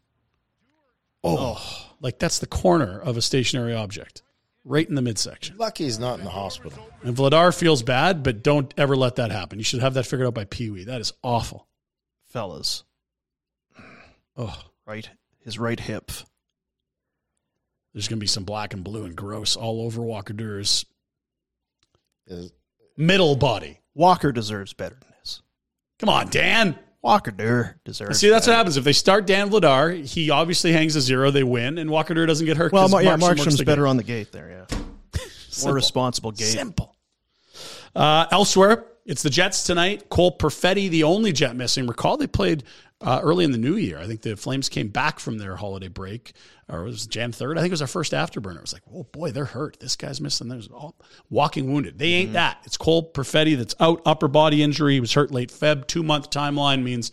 [1.22, 4.22] Oh, like that's the corner of a stationary object,
[4.66, 5.56] right in the midsection.
[5.58, 6.90] Lucky he's not in the hospital.
[7.04, 9.60] And Vladar feels bad, but don't ever let that happen.
[9.60, 10.84] You should have that figured out by Pee Wee.
[10.86, 11.68] That is awful.
[12.28, 12.84] Fellas.
[14.36, 15.10] Oh, Right.
[15.44, 16.12] His right hip.
[17.94, 20.86] there's going to be some black and blue and gross all over Walker Duehr's
[22.28, 22.52] Is-
[22.98, 23.80] middle body.
[23.94, 25.42] Walker deserves better than this.
[26.00, 26.78] Come on, Dan.
[27.06, 28.78] Walker Duehr deserves See, that's what happens.
[28.78, 32.48] If they start Dan Vladar, he obviously hangs a zero, they win, and Walker doesn't
[32.48, 32.72] get hurt.
[32.72, 33.90] Well, Mar- yeah, Markstrom Markstrom's better game.
[33.90, 34.78] on the gate there, yeah.
[35.64, 36.46] More responsible gate.
[36.46, 36.96] Simple.
[37.96, 40.10] Uh, elsewhere, it's the Jets tonight.
[40.10, 41.86] Cole Perfetti, the only Jet missing.
[41.86, 42.64] Recall they played
[43.02, 44.00] uh, early in the new year.
[44.00, 46.34] I think the Flames came back from their holiday break,
[46.70, 47.58] or it was Jan 3rd.
[47.58, 48.58] I think it was our first afterburner.
[48.58, 49.80] It was like, oh boy, they're hurt.
[49.80, 50.48] This guy's missing.
[50.48, 50.96] There's all
[51.30, 52.00] walking wounded.
[52.00, 52.60] They ain't that.
[52.64, 54.94] It's Cole Perfetti that's out, upper body injury.
[54.94, 55.88] He was hurt late Feb.
[55.88, 57.12] Two month timeline means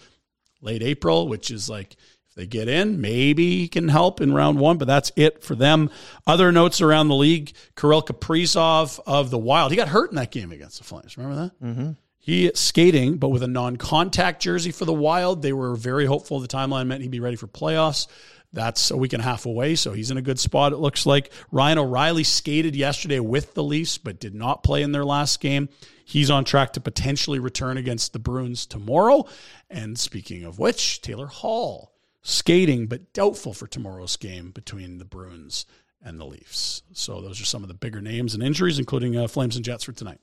[0.60, 1.96] late April, which is like
[2.28, 5.54] if they get in, maybe he can help in round one, but that's it for
[5.54, 5.90] them.
[6.26, 9.70] Other notes around the league: Kirill Kaprizov of the Wild.
[9.72, 11.18] He got hurt in that game against the Flames.
[11.18, 11.66] Remember that?
[11.66, 11.90] Mm-hmm.
[12.24, 15.42] He skating, but with a non-contact jersey for the Wild.
[15.42, 18.06] They were very hopeful the timeline meant he'd be ready for playoffs.
[18.52, 21.04] That's a week and a half away, so he's in a good spot, it looks
[21.04, 21.32] like.
[21.50, 25.68] Ryan O'Reilly skated yesterday with the Leafs, but did not play in their last game.
[26.04, 29.24] He's on track to potentially return against the Bruins tomorrow.
[29.68, 31.92] And speaking of which, Taylor Hall
[32.22, 35.66] skating, but doubtful for tomorrow's game between the Bruins
[36.00, 36.82] and the Leafs.
[36.92, 39.82] So those are some of the bigger names and injuries, including uh, Flames and Jets
[39.82, 40.20] for tonight.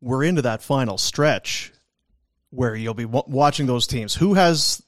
[0.00, 1.72] We're into that final stretch
[2.50, 4.14] where you'll be w- watching those teams.
[4.14, 4.82] Who has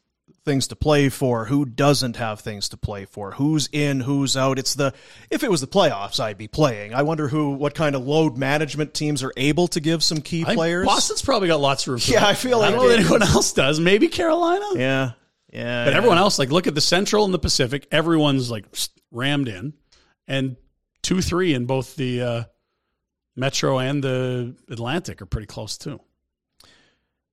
[0.45, 1.45] things to play for?
[1.45, 3.33] Who doesn't have things to play for?
[3.33, 4.01] Who's in?
[4.01, 4.59] Who's out?
[4.59, 4.95] It's the
[5.31, 6.95] if it was the playoffs, I'd be playing.
[6.95, 10.45] I wonder who, what kind of load management teams are able to give some key
[10.47, 10.87] I players.
[10.87, 12.01] Boston's probably got lots of room.
[12.09, 12.29] Yeah, that.
[12.31, 13.79] I feel like I don't know anyone else does.
[13.79, 14.65] Maybe Carolina.
[14.75, 15.13] Yeah,
[15.53, 15.85] yeah.
[15.85, 15.97] But yeah.
[15.97, 17.87] everyone else, like, look at the Central and the Pacific.
[17.91, 18.65] Everyone's like
[19.11, 19.75] rammed in,
[20.27, 20.57] and
[21.03, 22.45] two, three in both the uh,
[23.39, 26.01] Metro and the Atlantic are pretty close too.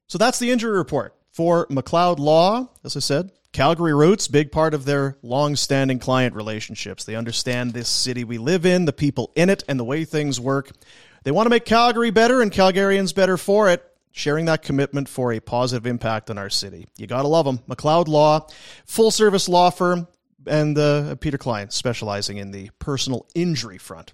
[0.07, 2.69] So that's the injury report for McLeod Law.
[2.83, 7.05] As I said, Calgary roots, big part of their long-standing client relationships.
[7.05, 10.39] They understand this city we live in, the people in it, and the way things
[10.39, 10.71] work.
[11.23, 13.83] They want to make Calgary better and Calgarians better for it.
[14.15, 16.87] sharing that commitment for a positive impact on our city.
[16.97, 17.59] You got to love them.
[17.67, 18.47] McLeod Law,
[18.85, 20.07] full service law firm,
[20.47, 24.13] and uh, Peter Klein, specializing in the personal injury front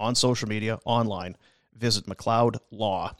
[0.00, 1.36] on social media, online.
[1.76, 3.14] Visit McLeod Law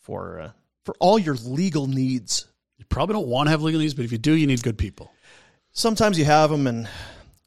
[0.00, 0.50] for uh,
[0.84, 2.46] for all your legal needs.
[2.78, 4.78] You probably don't want to have legal needs, but if you do, you need good
[4.78, 5.12] people.
[5.72, 6.88] Sometimes you have them, and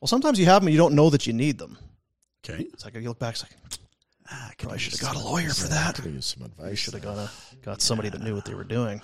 [0.02, 1.78] well, sometimes you have them, and you don't know that you need them.
[2.44, 2.68] Okay.
[2.74, 3.52] It's like you look back, it's like
[4.30, 5.95] ah, I should have got a lawyer for that.
[5.95, 6.78] Could use some advice.
[6.78, 7.30] Should have got a
[7.64, 9.02] got somebody that knew what they were doing.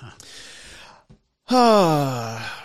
[1.49, 2.61] Ah.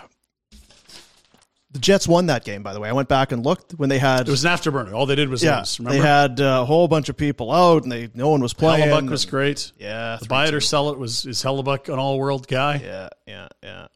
[1.71, 2.89] the Jets won that game, by the way.
[2.89, 4.27] I went back and looked when they had.
[4.27, 4.93] It was an afterburner.
[4.93, 5.79] All they did was yeah, lose.
[5.79, 5.97] Remember?
[5.97, 8.89] they had uh, a whole bunch of people out, and they no one was playing.
[8.89, 9.71] Hellebuyck was great.
[9.77, 12.81] Yeah, The buy it or sell it was is Hellebuyck an all world guy.
[12.83, 13.87] Yeah, yeah, yeah.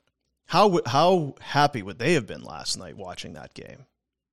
[0.45, 3.85] How how happy would they have been last night watching that game?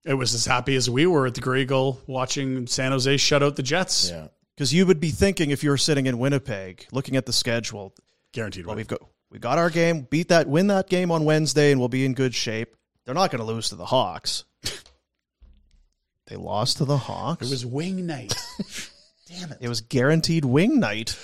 [0.05, 3.43] It was as happy as we were at the Grey Eagle watching San Jose shut
[3.43, 4.11] out the Jets.
[4.11, 4.29] Yeah.
[4.57, 7.95] Because you would be thinking if you were sitting in Winnipeg, looking at the schedule,
[8.33, 8.67] Guaranteed.
[8.67, 9.01] well, we've got
[9.31, 12.13] we got our game, beat that, win that game on Wednesday, and we'll be in
[12.13, 12.77] good shape.
[13.05, 14.45] They're not going to lose to the Hawks.
[16.27, 17.47] they lost to the Hawks.
[17.47, 18.35] It was wing night.
[19.29, 19.59] Damn it.
[19.61, 21.17] It was guaranteed wing night.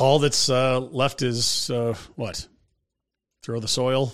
[0.00, 2.46] all that's uh, left is uh, what?
[3.42, 4.12] Throw the soil,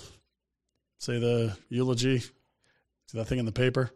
[0.99, 2.33] say the eulogy, see
[3.15, 3.91] that thing in the paper.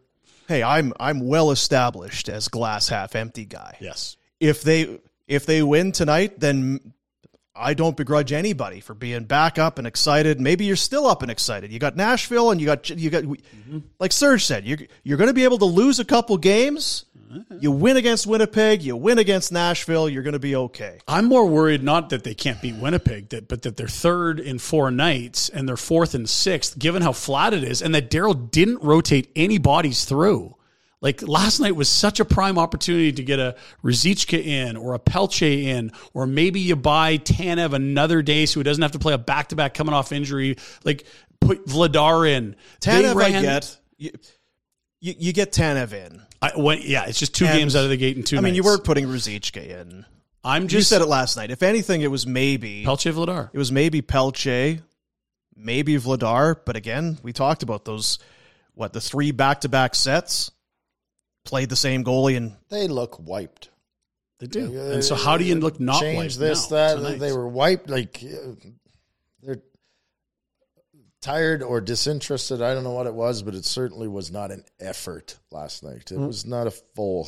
[0.47, 3.77] Hey, I'm I'm well established as glass half empty guy.
[3.79, 4.17] Yes.
[4.39, 6.93] If they if they win tonight, then
[7.61, 10.41] I don't begrudge anybody for being back up and excited.
[10.41, 11.71] Maybe you're still up and excited.
[11.71, 13.23] You got Nashville, and you got you got
[13.99, 17.05] like Serge said, you're you're going to be able to lose a couple games.
[17.59, 20.99] You win against Winnipeg, you win against Nashville, you're going to be okay.
[21.07, 24.59] I'm more worried not that they can't beat Winnipeg, that, but that they're third in
[24.59, 28.51] four nights and they're fourth and sixth, given how flat it is, and that Daryl
[28.51, 30.57] didn't rotate any bodies through.
[31.01, 34.99] Like last night was such a prime opportunity to get a Ruzicka in or a
[34.99, 39.13] Pelletier in, or maybe you buy Tanev another day so he doesn't have to play
[39.13, 40.57] a back to back coming off injury.
[40.83, 41.05] Like
[41.39, 42.55] put Vladar in.
[42.81, 43.79] Tanev, I get.
[43.97, 44.11] You,
[44.99, 46.21] you, you get Tanev in.
[46.39, 48.37] I went, yeah, it's just two And- games out of the gate in two.
[48.37, 50.05] I mean, you weren't putting Ruzicka in.
[50.43, 51.51] I'm you just said it last night.
[51.51, 53.49] If anything, it was maybe Pelletier Vladar.
[53.53, 54.79] It was maybe Pelletier,
[55.55, 56.55] maybe Vladar.
[56.65, 58.19] But again, we talked about those.
[58.73, 60.49] What the three back-to-back sets
[61.43, 63.69] played the same goalie and They look wiped.
[64.39, 64.75] They do.
[64.91, 67.19] And so, how do you look not change wiped this now, that tonight?
[67.19, 68.53] they were wiped like uh,
[69.43, 69.61] they're
[71.21, 74.63] tired or disinterested i don't know what it was but it certainly was not an
[74.79, 76.23] effort last night Mm.
[76.23, 77.25] it was not a full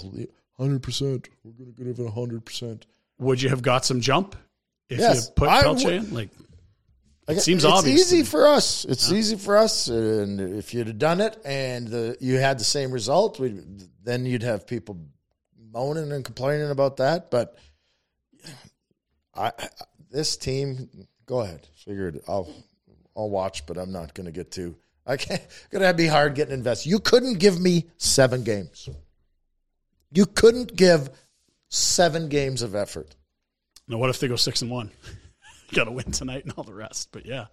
[0.60, 2.82] 100% we're going to give it 100%
[3.20, 4.36] Would you have got some jump
[4.90, 6.14] if Yes, you put I Pelletier would- in?
[6.14, 6.43] Like, Like,
[7.28, 8.10] it seems it's obvious.
[8.10, 8.86] to easy for us.
[8.86, 12.64] It's easy for us and if you'd have done it and the, you had the
[12.64, 13.42] same result
[14.04, 15.00] then you'd have people
[15.72, 17.58] moaning and complaining about that but
[19.34, 19.68] I, I
[20.12, 20.90] this team
[21.26, 22.54] go ahead figure it I'll
[23.16, 24.76] I'll watch but I'm not going to get too
[25.06, 25.42] I can't
[25.72, 26.90] going to be hard getting invested.
[26.90, 28.90] You couldn't give me 7 games.
[30.12, 31.10] You couldn't give
[31.70, 33.16] 7 games of effort.
[33.88, 34.92] Now what if they go six and one?
[35.76, 37.10] Got to win tonight and all the rest.
[37.12, 37.48] But yeah,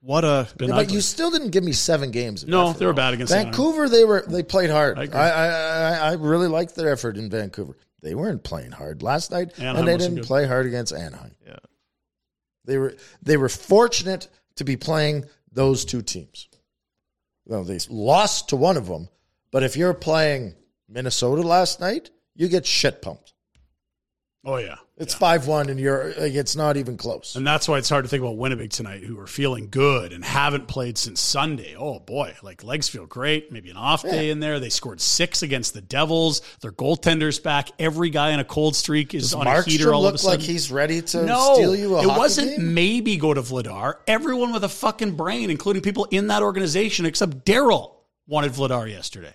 [0.00, 2.44] what a Yeah, but you still didn't give me seven games.
[2.46, 2.78] No, effort.
[2.78, 3.52] they were bad against Anaheim.
[3.52, 3.88] Vancouver.
[3.88, 4.98] They were they played hard.
[4.98, 5.28] I I.
[5.28, 7.76] I, I, I really liked their effort in Vancouver.
[8.00, 10.24] They weren't playing hard last night, Anaheim and they didn't good.
[10.24, 11.34] play hard against Anaheim.
[11.46, 11.56] Yeah.
[12.64, 16.48] They were they were fortunate to be playing those two teams.
[17.46, 19.08] Well, they lost to one of them,
[19.50, 20.54] but if you're playing
[20.88, 23.32] Minnesota last night, you get shit pumped.
[24.48, 27.36] Oh yeah, It's five one, and you're like, it's not even close.
[27.36, 30.24] and that's why it's hard to think about Winnipeg tonight, who are feeling good and
[30.24, 31.76] haven't played since Sunday.
[31.78, 33.52] Oh boy, like legs feel great.
[33.52, 34.58] Maybe an off day in there.
[34.58, 36.40] They scored six against the Devils.
[36.62, 37.68] Their goaltenders back.
[37.78, 40.16] Every guy in a cold streak is Does on a heater Markstrom all of a
[40.16, 40.46] look like sudden.
[40.46, 42.72] he's ready to no, steal you a it wasn't game?
[42.74, 43.96] maybe go to Vladar.
[44.06, 47.96] Everyone with a fucking brain, including people in that organization, except Daryl,
[48.26, 49.34] wanted Vladar yesterday.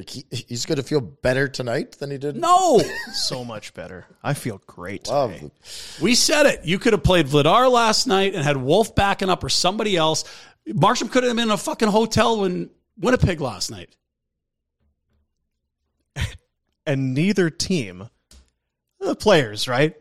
[0.00, 2.34] Like, he, he's going to feel better tonight than he did.
[2.34, 2.82] No,
[3.12, 4.06] so much better.
[4.22, 5.34] I feel great Love
[6.00, 6.64] we said it.
[6.64, 10.24] You could have played Vladar last night and had Wolf backing up or somebody else.
[10.66, 13.94] Markstrom could have been in a fucking hotel in Winnipeg last night.
[16.86, 18.08] And neither team,
[19.00, 19.94] the players, right?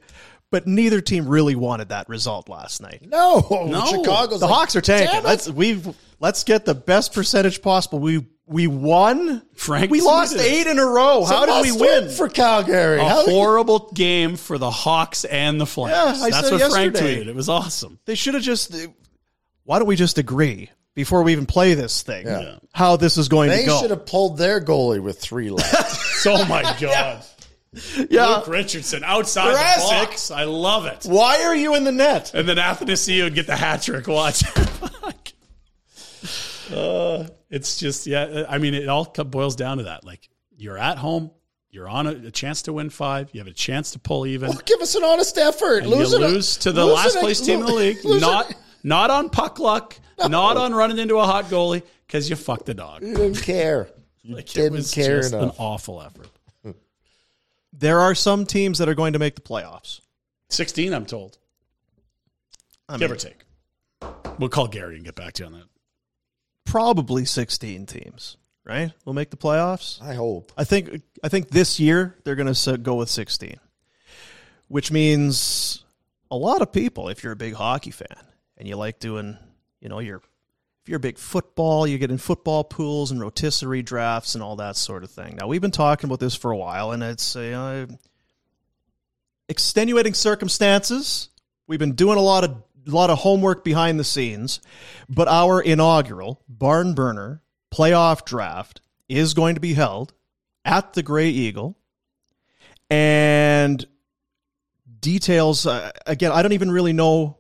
[0.50, 3.06] But neither team really wanted that result last night.
[3.06, 3.86] No, No.
[3.86, 5.24] Chicago's The like, Hawks are tanking.
[5.24, 5.84] Let's we
[6.22, 8.00] let's get the best percentage possible.
[8.00, 9.44] We we won.
[9.56, 11.24] Frank we lost eight in a row.
[11.24, 12.10] How did we win?
[12.10, 13.00] for Calgary?
[13.00, 15.92] A How- horrible game for the Hawks and the Flames.
[15.96, 17.24] Yeah, I That's said what Frank yesterday.
[17.24, 17.28] tweeted.
[17.28, 18.00] It was awesome.
[18.06, 18.76] They should have just.
[19.64, 20.70] Why don't we just agree?
[20.96, 22.56] before we even play this thing Yeah.
[22.74, 23.76] how this is going They to go.
[23.76, 26.02] They should have pulled their goalie with three left.
[26.26, 27.24] oh my god.
[28.10, 28.28] yeah.
[28.38, 29.82] Luke Richardson outside Jurassic.
[30.00, 30.32] the box.
[30.32, 31.06] I love it.
[31.06, 32.34] Why are you in the net?
[32.34, 34.08] And then Athanasiou would get the hat trick.
[34.08, 34.44] Watch.
[36.70, 36.78] Fuck.
[36.78, 38.46] uh, it's just yeah.
[38.50, 40.04] I mean, it all boils down to that.
[40.04, 41.32] Like you're at home,
[41.72, 43.30] you're on a, a chance to win five.
[43.34, 44.50] You have a chance to pull even.
[44.50, 45.84] well, give us an honest effort.
[45.84, 48.04] and Lose you it- lose to the lose last it- place team in the league.
[48.06, 50.00] lose it- Not not on puck luck.
[50.20, 53.02] Not on running into a hot goalie because you fucked the dog.
[53.04, 53.90] You didn't care.
[54.22, 56.28] You Like, it didn't was care just an awful effort.
[57.72, 60.02] There are some teams that are going to make the playoffs.
[60.50, 61.38] Sixteen, I'm told.
[62.90, 63.46] I Give mean, or take.
[64.40, 65.64] We'll call Gary and get back to you on that.
[66.70, 68.92] Probably 16 teams, right?
[69.04, 70.02] Will make the playoffs.
[70.02, 70.52] I hope.
[70.56, 73.60] I think I think this year they're going to go with 16,
[74.68, 75.84] which means
[76.30, 77.10] a lot of people.
[77.10, 78.08] If you're a big hockey fan
[78.58, 79.38] and you like doing,
[79.82, 80.22] you know, you're
[80.84, 84.58] if you're a big football, you get in football pools and rotisserie drafts and all
[84.58, 85.38] that sort of thing.
[85.40, 87.88] Now we've been talking about this for a while, and it's uh,
[89.50, 91.30] extenuating circumstances.
[91.68, 94.60] We've been doing a lot of a lot of homework behind the scenes,
[95.08, 97.42] but our inaugural barn burner
[97.74, 100.14] playoff draft is going to be held
[100.66, 101.78] at the Gray Eagle,
[102.90, 103.86] and
[105.00, 106.32] details uh, again.
[106.32, 107.38] I don't even really know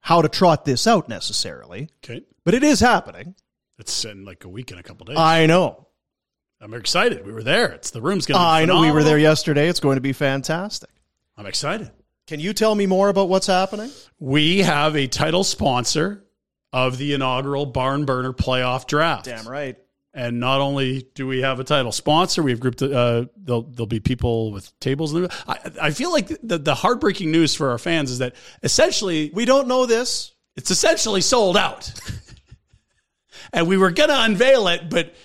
[0.00, 2.22] how to trot this out necessarily, Okay.
[2.44, 3.34] but it is happening.
[3.78, 5.16] It's in like a week and a couple days.
[5.18, 5.86] I know.
[6.60, 7.24] I'm excited.
[7.26, 7.70] We were there.
[7.72, 8.38] It's the room's gonna.
[8.38, 8.80] Be I know.
[8.82, 9.68] We were there yesterday.
[9.68, 10.90] It's going to be fantastic.
[11.36, 11.90] I'm excited.
[12.30, 13.90] Can you tell me more about what's happening?
[14.20, 16.22] We have a title sponsor
[16.72, 19.24] of the inaugural Barn Burner Playoff Draft.
[19.24, 19.76] Damn right.
[20.14, 22.82] And not only do we have a title sponsor, we've grouped.
[22.82, 25.12] Uh, there'll, there'll be people with tables.
[25.12, 28.36] in the- I, I feel like the, the heartbreaking news for our fans is that
[28.62, 30.32] essentially We don't know this.
[30.54, 31.92] it's essentially sold out.
[33.52, 35.16] and we were going to unveil it, but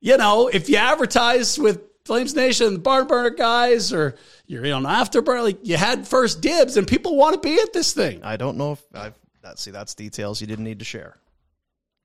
[0.00, 4.16] you know, if you advertise with Flames Nation, the Barn Burner guys, or
[4.46, 7.74] you're in on Afterburner, like you had first dibs, and people want to be at
[7.74, 8.24] this thing.
[8.24, 9.12] I don't know if I.
[9.42, 11.18] That, see, that's details you didn't need to share.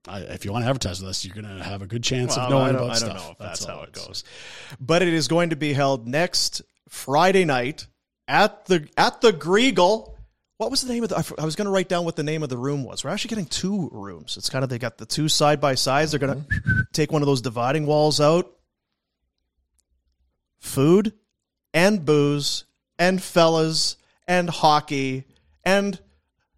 [0.05, 2.35] I, if you want to advertise with us, you're going to have a good chance
[2.35, 3.15] Well, of knowing I don't, I don't stuff.
[3.15, 4.25] know if that's, all how it goes.
[4.79, 7.87] But it is going to be held next Friday night
[8.27, 10.15] at the at the Greagle.
[10.57, 11.35] What was the name of the?
[11.39, 13.05] I was going to write down what the name of the room was.
[13.05, 14.35] We're actually getting two rooms.
[14.35, 16.11] It's kind of they got the two side by sides.
[16.11, 16.79] They're going to mm-hmm.
[16.91, 18.51] take one of those dividing walls out.
[20.63, 21.11] Food
[21.73, 22.63] and booze
[22.97, 25.25] and fellas and hockey
[25.65, 25.99] and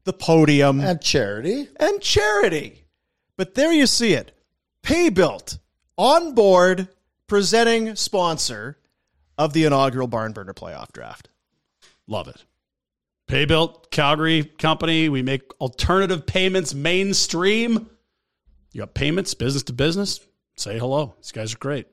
[0.03, 1.68] the podium And charity.
[1.77, 2.86] and charity.
[3.36, 4.32] But there you see it.
[4.84, 5.57] Paybilt
[5.98, 6.88] on board,
[7.27, 8.77] presenting sponsor
[9.40, 11.30] of the inaugural Barn Burner playoff draft.
[12.07, 12.45] Love it.
[13.27, 15.10] Paybilt, Calgary company.
[15.10, 17.90] We make alternative payments mainstream.
[18.72, 20.19] You got payments, business to business.
[20.57, 21.15] Say hello.
[21.18, 21.88] These guys are great.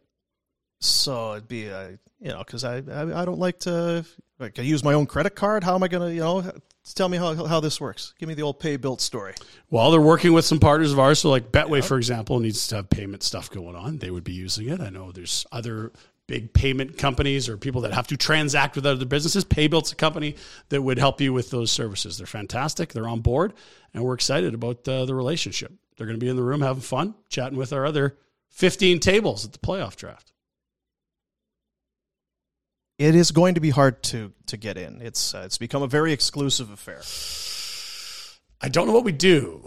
[0.85, 1.91] So it'd be, uh,
[2.21, 4.05] you know, because I, I I don't like to
[4.39, 5.63] like, I use my own credit card.
[5.63, 6.53] How am I going to, you know,
[6.95, 8.15] tell me how how this works?
[8.19, 9.35] Give me the old pay Paybilt story.
[9.71, 11.21] Well, they're working with some partners of ours.
[11.21, 13.99] So, like Betway, for example, needs to have payment stuff going on.
[13.99, 14.81] They would be using it.
[14.81, 15.93] I know there's other
[16.27, 19.45] big payment companies or people that have to transact with other businesses.
[19.45, 20.37] Paybilt's a company
[20.71, 22.19] that would help you with those services.
[22.19, 22.93] They're fantastic.
[22.93, 23.53] They're on board,
[23.95, 25.73] and we're excited about uh, the relationship.
[25.97, 28.17] They're going to be in the room having fun, chatting with our other
[28.49, 30.32] 15 tables at the playoff draft.
[32.99, 35.03] It is going to be hard to to get in.
[35.03, 37.03] It's uh, it's become a very exclusive affair.
[38.65, 39.61] I don't know what we do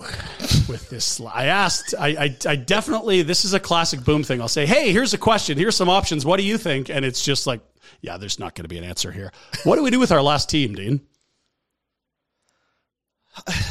[0.69, 1.19] with this.
[1.19, 4.39] I asked, I, I, I definitely, this is a classic boom thing.
[4.39, 5.57] I'll say, hey, here's a question.
[5.57, 6.25] Here's some options.
[6.25, 6.89] What do you think?
[6.89, 7.59] And it's just like,
[7.99, 9.33] yeah, there's not going to be an answer here.
[9.65, 11.01] What do we do with our last team, Dean?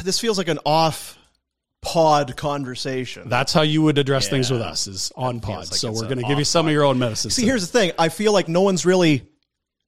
[0.03, 1.17] This feels like an off
[1.81, 3.27] pod conversation.
[3.27, 5.71] That's how you would address things with us is on pod.
[5.71, 7.31] like so we're going to give you some of your own medicine.
[7.31, 7.91] See, here's the thing.
[7.97, 9.27] I feel like no one's really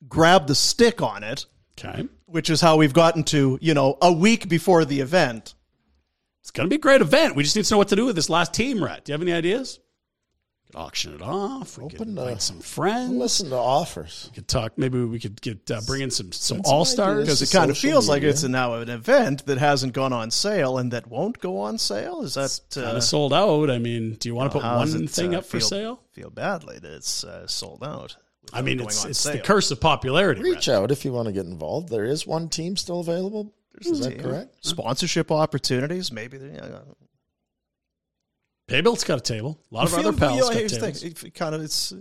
[0.07, 1.45] grabbed the stick on it,
[1.79, 2.07] okay.
[2.25, 5.53] which is how we've gotten to, you know, a week before the event.
[6.41, 7.35] It's going to be a great event.
[7.35, 9.03] We just need to know what to do with this last team, Rhett.
[9.03, 9.79] Do you have any ideas?
[10.67, 11.77] Could auction it off.
[11.77, 13.11] We could Open, uh, invite some friends.
[13.11, 14.29] Listen to offers.
[14.31, 14.77] We could talk.
[14.77, 17.25] Maybe we could get uh, bring in some some all stars.
[17.25, 18.31] Because it kind of feels like media.
[18.31, 22.21] it's now an event that hasn't gone on sale and that won't go on sale.
[22.21, 23.69] Is that kind uh, of sold out.
[23.69, 25.99] I mean, do you want to put one it, thing uh, up for feel- sale?
[26.11, 28.17] Feel badly that it's uh, sold out.
[28.53, 29.33] I mean, it's it's sale.
[29.33, 30.41] the curse of popularity.
[30.41, 30.77] Reach Brett.
[30.77, 31.89] out if you want to get involved.
[31.89, 33.53] There is one team still available.
[33.81, 34.21] Is that Yeah.
[34.23, 34.55] correct?
[34.65, 36.37] Sponsorship opportunities, maybe.
[36.37, 36.79] Uh,
[38.67, 39.59] Paybilt's got a table.
[39.71, 41.01] A lot of I our feel- other pals you know, got tables.
[41.01, 41.11] thing.
[41.27, 41.93] It kind of it's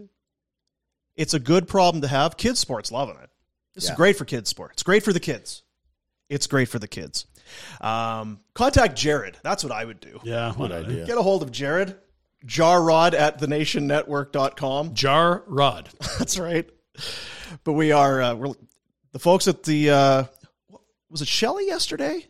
[1.16, 2.36] it's a good problem to have.
[2.36, 3.31] Kids sports loving it.
[3.74, 3.93] This Yeah.
[3.93, 4.73] is great for kids sport.
[4.73, 5.62] It's great for the kids.
[6.28, 7.27] It's great for the kids.
[7.81, 9.36] Um, contact Jared.
[9.44, 10.18] That's what I would do.
[10.24, 11.06] Yeah, Good idea.
[11.06, 11.97] Get a hold of Jared.
[12.44, 14.94] Jarrod at thenationnetwork.com.
[14.94, 15.88] Jar Rod.
[16.18, 16.68] That's right.
[17.64, 18.54] But we are uh, we're,
[19.12, 20.24] the folks at the uh,
[21.10, 22.26] was it Shelly yesterday?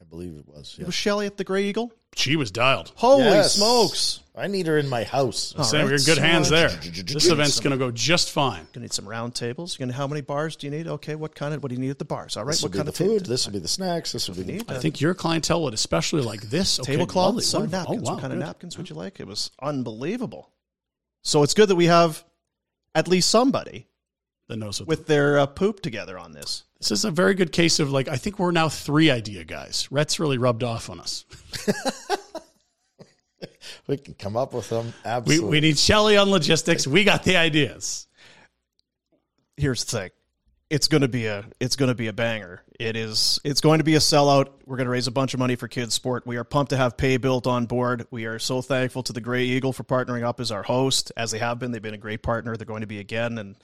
[0.00, 0.76] I believe it was.
[0.78, 1.92] It was Shelly at the Grey Eagle.
[2.14, 2.92] She was dialed.
[2.96, 3.54] Holy Yes.
[3.54, 4.20] smokes!
[4.36, 5.54] I need her in my house.
[5.56, 6.68] All Saying right, we're in good so, hands there.
[6.68, 8.66] This event's going to go just fine.
[8.72, 9.76] Gonna need some round tables.
[9.76, 10.88] Gonna how many bars do you need?
[10.88, 12.36] Okay, what kind of what do you need at the bars?
[12.36, 13.26] All right, This what kind of food.
[13.26, 14.10] This will be the snacks.
[14.10, 14.70] This will be the need?
[14.70, 16.80] I think your clientele would especially like this.
[16.80, 17.94] Okay, tablecloths, lovely, wonderful.
[17.94, 18.08] napkins.
[18.08, 19.20] Oh, wow, what kind of napkins would you like?
[19.20, 20.50] It was unbelievable.
[21.22, 22.24] So it's good that we have
[22.94, 23.86] at least somebody
[24.48, 26.64] That knows what with their uh, poop together on this.
[26.80, 29.86] This is a very good case of like I think we're now three idea guys.
[29.92, 31.24] Rhett's really rubbed off on us.
[33.86, 34.86] we can come up with them.
[34.86, 35.50] We Absolutely.
[35.50, 36.86] we need Shelly on logistics.
[36.86, 38.06] We got the ideas.
[39.56, 40.10] here's the thing.
[40.70, 42.62] It's going to be a it's going to be a banger.
[42.80, 44.48] It is it's going to be a sellout.
[44.64, 46.26] We're going to raise a bunch of money for kids sport.
[46.26, 48.06] We are pumped to have Paybilt on board.
[48.10, 51.30] We are so thankful to the gray eagle for partnering up as our host as
[51.30, 51.70] they have been.
[51.70, 52.56] They've been a great partner.
[52.56, 53.38] They're going to be again.
[53.38, 53.56] And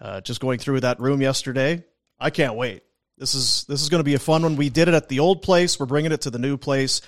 [0.00, 1.84] uh, just going through that room yesterday
[2.18, 2.82] i can't wait.
[3.18, 4.56] This is this is going to be a fun one.
[4.56, 5.80] We did it at the old place.
[5.80, 7.00] We're bringing it to the new place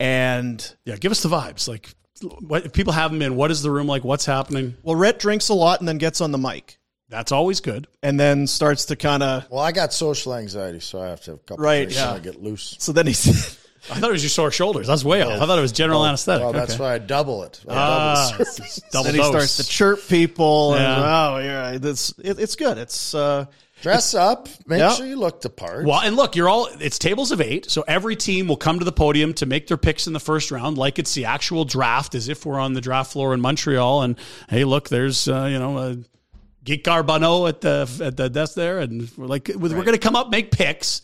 [0.00, 1.68] and Yeah, give us the vibes.
[1.68, 1.94] Like
[2.40, 4.04] what if people haven't been, what is the room like?
[4.04, 4.76] What's happening?
[4.82, 7.86] well Rhett drinks a lot and then gets on the mic That's always good.
[8.02, 11.32] and then starts to kind of well, I got social anxiety, so I have to
[11.32, 12.10] have a couple Right, drinks yeah.
[12.14, 12.76] and I get loose.
[12.78, 13.58] so then he's
[13.90, 14.86] I thought it was your sore shoulders.
[14.86, 15.42] That's way off.
[15.42, 16.42] I thought it was general Well, anesthetic.
[16.42, 16.82] Well, that's Okay.
[16.82, 17.60] why I double it.
[17.68, 20.72] I Ah, double the double then he starts to chirp people.
[20.74, 20.94] Yeah.
[20.94, 21.38] And, oh,
[21.72, 22.78] yeah, this it, it's good.
[22.78, 23.44] It's uh,
[23.84, 24.48] Dress up.
[24.66, 25.84] Make sure you look the part.
[25.84, 28.84] Well, and look, you're all it's tables of eight, so every team will come to
[28.84, 32.14] the podium to make their picks in the first round, like it's the actual draft,
[32.14, 34.00] as if we're on the draft floor in Montreal.
[34.00, 35.98] And hey, look, there's uh, you know a
[36.64, 40.16] Geek Garbano at the at the desk there, and we're like we're going to come
[40.16, 41.02] up make picks.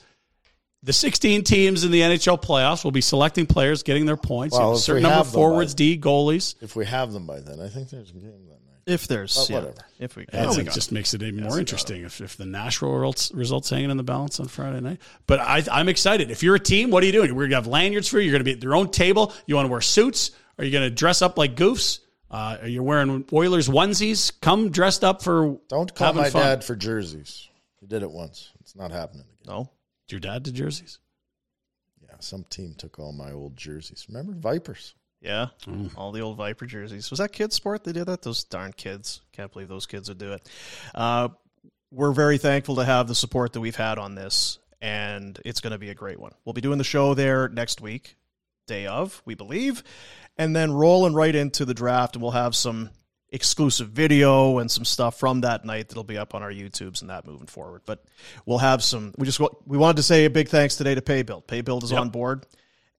[0.83, 4.57] The 16 teams in the NHL playoffs will be selecting players, getting their points.
[4.57, 6.55] Well, a certain number of forwards, by- D, goalies.
[6.63, 8.50] If we have them by then, I think there's a game.
[8.91, 9.77] If there's But yeah, whatever.
[9.99, 10.95] if we, Yeah, oh, we it just it.
[10.95, 14.39] makes it even more interesting if, if the Nashville results, results hanging in the balance
[14.41, 15.01] on Friday night.
[15.27, 16.31] But I, I'm excited.
[16.31, 17.31] If you're a team, what are you doing?
[17.35, 18.25] We're going to have lanyards for you.
[18.25, 19.33] You're going to be at your own table.
[19.47, 20.31] You want to wear suits?
[20.59, 22.01] Are you going to dress up like goofs?
[22.31, 24.33] Uh, are you wearing Oilers onesies?
[24.41, 26.43] Come dressed up for Don't call having my fun.
[26.43, 27.49] dad for jerseys.
[27.81, 28.51] He did it once.
[28.61, 29.55] It's not happening again.
[29.57, 29.71] no.
[30.07, 30.99] Did your dad to jerseys?
[32.03, 34.07] Yeah, some team took all my old jerseys.
[34.09, 34.95] Remember Vipers?
[35.21, 35.49] Yeah,
[35.97, 37.11] all the old Viper jerseys.
[37.11, 37.85] Was that kids sport?
[37.85, 38.23] They did that.
[38.23, 39.21] Those darn kids.
[39.33, 40.49] Can't believe those kids would do it.
[40.95, 41.29] Uh,
[41.91, 45.73] we're very thankful to have the support that we've had on this, and it's going
[45.73, 46.33] to be a great one.
[46.45, 48.17] We'll be doing the show there next week,
[48.67, 49.83] day of, we believe,
[50.39, 52.89] and then rolling right into the draft, and we'll have some
[53.33, 57.11] exclusive video and some stuff from that night that'll be up on our YouTubes and
[57.11, 57.83] that moving forward.
[57.85, 58.03] But
[58.47, 59.13] we'll have some.
[59.19, 61.45] We just we wanted to say a big thanks today to Paybilt.
[61.47, 62.01] Paybilt is Yep.
[62.01, 62.47] on board,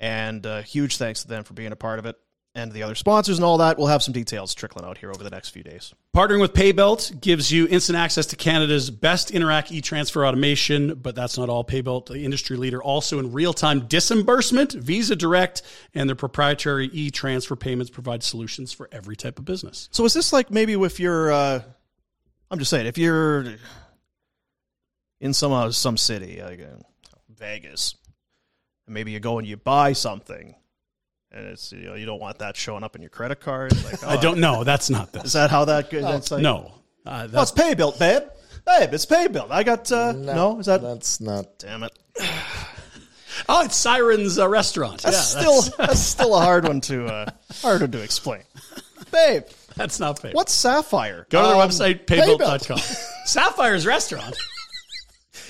[0.02, 2.18] and uh, huge thanks to them for being a part of it.
[2.54, 3.78] And the other sponsors and all that.
[3.78, 5.94] We'll have some details trickling out here over the next few days.
[6.14, 11.38] Partnering with Paybilt gives you instant access to Canada's best Interac e-transfer automation, but that's
[11.38, 11.64] not all.
[11.64, 15.62] Paybilt, the industry leader, also in real-time disbursement, Visa Direct,
[15.94, 19.88] and their proprietary e-transfer payments provide solutions for every type of business.
[19.94, 21.62] So is this like maybe if you're, uh,
[22.50, 23.46] I'm just saying, if you're
[25.22, 26.84] in some uh, some city like uh,
[27.30, 27.96] Vegas,
[28.92, 30.56] maybe you go and you buy something,
[31.32, 33.74] and it's you know you don't want that showing up in your credit card.
[33.84, 34.64] Like, I oh, don't know.
[34.64, 36.04] That's not Is that how that goes?
[36.04, 36.74] That's like, no.
[37.06, 38.24] Uh, Oh, it's Paybilt, babe.
[38.66, 39.50] Babe, it's Paybilt.
[39.50, 40.60] I got uh, no.
[40.60, 40.82] Is that?
[40.82, 41.58] That's not.
[41.58, 41.98] Damn it.
[43.50, 45.02] oh, it's Siren's uh, restaurant.
[45.02, 47.32] That's yeah, still that's, that's still a hard one to uh,
[47.62, 48.44] harder to explain.
[49.12, 49.44] Babe,
[49.76, 50.36] that's not Paybilt.
[50.36, 51.26] what's Sapphire?
[51.30, 52.78] Go to their Um, website, paybilt.com.
[53.26, 54.38] Sapphire's restaurant.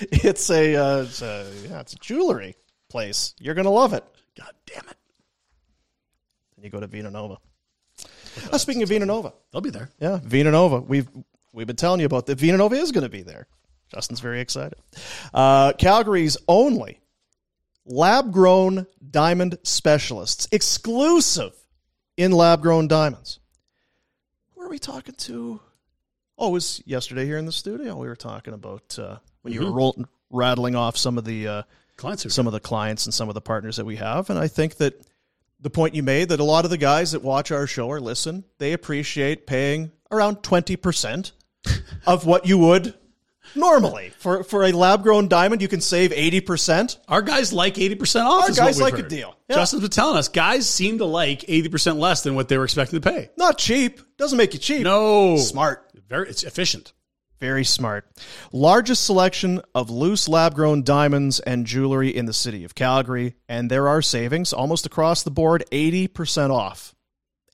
[0.00, 2.56] It's a, uh, it's a yeah, it's a jewelry
[2.92, 3.34] place.
[3.40, 4.04] You're gonna love it.
[4.38, 4.96] God damn it.
[6.56, 7.38] Then you go to Vinanova.
[8.52, 9.90] Uh, speaking of Vinanova, They'll be there.
[9.98, 10.86] yeah, Vinanova.
[10.86, 11.08] We've
[11.52, 12.38] we've been telling you about that.
[12.38, 13.46] Vinanova is going to be there.
[13.92, 14.78] Justin's very excited.
[15.34, 17.00] Uh, Calgary's only
[17.84, 21.52] lab grown diamond specialists, exclusive
[22.16, 23.38] in lab grown diamonds.
[24.54, 25.60] Who are we talking to?
[26.38, 27.96] Oh, it was yesterday here in the studio.
[27.96, 31.62] We were talking about uh, when you were roll- rattling off some of the uh,
[32.02, 34.28] Clients some of the clients and some of the partners that we have.
[34.28, 35.00] And I think that
[35.60, 38.00] the point you made that a lot of the guys that watch our show or
[38.00, 41.30] listen, they appreciate paying around 20%
[42.08, 42.94] of what you would
[43.54, 44.10] normally.
[44.18, 46.96] For for a lab grown diamond, you can save 80%.
[47.06, 48.42] Our guys like 80% off.
[48.42, 49.36] Our is guys like a deal.
[49.48, 49.54] Yeah.
[49.54, 53.00] Justin's been telling us guys seem to like 80% less than what they were expecting
[53.00, 53.30] to pay.
[53.36, 54.00] Not cheap.
[54.18, 54.82] Doesn't make you cheap.
[54.82, 55.36] No.
[55.36, 55.88] Smart.
[56.08, 56.94] Very, it's efficient.
[57.42, 58.06] Very smart.
[58.52, 63.34] Largest selection of loose lab grown diamonds and jewelry in the city of Calgary.
[63.48, 66.94] And there are savings almost across the board 80% off.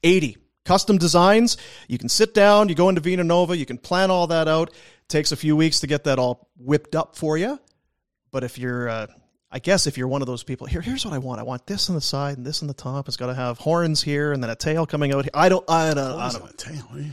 [0.02, 0.36] 80.
[0.66, 1.56] Custom designs.
[1.88, 4.68] You can sit down, you go into Vinanova, you can plan all that out.
[4.68, 7.58] It takes a few weeks to get that all whipped up for you.
[8.30, 9.06] But if you're, uh,
[9.50, 11.40] I guess if you're one of those people, here, here's what I want.
[11.40, 13.08] I want this on the side and this on the top.
[13.08, 15.30] It's got to have horns here and then a tail coming out here.
[15.32, 16.50] I don't, I don't, I don't know.
[16.58, 16.82] tail.
[16.90, 17.12] What are you-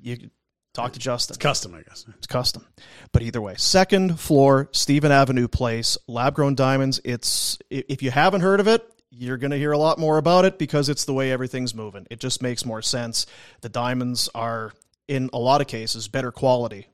[0.00, 0.30] You
[0.78, 1.34] talk to Justin.
[1.34, 2.04] It's custom, I guess.
[2.16, 2.64] It's custom.
[3.12, 7.00] But either way, second floor, Stephen Avenue Place, lab grown diamonds.
[7.04, 10.44] It's if you haven't heard of it, you're going to hear a lot more about
[10.44, 12.06] it because it's the way everything's moving.
[12.10, 13.26] It just makes more sense.
[13.62, 14.72] The diamonds are
[15.08, 16.86] in a lot of cases better quality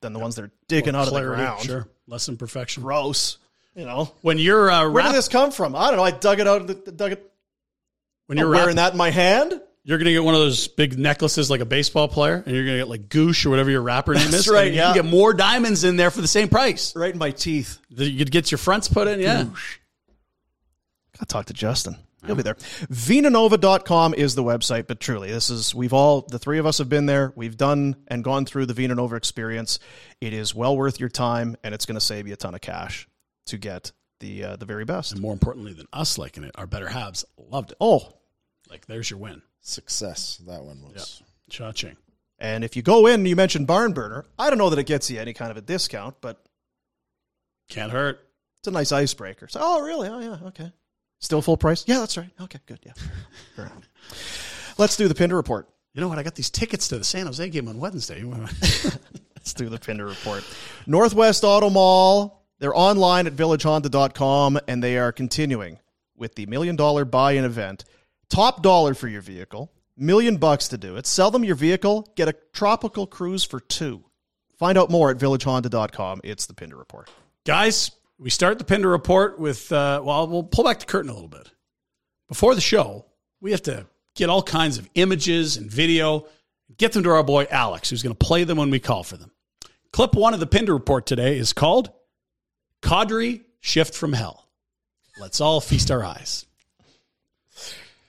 [0.00, 1.62] than the ones that are digging out of the ground.
[1.62, 1.88] Sure.
[2.06, 2.82] Less imperfection.
[2.82, 3.38] Gross.
[3.74, 4.12] You know.
[4.20, 5.74] When you're uh, Where wrap- did this come from?
[5.74, 6.04] I don't know.
[6.04, 6.68] I dug it out.
[6.68, 7.32] and Dug it.
[8.26, 9.60] when I'm you're wearing wrapping that in my hand.
[9.86, 12.78] You're gonna get one of those big necklaces like a baseball player, and you're gonna
[12.78, 14.48] get like Goosh or whatever your rapper name That's is.
[14.48, 14.88] right, and yeah.
[14.88, 16.96] You can get more diamonds in there for the same price.
[16.96, 17.78] Right in my teeth.
[17.90, 19.44] You could get your fronts put in, yeah.
[19.44, 21.96] Gotta talk to Justin.
[22.26, 22.54] He'll be there.
[22.54, 26.88] Vinanova.com is the website, but truly, this is, we've all, the three of us have
[26.88, 27.32] been there.
[27.36, 29.78] We've done and gone through the Vinanova experience.
[30.22, 32.60] It is well worth your time, and it's going to save you a ton of
[32.60, 33.06] cash
[33.46, 35.12] to get the uh, the very best.
[35.12, 37.76] And more importantly than us liking it, our better halves loved it.
[37.80, 38.14] Oh,
[38.70, 39.42] Like there's your win.
[39.66, 40.36] Success.
[40.46, 41.22] That one was.
[41.50, 41.96] Cha-ching.
[42.38, 44.86] and if you go in and you mention Barn Burner, I don't know that it
[44.86, 46.44] gets you any kind of a discount, but
[47.68, 48.26] Can't hurt.
[48.58, 49.48] it's a nice icebreaker.
[49.48, 50.08] So, oh, really?
[50.08, 50.70] Oh, yeah, okay.
[51.20, 51.84] Still full price?
[51.86, 52.30] Yeah, that's right.
[52.40, 52.78] Okay, good.
[52.84, 52.92] Yeah.
[54.78, 55.68] Let's do the Pinder report.
[55.94, 56.18] You know what?
[56.18, 58.22] I got these tickets to the San Jose game on Wednesday.
[59.36, 60.44] Let's do the Pinder report.
[60.86, 62.42] Northwest Auto Mall.
[62.58, 65.78] They're online at villagehonda.com and they are continuing
[66.16, 67.84] with the million dollar buy in event.
[68.34, 71.06] Top dollar for your vehicle, million bucks to do it.
[71.06, 74.02] Sell them your vehicle, get a tropical cruise for two.
[74.58, 76.20] Find out more at villagehonda.com.
[76.24, 77.08] It's the Pinder report.
[77.46, 81.14] Guys, we start the Pinder report with, uh, well, we'll pull back the curtain a
[81.14, 81.52] little bit.
[82.26, 83.04] Before the show,
[83.40, 83.86] we have to
[84.16, 86.26] get all kinds of images and video,
[86.76, 89.16] get them to our boy Alex, who's going to play them when we call for
[89.16, 89.30] them.
[89.92, 91.92] Clip one of the Pinder report today is called
[92.82, 94.48] Kadri Shift from Hell.
[95.20, 96.46] Let's all feast our eyes.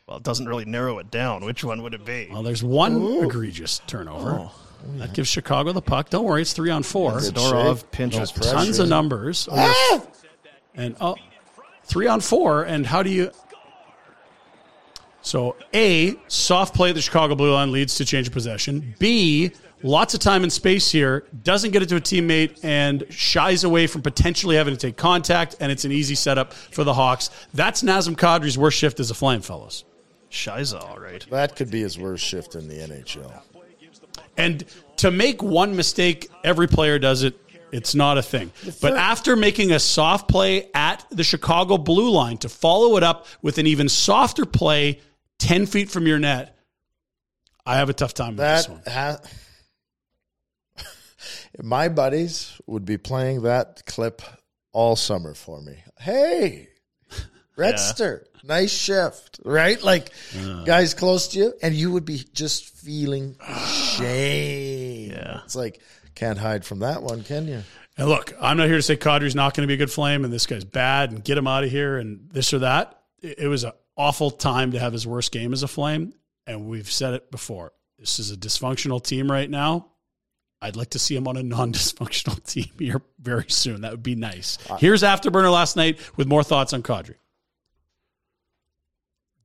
[0.07, 1.43] Well, it doesn't really narrow it down.
[1.43, 2.29] Which one would it be?
[2.31, 4.51] Well, there's one egregious turnover.
[4.97, 6.11] That gives Chicago the puck.
[6.11, 7.13] Don't worry, it's three on four.
[7.13, 8.35] Zadorov pinches.
[8.35, 8.55] No pressure.
[8.55, 9.49] Tons of numbers.
[10.75, 11.15] And oh,
[11.85, 12.63] three on four.
[12.63, 13.31] And how do you?
[15.23, 18.93] So A, soft play at the Chicago blue line leads to change of possession.
[18.99, 23.63] B, lots of time and space here, doesn't get it to a teammate and shies
[23.63, 27.31] away from potentially having to take contact, and it's an easy setup for the Hawks.
[27.55, 29.83] That's Nazem Kadri's worst shift as a flame, fellows.
[30.35, 31.25] Shiza, all right.
[31.29, 33.41] That could be his worst shift in the NHL.
[34.37, 34.65] And
[34.97, 37.39] to make one mistake, every player does it.
[37.71, 38.51] It's not a thing.
[38.81, 43.25] But after making a soft play at the Chicago blue line to follow it up
[43.41, 44.99] with an even softer play
[45.39, 46.57] 10 feet from your net,
[47.65, 48.81] I have a tough time with this That one.
[48.87, 50.83] ha-
[51.63, 54.21] my buddies would be playing that clip
[54.71, 55.77] all summer for me.
[55.99, 56.69] Hey,
[57.57, 59.81] Redster, nice shift, right?
[59.81, 60.11] Like
[60.65, 63.35] guys close to you, and you would be just feeling
[64.09, 65.11] shame.
[65.11, 65.41] Yeah.
[65.43, 65.79] it's like
[66.15, 67.63] can't hide from that one, can you?
[67.97, 70.23] And look, I'm not here to say Kadri's not going to be a good flame
[70.25, 72.99] and this guy's bad and get him out of here and this or that.
[73.21, 76.13] It it was an awful time to have his worst game as a flame.
[76.47, 77.71] And we've said it before.
[77.97, 79.87] This is a dysfunctional team right now.
[80.61, 83.81] I'd like to see him on a non dysfunctional team here very soon.
[83.81, 84.57] That would be nice.
[84.69, 87.15] Uh, Here's Afterburner last night with more thoughts on Kadri.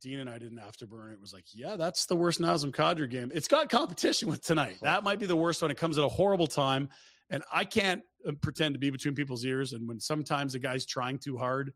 [0.01, 1.13] Dean and I did an afterburner.
[1.13, 3.31] It was like, yeah, that's the worst Nazem Kadri game.
[3.35, 4.79] It's got competition with tonight.
[4.83, 5.71] That might be the worst one.
[5.71, 6.89] It comes at a horrible time.
[7.31, 9.73] And I can't uh, pretend to be between people's ears.
[9.73, 11.73] And when sometimes the guy's trying too hard,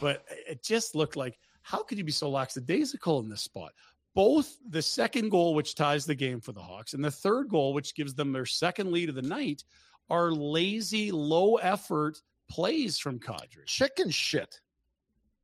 [0.00, 3.72] but it just looked like, how could you be so lackadaisical in this spot?
[4.14, 7.72] Both the second goal, which ties the game for the Hawks, and the third goal,
[7.74, 9.62] which gives them their second lead of the night,
[10.08, 12.20] are lazy, low effort
[12.50, 13.64] plays from Kadri.
[13.66, 14.60] Chicken shit.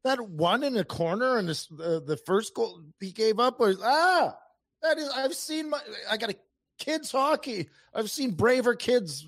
[0.07, 3.79] That one in the corner and this, the the first goal he gave up was
[3.83, 4.37] ah.
[4.83, 5.81] That is, I've seen my.
[6.09, 6.37] I got a
[6.79, 7.69] kids hockey.
[7.93, 9.27] I've seen braver kids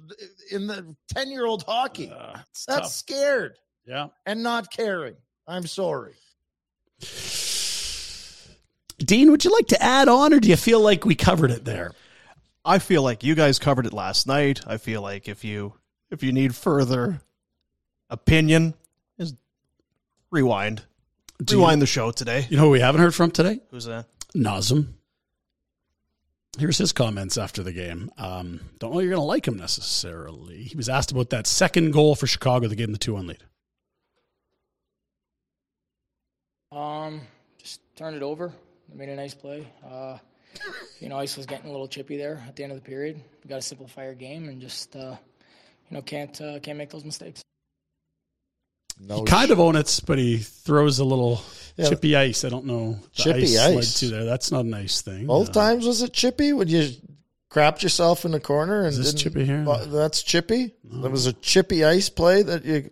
[0.52, 2.12] in the ten year old hockey.
[2.16, 2.86] Uh, That's tough.
[2.92, 4.08] scared Yeah.
[4.24, 5.16] and not caring.
[5.48, 6.14] I'm sorry.
[8.98, 11.64] Dean, would you like to add on, or do you feel like we covered it
[11.64, 11.92] there?
[12.64, 14.60] I feel like you guys covered it last night.
[14.66, 15.74] I feel like if you
[16.10, 17.20] if you need further
[18.10, 18.77] opinion, just
[20.30, 20.82] rewind.
[21.42, 22.46] Do you- rewind the show today.
[22.50, 23.60] You know who we haven't heard from today?
[23.70, 24.06] Who's that?
[24.34, 24.94] Nazem.
[26.58, 28.10] Here's his comments after the game.
[28.18, 30.64] Um, don't know you're going to like him necessarily.
[30.64, 33.26] He was asked about that second goal for Chicago that gave him the 2 1
[33.28, 33.44] lead.
[36.72, 37.20] Um,
[37.58, 38.52] just turned it over.
[38.92, 39.66] Made a nice play.
[39.88, 40.18] Uh,
[41.00, 43.20] you know, ice was getting a little chippy there at the end of the period.
[43.44, 45.16] We got to simplify our game and just, uh,
[45.90, 47.42] you know, can't uh, can't make those mistakes.
[49.00, 51.40] No he kind of owns it, but he throws a little
[51.76, 51.88] Yeah.
[51.88, 52.44] chippy ice.
[52.44, 52.98] I don't know.
[53.16, 53.58] The Chippy ice.
[53.58, 53.94] ice.
[53.94, 54.24] slid to there.
[54.24, 55.26] That's not a nice thing.
[55.26, 56.52] Both Uh, times was it chippy?
[56.52, 56.90] Would you
[57.50, 59.62] crapped yourself in the corner and Is this chippy here?
[59.64, 60.74] Well, that's chippy.
[60.84, 62.90] There was a chippy ice play that you.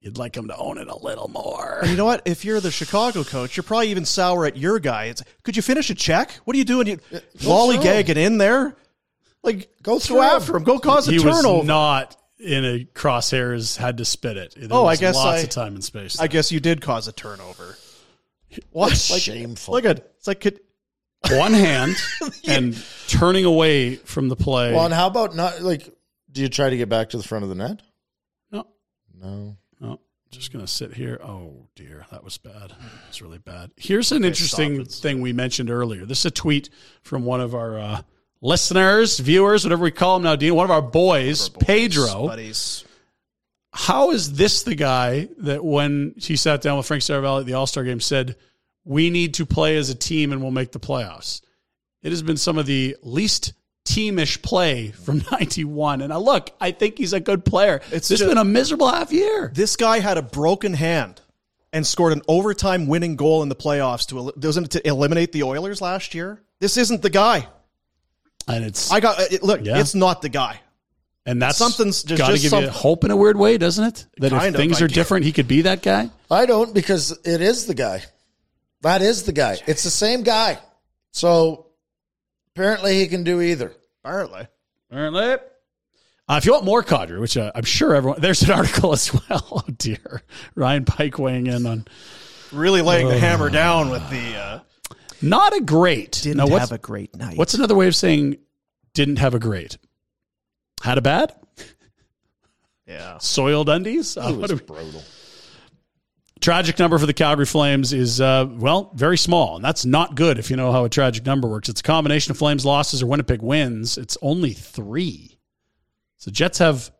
[0.00, 1.78] You'd like him to own it a little more.
[1.80, 2.22] And you know what?
[2.26, 5.06] If you're the Chicago coach, you're probably even sour at your guy.
[5.06, 6.32] It's, could you finish a check?
[6.44, 6.86] What are you doing?
[6.86, 8.76] You go lollygagging in there?
[9.42, 10.62] Like, Go go after him.
[10.64, 11.58] Go cause a he turnover.
[11.58, 13.76] was not in a crosshairs.
[13.76, 14.54] Had to spit it.
[14.56, 16.18] There Oh, I guess lots I- of time and space.
[16.20, 17.76] I guess you did cause a turnover.
[18.70, 18.90] What?
[19.10, 19.74] Like, Shameful.
[19.74, 20.60] Look at it's like could,
[21.30, 21.94] One hand
[22.48, 22.76] and
[23.08, 24.72] turning away from the play.
[24.72, 25.88] Well, and how about not like?
[26.30, 27.82] Do you try to get back to the front of the net?
[28.52, 28.66] no,
[29.20, 29.56] No.
[29.80, 30.00] no.
[30.30, 31.18] Just gonna sit here.
[31.22, 32.72] Oh dear, that was bad.
[33.08, 33.72] It's really bad.
[33.76, 36.04] Here's an interesting thing we mentioned earlier.
[36.06, 36.70] This is a tweet
[37.02, 38.02] from one of our uh,
[38.40, 40.36] listeners, viewers, whatever we call them now.
[40.36, 42.26] Dean, one of our boys, Pedro.
[42.26, 42.84] buddies.
[43.72, 47.54] How is this the guy that when he sat down with Frank Seravalli at the
[47.54, 48.36] All Star game said,
[48.84, 51.42] "We need to play as a team and we'll make the playoffs"?
[52.02, 53.52] It has been some of the least
[53.84, 56.00] teamish play from '91.
[56.00, 57.76] And I look, I think he's a good player.
[57.90, 59.50] It's It's just- been a miserable half year.
[59.54, 61.20] This guy had a broken hand
[61.72, 65.82] and scored an overtime winning goal in the playoffs to doesn't to eliminate the Oilers
[65.82, 66.40] last year.
[66.60, 67.48] This isn't the guy.
[68.48, 69.60] And it's I got it, look.
[69.64, 69.78] Yeah.
[69.78, 70.60] It's not the guy.
[71.26, 72.70] and that's something's- there's got to just give you something.
[72.72, 74.06] hope in a weird way, doesn't it?
[74.18, 74.94] That Kind if of, things I are do.
[74.94, 76.10] different, he could be that guy.
[76.30, 78.04] I don't because it is the guy.
[78.82, 79.58] That is the guy.
[79.66, 80.58] It's the same guy.
[81.10, 81.66] So
[82.54, 83.72] apparently he can do either.
[84.04, 84.46] Apparently.
[84.90, 85.36] Apparently.
[86.28, 89.12] Uh, if you want more Kadri, which uh, I'm sure everyone, there's an article as
[89.12, 89.46] well.
[89.50, 90.22] Oh dear,
[90.54, 91.86] Ryan Pike weighing in on
[92.52, 94.62] Really laying the hammer down with the.
[95.22, 96.20] Not a great.
[96.22, 97.36] didn't Now, have a great night.
[97.36, 98.36] what's another way of saying
[98.94, 99.78] didn't have a great?
[100.82, 101.32] Had a bad?
[102.86, 103.18] yeah?
[103.18, 104.16] Soiled undies?
[104.16, 105.02] Uh, He what was we- brutal.
[106.40, 109.56] tragic number for the Calgary Flames is, uh, well, very small.
[109.56, 111.68] And that's not good if you know how a tragic number works.
[111.68, 113.96] It's a combination of Flames losses or Winnipeg wins.
[113.98, 115.38] It's only three.
[116.18, 116.90] So Jets have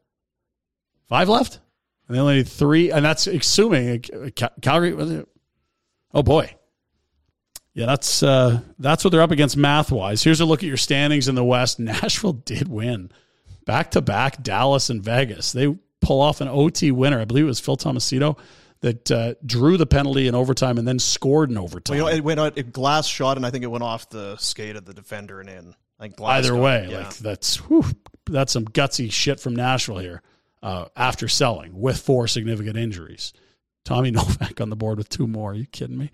[1.09, 1.61] five left,
[2.09, 2.91] and they only need three.
[2.91, 5.25] And that's assuming uh, Cal- Calgary.
[6.15, 6.55] Oh, boy.
[7.77, 10.23] Yeah, that's uh, that's what they're up against math wise.
[10.23, 11.79] Here's a look at your standings in the West.
[11.79, 13.11] Nashville did win
[13.67, 14.43] back to back.
[14.43, 15.53] Dallas and Vegas.
[15.53, 17.21] They pull off an OT winner.
[17.21, 18.39] I believe it was Phil Tomasino
[18.81, 21.99] that uh, drew the penalty in overtime and then scored in overtime.
[21.99, 22.57] Well, you know, it went out.
[22.57, 25.51] It glass shot, and I think it went off the skate of the defender and
[25.51, 25.75] in.
[26.01, 26.99] Like glass Either way, yeah.
[26.99, 27.85] like that's whew,
[28.27, 30.23] that's some gutsy shit from Nashville here.
[30.63, 33.35] Uh, after selling with four significant injuries,
[33.85, 35.53] Tommy Novak on the board with two more.
[35.53, 36.11] Are you kidding me?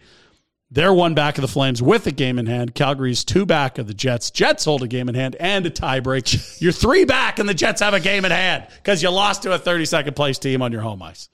[0.75, 2.75] They're one back of the Flames with a game in hand.
[2.75, 4.31] Calgary's two back of the Jets.
[4.31, 6.63] Jets hold a game in hand and a tiebreak.
[6.63, 9.53] You're three back, and the Jets have a game in hand because you lost to
[9.53, 11.29] a 32nd place team on your home ice.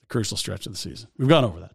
[0.00, 1.08] The crucial stretch of the season.
[1.16, 1.70] We've gone over that.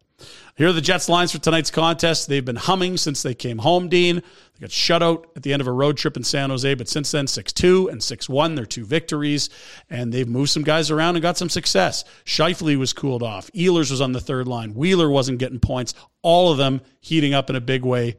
[0.56, 2.28] Here are the Jets' lines for tonight's contest.
[2.28, 4.16] They've been humming since they came home, Dean.
[4.16, 6.88] They got shut out at the end of a road trip in San Jose, but
[6.88, 9.50] since then, 6 2 and 6 1, their two victories,
[9.90, 12.04] and they've moved some guys around and got some success.
[12.24, 13.50] Scheifele was cooled off.
[13.52, 14.74] Ehlers was on the third line.
[14.74, 15.94] Wheeler wasn't getting points.
[16.22, 18.16] All of them heating up in a big way.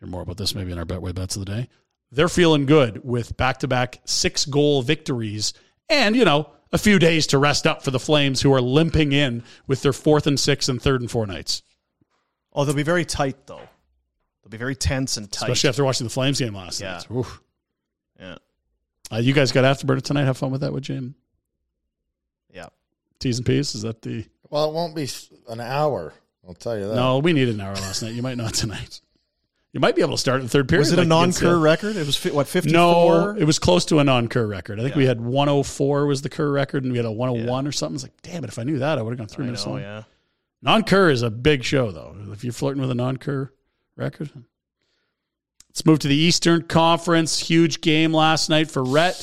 [0.00, 1.68] Hear more about this maybe in our Betway Bets of the day.
[2.10, 5.54] They're feeling good with back to back six goal victories
[5.88, 9.12] and, you know, a few days to rest up for the Flames who are limping
[9.12, 11.62] in with their fourth and sixth and third and four nights.
[12.52, 13.60] Oh, they'll be very tight though.
[14.42, 15.44] They'll be very tense and tight.
[15.48, 16.92] Especially after watching the Flames game last Yeah.
[16.94, 17.10] night.
[17.10, 17.40] Oof.
[18.18, 18.36] yeah,
[19.12, 20.24] Uh, you guys got Afterburner tonight.
[20.24, 21.14] Have fun with that with Jim.
[22.52, 22.66] yeah.
[23.18, 23.74] T's and P's.
[23.74, 24.24] Is that the.
[24.50, 25.08] Well, it won't be
[25.48, 26.14] an hour.
[26.46, 26.94] I'll tell you that.
[26.94, 28.14] No, we needed an hour last night.
[28.14, 29.00] You might not tonight.
[29.76, 30.80] You might be able to start in the third period.
[30.80, 31.96] Was it a like against non-Kerr uh, record?
[31.96, 34.80] It was fi- what fifty No, it was close to a non-Kerr record.
[34.80, 35.08] I think we Yeah.
[35.08, 37.96] had 104 was the Kerr record, and we had a 101 or something.
[37.96, 38.48] It's like, damn it!
[38.48, 39.82] If I knew that, I would have gone three I minutes know, long.
[39.82, 40.04] yeah.
[40.62, 42.16] Non-Kerr is a big show, though.
[42.32, 43.52] If you're flirting with a non-Kerr
[43.96, 44.30] record,
[45.68, 47.38] let's move to the Eastern Conference.
[47.40, 49.16] Huge game last night for Rhett.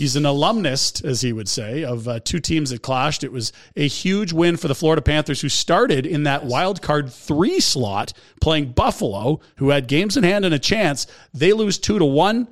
[0.00, 3.22] He's an alumnus, as he would say, of uh, two teams that clashed.
[3.22, 7.12] It was a huge win for the Florida Panthers, who started in that wild card
[7.12, 11.06] three slot, playing Buffalo, who had games in hand and a chance.
[11.34, 12.48] They lose two to one.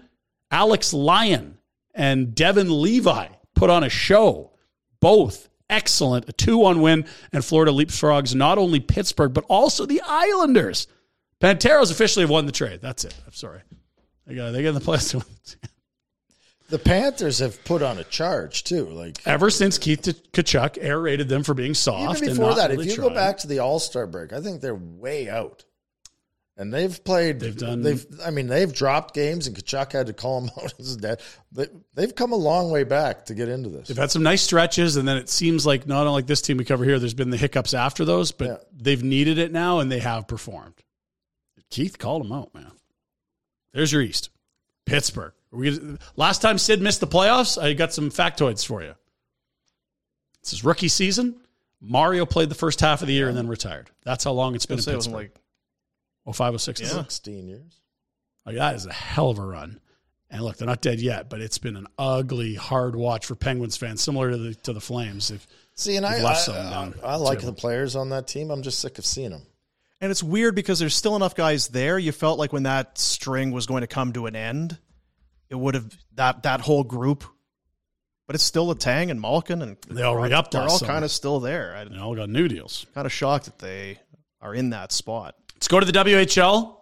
[0.51, 1.57] Alex Lyon
[1.95, 4.53] and Devon Levi put on a show.
[5.01, 6.29] Both excellent.
[6.29, 10.87] A 2 1 win, and Florida leapfrogs not only Pittsburgh, but also the Islanders.
[11.41, 12.81] Panteros officially have won the trade.
[12.83, 13.15] That's it.
[13.25, 13.63] I'm sorry.
[14.27, 15.57] They got they got the playoffs.
[16.69, 18.85] The Panthers have put on a charge too.
[18.87, 22.91] Like Ever since Keith Tkachuk aerated them for being soft, even before that, really if
[22.91, 23.09] you trying.
[23.09, 25.65] go back to the All Star break, I think they're way out.
[26.59, 27.39] And they've played.
[27.39, 28.05] They've done- They've.
[28.25, 31.21] I mean, they've dropped games, and Tkachuk had to call them out as dead.
[31.53, 33.87] They, they've come a long way back to get into this.
[33.89, 36.65] They've had some nice stretches, and then it seems like not only this team we
[36.65, 38.57] cover here, there's been the hiccups after those, but Yeah.
[38.77, 40.75] they've needed it now, and they have performed.
[41.71, 42.73] Keith called them out, man.
[43.73, 44.31] There's your East,
[44.85, 45.33] Pittsburgh.
[45.53, 48.95] Are we gonna- last time Sid missed the playoffs, I got some factoids for you.
[50.41, 51.41] It's his rookie season.
[51.81, 53.91] Mario played the first half of the year and then retired.
[54.05, 55.35] That's how long it's been Gonna in say it wasn't Pittsburgh.
[55.37, 55.43] like
[56.27, 56.81] Oh five oh six.
[56.81, 56.89] Yeah.
[56.89, 57.81] Sixteen years.
[58.45, 59.81] Like that is a hell of a run.
[60.31, 63.77] And look, they're not dead yet, but it's been an ugly, hard watch for Penguins
[63.79, 65.29] fans, similar to the to the Flames.
[65.29, 67.53] They've, See, and I, they've I, down I like table.
[67.53, 68.51] the players on that team.
[68.51, 69.43] I'm just sick of seeing them.
[70.01, 71.99] And it's weird because there's still enough guys there.
[71.99, 74.79] You felt like when that string was going to come to an end,
[75.51, 77.25] it would have that that whole group.
[78.27, 81.41] But it's still Letang and Malkin and They all re-upped They're all kind of still
[81.41, 81.75] there.
[81.75, 82.85] I'm they all got new deals.
[82.95, 84.01] kind of shocked that they
[84.43, 85.35] are in that spot.
[85.55, 86.77] Let's go to the WHL.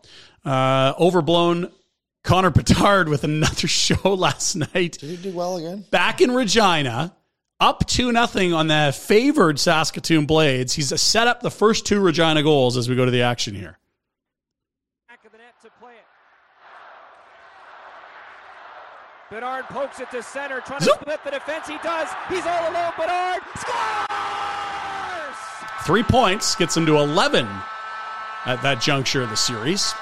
[0.45, 1.71] Uh, overblown
[2.25, 4.99] Connor Bedard with another show last night.
[4.99, 5.85] Did he do well again?
[5.93, 7.15] Back in Regina,
[7.61, 10.75] up 2 nothing on the favored Saskatoon Blades.
[10.75, 13.79] He's set up the first two Regina goals as we go to the action here.
[15.09, 16.05] back of the net to play it.
[19.31, 21.67] Bedard pokes it to center, trying to split the defense.
[21.67, 22.09] He does.
[22.29, 22.93] He's all alone.
[22.97, 25.37] Bedard scores!
[25.85, 27.47] Three points gets him to 11
[28.47, 29.93] at that juncture of the series.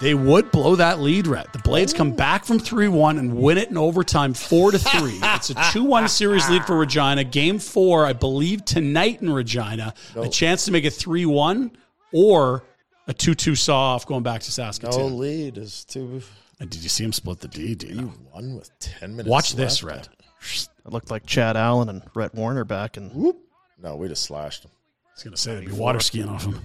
[0.00, 1.52] They would blow that lead, Rhett.
[1.52, 5.20] The Blades come back from 3 1 and win it in overtime 4 to 3.
[5.22, 7.22] It's a 2 1 series lead for Regina.
[7.22, 9.94] Game four, I believe, tonight in Regina.
[10.16, 11.70] A chance to make it 3 1
[12.12, 12.64] or
[13.06, 14.90] a 2 2 saw off going back to Saskatoon.
[14.90, 15.18] No Saskatoon.
[15.18, 16.20] lead is too.
[16.60, 17.74] And did you see him split the D?
[17.74, 18.12] Do you know?
[18.32, 19.28] Won with ten minutes.
[19.28, 19.96] Watch this, Red.
[19.96, 20.68] Rhett.
[20.86, 23.38] It looked like Chad Allen and Rhett Warrener back and Whoop.
[23.82, 24.70] No, we just slashed him.
[25.06, 26.60] I was going to say they'd be water skiing off him.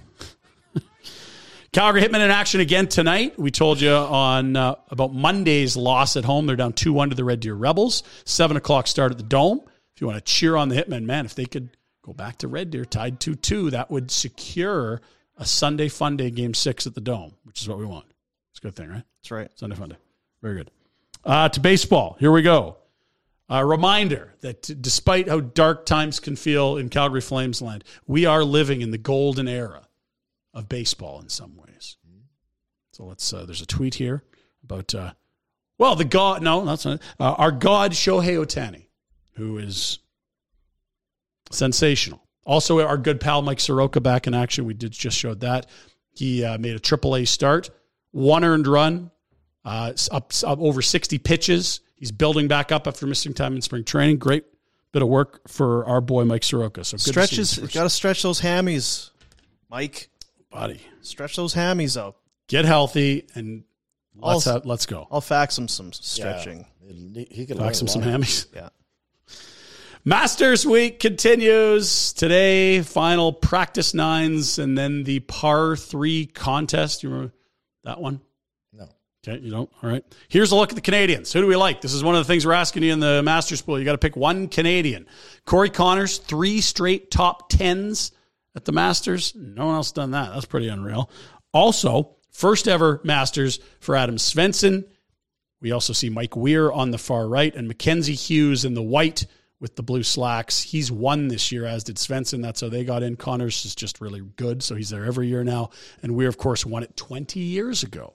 [1.72, 3.38] Calgary Hitmen in action again tonight.
[3.38, 6.46] We told you on uh, about Monday's loss at home.
[6.46, 8.02] They're down 2 1 to the Red Deer Rebels.
[8.24, 9.60] 7 o'clock start at the Dome.
[9.94, 12.48] If you want to cheer on the Hitmen, man, if they could go back to
[12.48, 15.00] Red Deer tied 2 2, that would secure
[15.36, 18.06] a Sunday Fun Day game six at the Dome, which is what we want.
[18.50, 19.04] It's a good thing, right?
[19.20, 19.50] that's right.
[19.54, 19.96] Sunday Fun Day.
[20.42, 20.70] Very good.
[21.24, 22.16] Uh, to baseball.
[22.18, 22.76] Here we go.
[23.48, 28.24] A reminder that t- despite how dark times can feel in Calgary Flames land, we
[28.24, 29.88] are living in the golden era
[30.54, 31.96] of baseball in some ways.
[33.00, 33.32] So let's.
[33.32, 34.22] Uh, there's a tweet here
[34.62, 34.94] about.
[34.94, 35.12] Uh,
[35.78, 36.42] well, the god.
[36.42, 37.00] No, that's not.
[37.18, 38.88] Uh, our god Shohei Ohtani,
[39.36, 40.00] who is
[41.50, 42.22] sensational.
[42.44, 44.66] Also, our good pal Mike Soroka back in action.
[44.66, 45.66] We did just showed that
[46.12, 47.70] he uh, made a triple A start,
[48.12, 49.10] one earned run,
[49.64, 51.80] uh, up, up over 60 pitches.
[51.96, 54.18] He's building back up after missing time in spring training.
[54.18, 54.44] Great
[54.92, 56.84] bit of work for our boy Mike Soroka.
[56.84, 57.66] So good Stretches, him.
[57.72, 59.10] got to stretch those hammies,
[59.68, 60.08] Mike.
[60.50, 60.80] buddy.
[61.02, 62.16] Stretch those hammies out.
[62.48, 63.64] Get healthy and
[64.16, 65.06] let's have, let's go.
[65.10, 66.66] I'll fax him some stretching.
[67.14, 68.46] He, he could Fax him some hammies.
[68.54, 68.70] Yeah.
[70.04, 72.80] Masters Week continues today.
[72.80, 77.02] Final practice nines and then the par three contest.
[77.02, 77.34] You remember
[77.84, 78.20] that one?
[78.72, 78.88] No.
[79.26, 79.70] Okay, you don't.
[79.82, 80.04] All right.
[80.28, 81.32] Here's a look at the Canadians.
[81.32, 81.80] Who do we like?
[81.80, 83.78] This is one of the things we're asking you in the Masters pool.
[83.78, 85.06] You got to pick one Canadian.
[85.44, 88.12] Corey Conners, three straight top tens
[88.56, 89.34] at the Masters.
[89.34, 90.32] No one else done that.
[90.32, 91.10] That's pretty unreal.
[91.52, 94.84] Also, first ever Masters for Adam Svensson.
[95.60, 99.26] We also see Mike Weir on the far right and Mackenzie Hughes in the white
[99.60, 100.62] with the blue slacks.
[100.62, 102.42] He's won this year, as did Svensson.
[102.42, 103.16] That's how they got in.
[103.16, 105.70] Conners is just really good, so he's there every year now.
[106.02, 108.14] And Weir, of course, won it 20 years ago.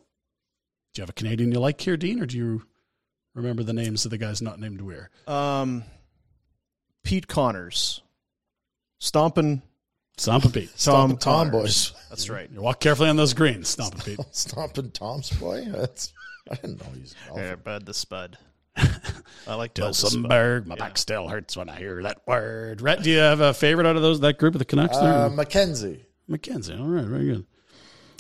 [0.94, 2.64] Do you have a Canadian you like here, Dean, or do you
[3.34, 5.10] remember the names of the guys not named Weir?
[5.28, 5.84] Um,
[7.04, 8.02] Pete Connors,
[9.00, 9.62] stomping
[10.18, 10.70] Stomp a Pete.
[10.70, 11.92] Tom, Stomping Tom Connors.
[11.92, 11.94] boys.
[12.10, 12.50] That's right.
[12.52, 14.20] You walk carefully on those greens, Stomp a Pete.
[14.32, 15.66] Stomping Tom's boy.
[15.68, 16.14] That's
[16.50, 17.16] I didn't know he's.
[17.36, 18.38] Yeah, Bud the Spud.
[19.48, 20.24] I like Bud the Spud.
[20.24, 20.66] Dilsenberg.
[20.66, 22.82] My back still hurts when I hear that word.
[22.82, 25.14] Rhett, do you have a favorite out of those that group of the Canucks there?
[25.14, 26.06] Uh, Mackenzie.
[26.28, 26.74] Mackenzie.
[26.74, 27.46] All right, very good.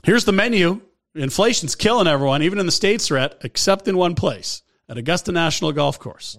[0.03, 0.81] Here's the menu.
[1.15, 5.71] Inflation's killing everyone, even in the States, Rhett, except in one place at Augusta National
[5.71, 6.37] Golf Course.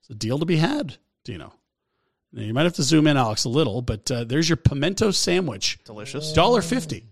[0.00, 1.52] It's a deal to be had, Dino.
[2.32, 5.10] Now, you might have to zoom in, Alex, a little, but uh, there's your pimento
[5.10, 5.78] sandwich.
[5.84, 6.32] Delicious.
[6.32, 7.04] Dollar fifty.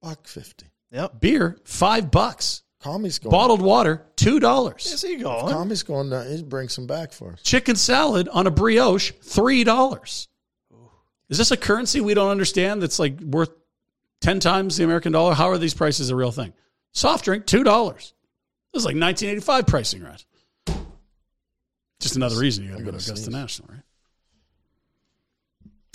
[0.00, 0.66] Buck fifty.
[0.92, 1.20] Yep.
[1.20, 2.62] Beer, five bucks.
[2.82, 3.30] Commie's going.
[3.32, 4.86] Bottled water, two dollars.
[4.86, 5.52] Is he If going?
[5.52, 6.10] Commie's going.
[6.10, 7.42] down, he brings some back for us.
[7.42, 10.28] Chicken salad on a brioche, three dollars.
[11.28, 13.50] Is this a currency we don't understand that's like worth
[14.20, 15.34] ten times the American dollar?
[15.34, 16.52] How are these prices a real thing?
[16.92, 17.64] Soft drink, $2.
[17.64, 20.24] This is like 1985 pricing, right?
[22.00, 23.82] Just another reason you got to go to Augusta National, right?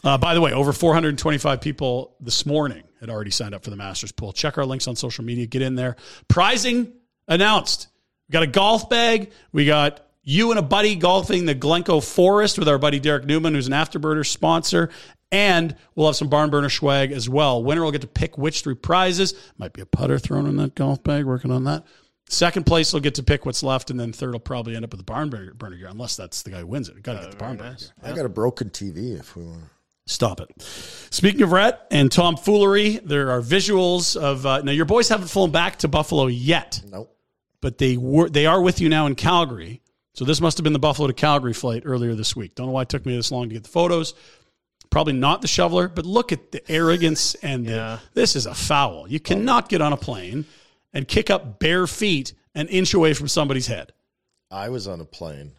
[0.03, 3.75] Uh, by the way, over 425 people this morning had already signed up for the
[3.75, 4.31] Masters pool.
[4.31, 5.45] Check our links on social media.
[5.45, 5.97] Get in there.
[6.29, 6.93] Prizing
[7.27, 7.87] announced.
[8.29, 9.31] We got a golf bag.
[9.51, 13.55] We got you and a buddy golfing the Glencoe Forest with our buddy Derek Newman,
[13.55, 14.89] who's an Afterburner sponsor.
[15.33, 17.61] And we'll have some barn burner swag as well.
[17.61, 19.33] Winner will get to pick which three prizes.
[19.57, 21.25] Might be a putter thrown in that golf bag.
[21.25, 21.83] Working on that.
[22.29, 24.91] Second place will get to pick what's left, and then third will probably end up
[24.91, 27.03] with the barn burner, burner gear, unless that's the guy who wins it.
[27.03, 27.89] Got to get the uh, barn burner gear.
[28.01, 29.63] I got a broken TV if we want.
[30.05, 30.49] Stop it.
[30.61, 34.71] Speaking of Rhett and tomfoolery, there are visuals of uh, now.
[34.71, 37.15] Your boys haven't flown back to Buffalo yet, Nope.
[37.61, 39.81] but they were they are with you now in Calgary.
[40.13, 42.53] So this must have been the Buffalo to Calgary flight earlier this week.
[42.55, 44.13] Don't know why it took me this long to get the photos.
[44.89, 49.07] Probably not the shoveler, but look at the arrogance and the, this is a foul.
[49.07, 50.45] You cannot get on a plane
[50.93, 53.93] and kick up bare feet an inch away from somebody's head.
[54.51, 55.53] I was on a plane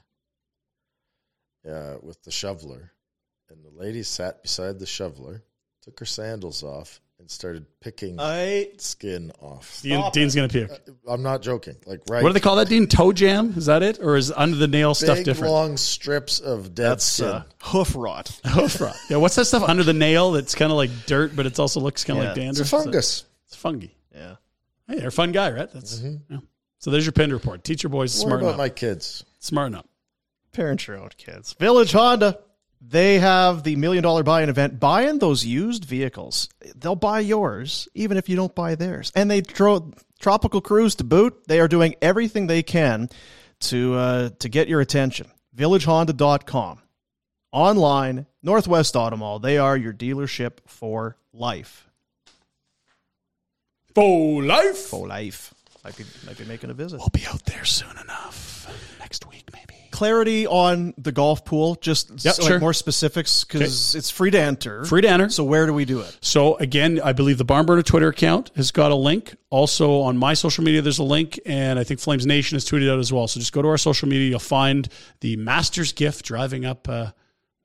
[1.68, 2.92] uh, with the shoveler,
[3.50, 5.42] and the lady sat beside the shoveler,
[5.82, 9.80] took her sandals off, and started picking I skin off.
[9.82, 10.70] Dean, Dean's going to puke.
[10.70, 11.76] Uh, uh, I'm not joking.
[11.86, 12.86] Like right, What do they call that, Dean?
[12.88, 13.54] Toe jam?
[13.56, 14.00] Is that it?
[14.00, 15.52] Or is under the nail stuff big different?
[15.52, 17.52] long strips of dead that's uh, skin.
[17.62, 18.28] uh, hoof rot.
[18.46, 18.96] Hoof rot.
[19.08, 21.80] Yeah, what's that stuff under the nail that's kind of like dirt, but it also
[21.80, 22.28] looks kind of Yeah.
[22.30, 22.72] like it's dandruff?
[22.80, 23.24] a fungus.
[23.46, 23.88] It's fungi.
[24.14, 24.36] Yeah.
[24.88, 25.70] Hey, you're a fun guy, right?
[25.70, 26.34] That's mm-hmm.
[26.34, 26.40] yeah.
[26.78, 27.64] So there's your pin report.
[27.64, 28.58] Teach your boys to What smarten about up.
[28.58, 29.24] my kids?
[29.38, 29.88] Smarten up.
[30.52, 31.54] Parent your own kids.
[31.54, 32.38] Village Honda.
[32.86, 34.78] They have the million dollar buy-in event.
[34.78, 36.48] Buy in those used vehicles.
[36.76, 39.10] They'll buy yours, even if you don't buy theirs.
[39.14, 41.44] And they throw tropical cruise to boot.
[41.46, 43.08] They are doing everything they can
[43.60, 45.28] to uh, to get your attention.
[45.56, 46.80] VillageHonda.com.
[47.52, 49.38] Online, Northwest Auto Mall.
[49.38, 51.88] They are your dealership for life.
[53.94, 54.76] For life.
[54.76, 55.53] For life.
[55.84, 56.98] Might be, might be making a visit.
[56.98, 58.66] We'll be out there soon enough.
[58.98, 59.74] Next week, maybe.
[59.90, 62.58] clarity on the golf pool, just Yep, so, like, sure.
[62.58, 64.84] more specifics because it's free to enter.
[64.86, 65.28] Free to enter.
[65.28, 66.16] So where do we do it?
[66.22, 69.36] So again, I believe the Barn Burner Twitter account has got a link.
[69.50, 72.90] Also on my social media, there's a link, and I think Flames Nation has tweeted
[72.90, 73.28] out as well.
[73.28, 74.30] So just go to our social media.
[74.30, 74.88] You'll find
[75.20, 76.88] the Masters gift driving up.
[76.88, 77.10] Uh,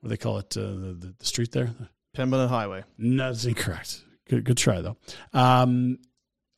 [0.02, 0.56] what do they call it?
[0.58, 1.74] Uh, the, the, the street there.
[2.16, 2.84] Pembina Highway.
[2.98, 4.04] No, that's incorrect.
[4.28, 4.98] Good, good try though.
[5.34, 5.98] Um,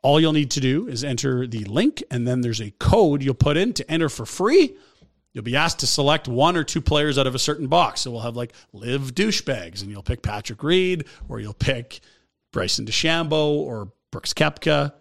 [0.04, 3.34] all you'll need to do is enter the link, and then there's a code you'll
[3.34, 4.76] put in to enter for free.
[5.34, 8.02] You'll be asked to select one or two players out of a certain box.
[8.02, 12.00] So we'll have like live douchebags, and you'll pick Patrick Reed, or you'll pick
[12.52, 14.94] Bryson DeChambeau or Brooks Koepka.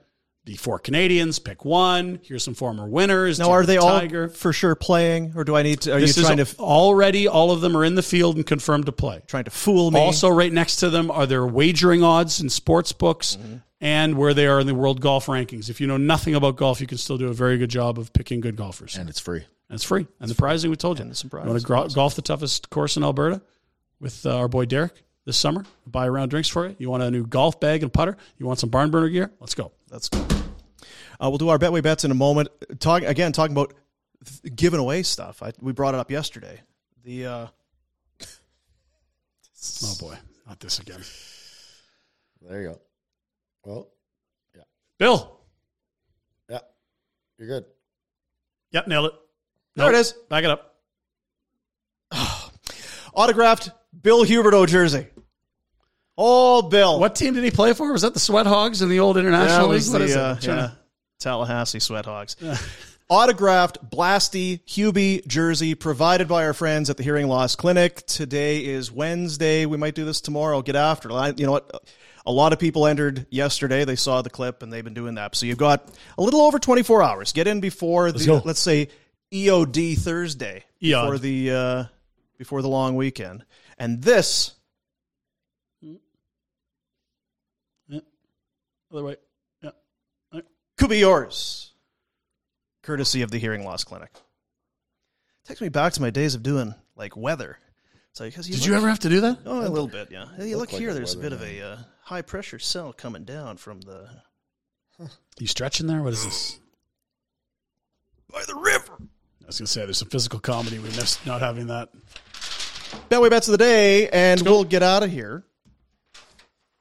[0.47, 2.19] The four Canadians, pick one.
[2.23, 3.39] Here's some former winners.
[3.39, 4.23] Now, are they Tiger.
[4.25, 5.95] all for sure playing, or do I need to?
[5.95, 8.87] Are This you trying to already all of them are in the field and confirmed
[8.87, 9.21] to play.
[9.27, 10.01] trying to fool me?
[10.01, 13.57] Also, right next to them are their wagering odds in sports books Mm-hmm.
[13.81, 15.71] And where they are in the world golf rankings.
[15.71, 18.13] If you know nothing about golf, you can still do a very good job of
[18.13, 18.97] picking good golfers.
[18.97, 19.45] And it's free.
[19.69, 20.07] And it's free.
[20.21, 21.05] And the prizing we told you.
[21.05, 23.41] And some You want to gro- golf the toughest course in Alberta
[24.01, 25.65] with uh, our boy Derek this summer?
[25.87, 26.77] Buy a round drinks for you.
[26.79, 28.17] You want a new golf bag and putter?
[28.37, 29.31] You want some barn burner gear?
[29.41, 29.73] Let's go.
[29.91, 30.19] Let's go.
[31.23, 32.49] Uh, we'll do our betway bets in a moment.
[32.81, 33.33] Talk again.
[33.33, 33.75] Talking about
[34.25, 35.43] th- giving away stuff.
[35.43, 36.61] I, we brought it up yesterday.
[37.05, 37.47] The uh,
[39.85, 40.17] Oh boy,
[40.47, 41.03] not this again.
[42.43, 42.81] There you go.
[43.65, 43.89] Well,
[44.55, 44.63] yeah.
[44.99, 45.41] Bill.
[46.49, 46.61] yeah,
[47.39, 47.65] you're good.
[48.73, 49.13] Yep, nailed it.
[49.77, 50.13] There it is.
[50.29, 50.77] Back it up.
[53.15, 53.71] autographed
[54.03, 55.07] Bill Huberdeau jersey.
[56.17, 57.01] Oh, Bill.
[57.01, 57.93] What team did he play for?
[57.93, 59.83] Was that the Sweat Hogs in the old international league?
[59.85, 60.77] What the, is uh, yeah, to-
[61.19, 62.37] Tallahassee Sweat Hogs.
[63.09, 68.07] Autographed Blasty Hubie jersey provided by our friends at the Hearing Loss Clinic.
[68.07, 69.67] Today is Wednesday.
[69.67, 70.63] We might do this tomorrow.
[70.63, 71.41] Get after it.
[71.41, 71.91] You know what?
[72.27, 73.85] A lot of people entered yesterday.
[73.85, 75.35] They saw the clip and they've been doing that.
[75.35, 75.89] So you've got
[76.19, 77.33] a little over 24 hours.
[77.33, 78.43] Get in before the, go.
[78.45, 78.89] let's say,
[79.33, 81.03] EOD Thursday EOD.
[81.03, 81.85] before the uh,
[82.37, 83.45] before the long weekend.
[83.79, 84.55] And this
[88.93, 89.17] Other way.
[89.63, 90.41] Yeah.
[90.77, 91.73] could be yours,
[92.83, 94.11] courtesy of the Hearing Loss Clinic.
[95.45, 97.59] Takes me back to my days of doing like weather.
[98.13, 99.39] So because Did you ever have to do that?
[99.47, 100.27] Oh, a little bit, yeah.
[100.39, 100.93] You Look look like here.
[100.93, 101.77] There's a bit weather of a uh,
[102.11, 104.09] high pressure cell coming down from the
[105.39, 106.03] You stretching there?
[106.03, 106.59] What is this?
[108.33, 108.95] by the river.
[108.99, 111.89] I was gonna say there's some physical comedy we missed not having that.
[113.09, 115.45] Betway bets of the day, and we'll get out of here.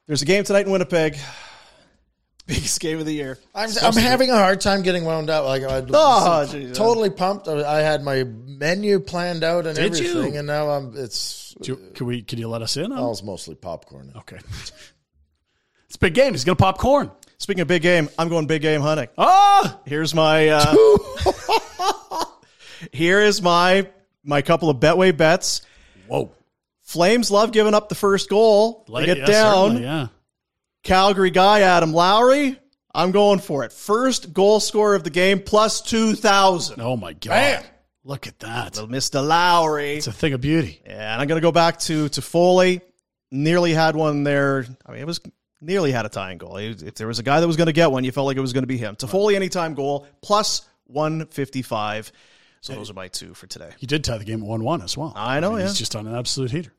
[0.08, 1.16] There's a game tonight in Winnipeg.
[2.48, 3.38] Biggest game of the year.
[3.54, 5.46] I'm, I'm having a hard time getting wound up.
[5.46, 6.76] Like I, ah, Oh, geez.
[6.76, 7.48] totally pumped.
[7.48, 10.10] I I had my menu planned out and Did you?
[10.10, 10.94] everything, and now I'm.
[10.98, 12.24] It's Do you, can we?
[12.24, 12.92] Can you let us in?
[12.92, 13.12] oh, On?
[13.12, 14.12] it's mostly popcorn.
[14.18, 14.40] Okay.
[15.90, 16.34] It's a big game.
[16.34, 17.12] He's gonna pop corn.
[17.40, 19.08] Speaking of big game, I'm going big game hunting.
[19.18, 20.76] Ah, Here's my uh,
[22.92, 23.90] here is my
[24.24, 25.62] my couple of betway bets.
[26.08, 26.32] whoa.
[26.82, 28.86] Flames love giving up the first goal.
[28.94, 29.82] They get yeah, down.
[29.82, 30.08] Yeah.
[30.84, 32.60] Calgary guy Adam Lowry.
[32.94, 33.72] I'm going for it.
[33.72, 36.82] First goal scorer of the game plus two thousand.
[36.82, 37.30] Oh my god.
[37.30, 37.64] Man.
[38.04, 38.76] Look at that.
[38.76, 39.26] Little Mr.
[39.26, 39.98] Lowry.
[39.98, 40.82] It's a thing of beauty.
[40.86, 42.82] Yeah, and I'm going to go back to Toffoli.
[43.30, 44.66] Nearly had one there.
[44.86, 45.20] I mean, it was
[45.62, 46.58] nearly had a tying goal.
[46.58, 48.42] If there was a guy that was going to get one, you felt like it
[48.42, 48.96] was going to be him.
[48.96, 52.12] Toffoli anytime goal plus 155.
[52.62, 53.72] So those are my two for today.
[53.78, 55.14] He did tie the game at 1 1 as well.
[55.16, 55.68] I know, mean, yeah.
[55.68, 56.74] He's just on an absolute heater.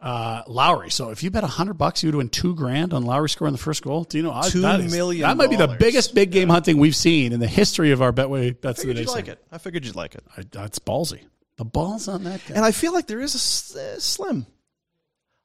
[0.00, 0.90] Uh, Lowry.
[0.90, 3.58] So if you bet 100 bucks, you would win two grand on Lowry scoring the
[3.58, 4.04] first goal.
[4.04, 4.32] Do you know?
[4.32, 7.32] I- Two that is- million That might be the biggest big game hunting we've seen
[7.32, 9.00] in the history of our Betway bets of the day.
[9.00, 9.42] you'd like it.
[9.50, 10.22] I figured you'd like it.
[10.36, 11.20] I, that's ballsy.
[11.56, 12.56] The balls on that guy.
[12.56, 13.34] And I feel like there is
[13.76, 14.44] a, uh, slim.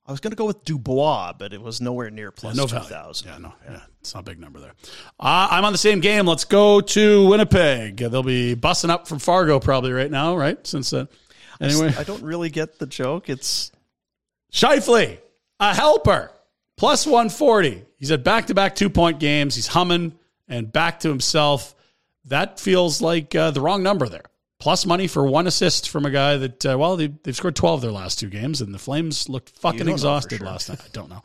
[0.10, 2.74] I was going to go with Dubois, but it was nowhere near plus no two
[2.74, 2.90] value.
[2.90, 3.28] thousand.
[3.28, 4.74] Yeah, no, yeah, it's not a big number there.
[5.20, 6.26] Uh, I'm on the same game.
[6.26, 7.98] Let's go to Winnipeg.
[7.98, 10.66] They'll be busting up from Fargo probably right now, right?
[10.66, 11.06] Since uh,
[11.62, 13.30] anyway, I don't really get the joke.
[13.30, 13.72] It's
[14.52, 15.20] Scheifele,
[15.60, 16.32] a helper,
[16.76, 17.86] plus 140.
[17.98, 19.54] He's at back to back two point games.
[19.54, 20.18] He's humming
[20.48, 21.76] and back to himself.
[22.26, 24.26] That feels like uh, the wrong number there.
[24.60, 27.82] Plus money for one assist from a guy that, uh, well, they, they've scored 12
[27.82, 30.48] their last two games, and the Flames looked fucking don't know for exhausted sure.
[30.48, 30.82] last night.
[30.84, 31.24] I don't know.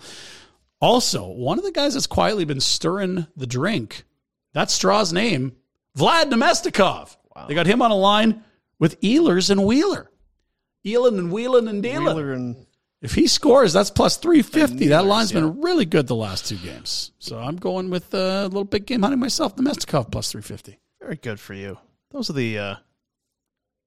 [0.81, 4.05] Also, one of the guys that's quietly been stirring the drink,
[4.53, 5.57] that's Straw's name,
[5.99, 7.17] Vlad Namestnikov.
[7.49, 8.45] They got him on a line
[8.79, 10.11] with Ehlers and Wheeler.
[10.87, 11.83] Elan and Wheelan and.
[11.83, 12.67] Wheeler and
[13.03, 14.89] If he scores, that's plus 350.
[14.89, 17.11] That line's been really good the last two games.
[17.19, 20.79] So I'm going with uh, a little big game hunting myself, Domestikov plus 350.
[21.01, 21.79] very good for you.
[22.13, 22.59] Those are the.
[22.59, 22.77] uh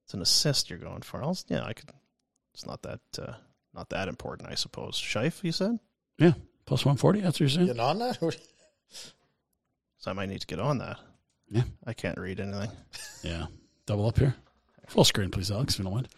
[0.08, 1.22] It's an assist you're going for.
[1.22, 1.90] I'll, yeah, I could.
[2.54, 3.34] It's not that uh
[3.74, 4.94] not that important, I suppose.
[4.96, 5.78] Scheif, you said.
[6.16, 6.32] Yeah,
[6.64, 7.20] plus 140.
[7.20, 7.66] That's what you're saying?
[7.66, 8.18] Getting on that?
[10.00, 10.96] So I might need to get on that.
[11.50, 11.64] Yeah.
[11.84, 12.70] I can't read anything.
[13.24, 13.46] Yeah.
[13.84, 14.36] Double up here.
[14.86, 16.08] Full screen, please, Alex, if you don't mind.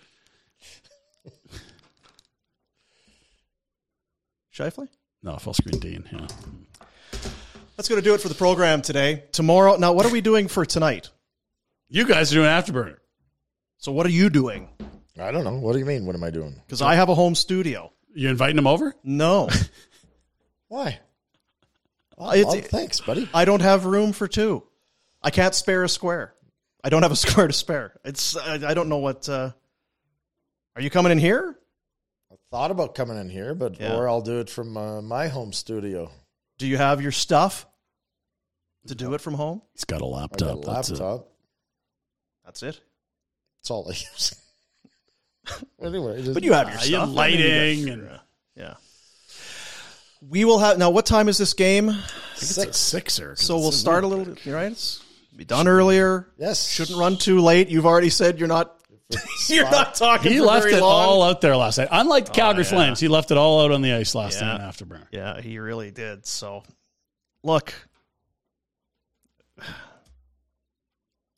[4.54, 4.86] Scheifele?
[5.22, 6.06] No, full screen, Dean.
[6.12, 6.26] Yeah.
[7.78, 9.24] That's going to do it for the program today.
[9.32, 11.08] Tomorrow, now what are we doing for tonight?
[11.88, 12.98] You guys are doing Afterburner.
[13.80, 14.68] So what are you doing?
[15.18, 15.56] I don't know.
[15.58, 16.06] What do you mean?
[16.06, 16.54] What am I doing?
[16.66, 17.92] Because I have a home studio.
[18.14, 18.94] You inviting them over?
[19.04, 19.48] No,
[20.68, 21.00] Why?
[22.18, 23.28] Oh, It's- well, thanks, buddy.
[23.34, 24.62] I don't have room for two.
[25.22, 26.34] I can't spare a square.
[26.82, 27.98] I don't have a square to spare.
[28.04, 29.28] It's I, I don't know what.
[29.28, 29.50] Uh,
[30.76, 31.56] are you coming in here?
[32.32, 33.96] I thought about coming in here, but Yeah.
[33.96, 36.10] or I'll do it from uh, my home studio.
[36.58, 37.66] Do you have your stuff
[38.86, 39.62] to do it from home?
[39.74, 40.62] He's got a I got laptop.
[40.62, 40.92] a That's it.
[40.98, 41.28] laptop.
[42.44, 42.80] That's it.
[43.60, 44.34] That's all I use.
[45.82, 46.90] anyway, just, But you have your Uh, stuff.
[46.90, 48.20] you I mean, lighting you got- and-
[48.56, 48.74] yeah.
[50.28, 50.90] We will have now.
[50.90, 51.88] What time is this game?
[52.36, 53.30] It's a sixer.
[53.30, 54.18] 'cause So we'll a start a week.
[54.18, 54.34] little.
[54.44, 54.70] You're right.
[54.72, 55.00] It's
[55.34, 56.28] be done earlier.
[56.36, 57.68] yes, Shouldn't run too late.
[57.70, 58.76] You've already said you're not.
[59.48, 60.30] you're not talking.
[60.32, 61.08] He for left very it long.
[61.08, 61.88] all out there last night.
[61.90, 62.70] Unlike the Calgary yeah.
[62.70, 64.46] Flames, he left it all out on the ice last Yeah.
[64.48, 65.06] night in Afterburner.
[65.10, 66.26] Yeah, he really did.
[66.26, 66.62] So,
[67.42, 67.72] look,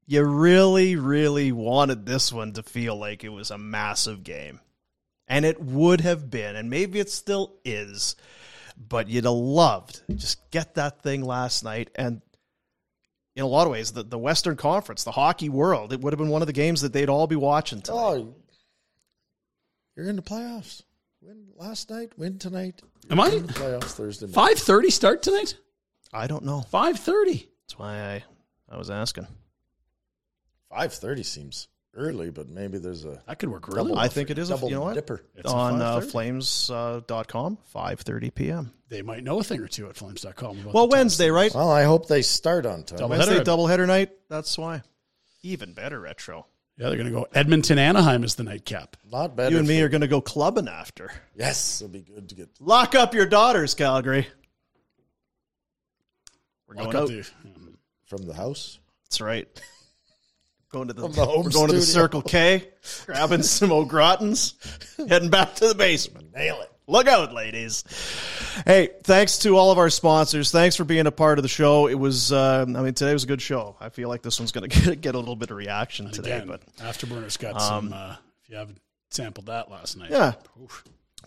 [0.06, 4.60] you really, really wanted this one to feel like it was a massive game.
[5.28, 8.16] And it would have been, and maybe it still is,
[8.76, 11.90] but you'd have loved just get that thing last night.
[11.94, 12.20] And
[13.34, 16.18] in a lot of ways, the, the Western Conference, the hockey world, it would have
[16.18, 17.98] been one of the games that they'd all be watching tonight.
[17.98, 18.34] Oh,
[19.96, 20.82] you're in the playoffs.
[21.20, 22.12] Win last night.
[22.18, 22.82] Win tonight.
[23.08, 23.28] Am I?
[23.28, 24.26] In the playoffs Thursday.
[24.26, 24.34] night.
[24.34, 25.54] Five thirty start tonight.
[26.12, 26.62] I don't know.
[26.62, 27.48] Five thirty.
[27.64, 28.24] That's why I,
[28.68, 29.28] I was asking.
[30.74, 33.98] Five thirty seems early, but maybe there's a That could work really double, well.
[34.04, 34.94] I think it is a- double you know what?
[34.94, 35.22] dipper.
[35.34, 36.10] It's on uh, 5:30.
[36.10, 38.72] flames.com, 5.30 p.m.
[38.88, 40.60] They might know a thing or two at flames.com.
[40.60, 41.00] about Well, the times.
[41.00, 41.54] Wednesday, right?
[41.54, 42.98] Well, I hope they start on time.
[42.98, 43.44] Double Wednesday header.
[43.50, 44.12] doubleheader night.
[44.30, 44.82] That's why.
[45.42, 46.46] Even better retro.
[46.78, 48.96] Yeah, they're going to go Edmonton Anaheim is the nightcap.
[49.10, 49.52] Not better.
[49.52, 51.10] you and me for- are going to go clubbing after.
[51.36, 52.48] Yes, it'll be good to get.
[52.60, 54.26] Lock up your daughters, Calgary.
[56.66, 57.08] We're Lock going up out.
[57.08, 57.30] the-
[58.06, 58.78] from the house.
[59.04, 59.46] That's right.
[60.72, 61.82] Going to the, the home we're going to the.
[61.82, 62.66] Circle K,
[63.06, 64.54] grabbing some O'Grotons,
[65.06, 66.34] heading back to the basement.
[66.34, 66.72] Nail it.
[66.86, 67.84] Look out, ladies.
[68.64, 70.50] Hey, thanks to all of our sponsors.
[70.50, 71.88] Thanks for being a part of the show.
[71.88, 73.76] It was, uh, I mean, today was a good show.
[73.80, 76.38] I feel like this one's going to get, get a little bit of reaction today,
[76.38, 77.92] Again, but Afterburner's got some.
[77.92, 78.80] Uh, if you haven't
[79.10, 80.32] sampled that last night, yeah,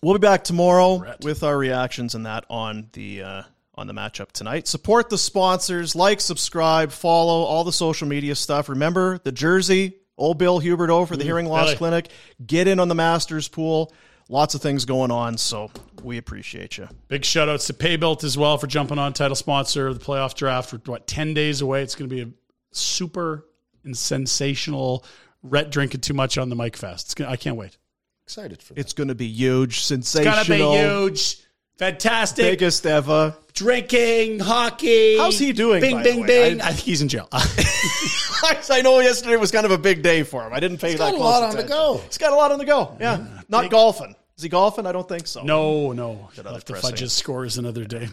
[0.02, 1.24] we'll be back tomorrow Brett.
[1.24, 3.44] with our reactions and that on the uh,
[3.76, 4.68] on the matchup tonight.
[4.68, 8.70] Support the sponsors, like, subscribe, follow all the social media stuff.
[8.70, 11.28] Remember the jersey, old Bill Hubert over the mm-hmm.
[11.28, 11.78] Hearing Loss really?
[11.78, 12.08] Clinic.
[12.46, 13.94] Get in on the Masters pool.
[14.30, 15.38] lots of things going on.
[15.38, 15.72] So
[16.04, 16.88] we appreciate you.
[17.08, 20.36] Big shout outs to Paybilt as well for jumping on title sponsor of the playoff
[20.36, 20.74] draft.
[20.74, 21.84] We're what ten days away.
[21.84, 22.30] It's going to be a
[22.72, 23.46] super
[23.84, 25.06] and sensational.
[25.44, 27.08] Rhett drinking too much on the Mike Fest.
[27.08, 27.78] It's gonna, I can't wait.
[28.26, 28.80] Excited for that.
[28.80, 30.34] It's going to be huge, sensational.
[30.40, 31.38] It's sensational, gonna be huge,
[31.78, 32.44] fantastic.
[32.44, 33.36] biggest ever.
[33.56, 35.18] Drinking, hockey.
[35.18, 36.28] How's he doing, Bing, by the bing, way?
[36.28, 36.62] bing.
[36.62, 37.28] I- I think he's in jail.
[37.32, 40.54] I know yesterday was kind of a big day for him.
[40.54, 42.02] I didn't pay He's that got a close lot on the go.
[42.06, 42.96] He's got a lot on the go.
[43.00, 43.38] Yeah, mm-hmm.
[43.50, 44.16] not golfing.
[44.38, 44.86] Is he golfing?
[44.86, 45.42] I don't think so.
[45.44, 46.30] no, no.
[46.38, 48.10] other Have to pressing- fudge his scores another day.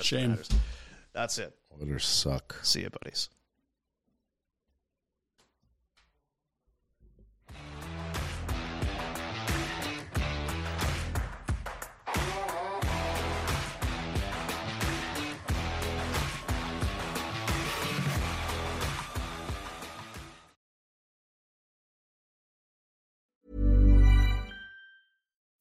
[0.00, 0.38] Shame.
[1.14, 1.54] That's it.
[1.82, 2.56] Oilers suck.
[2.62, 3.30] See you, buddies.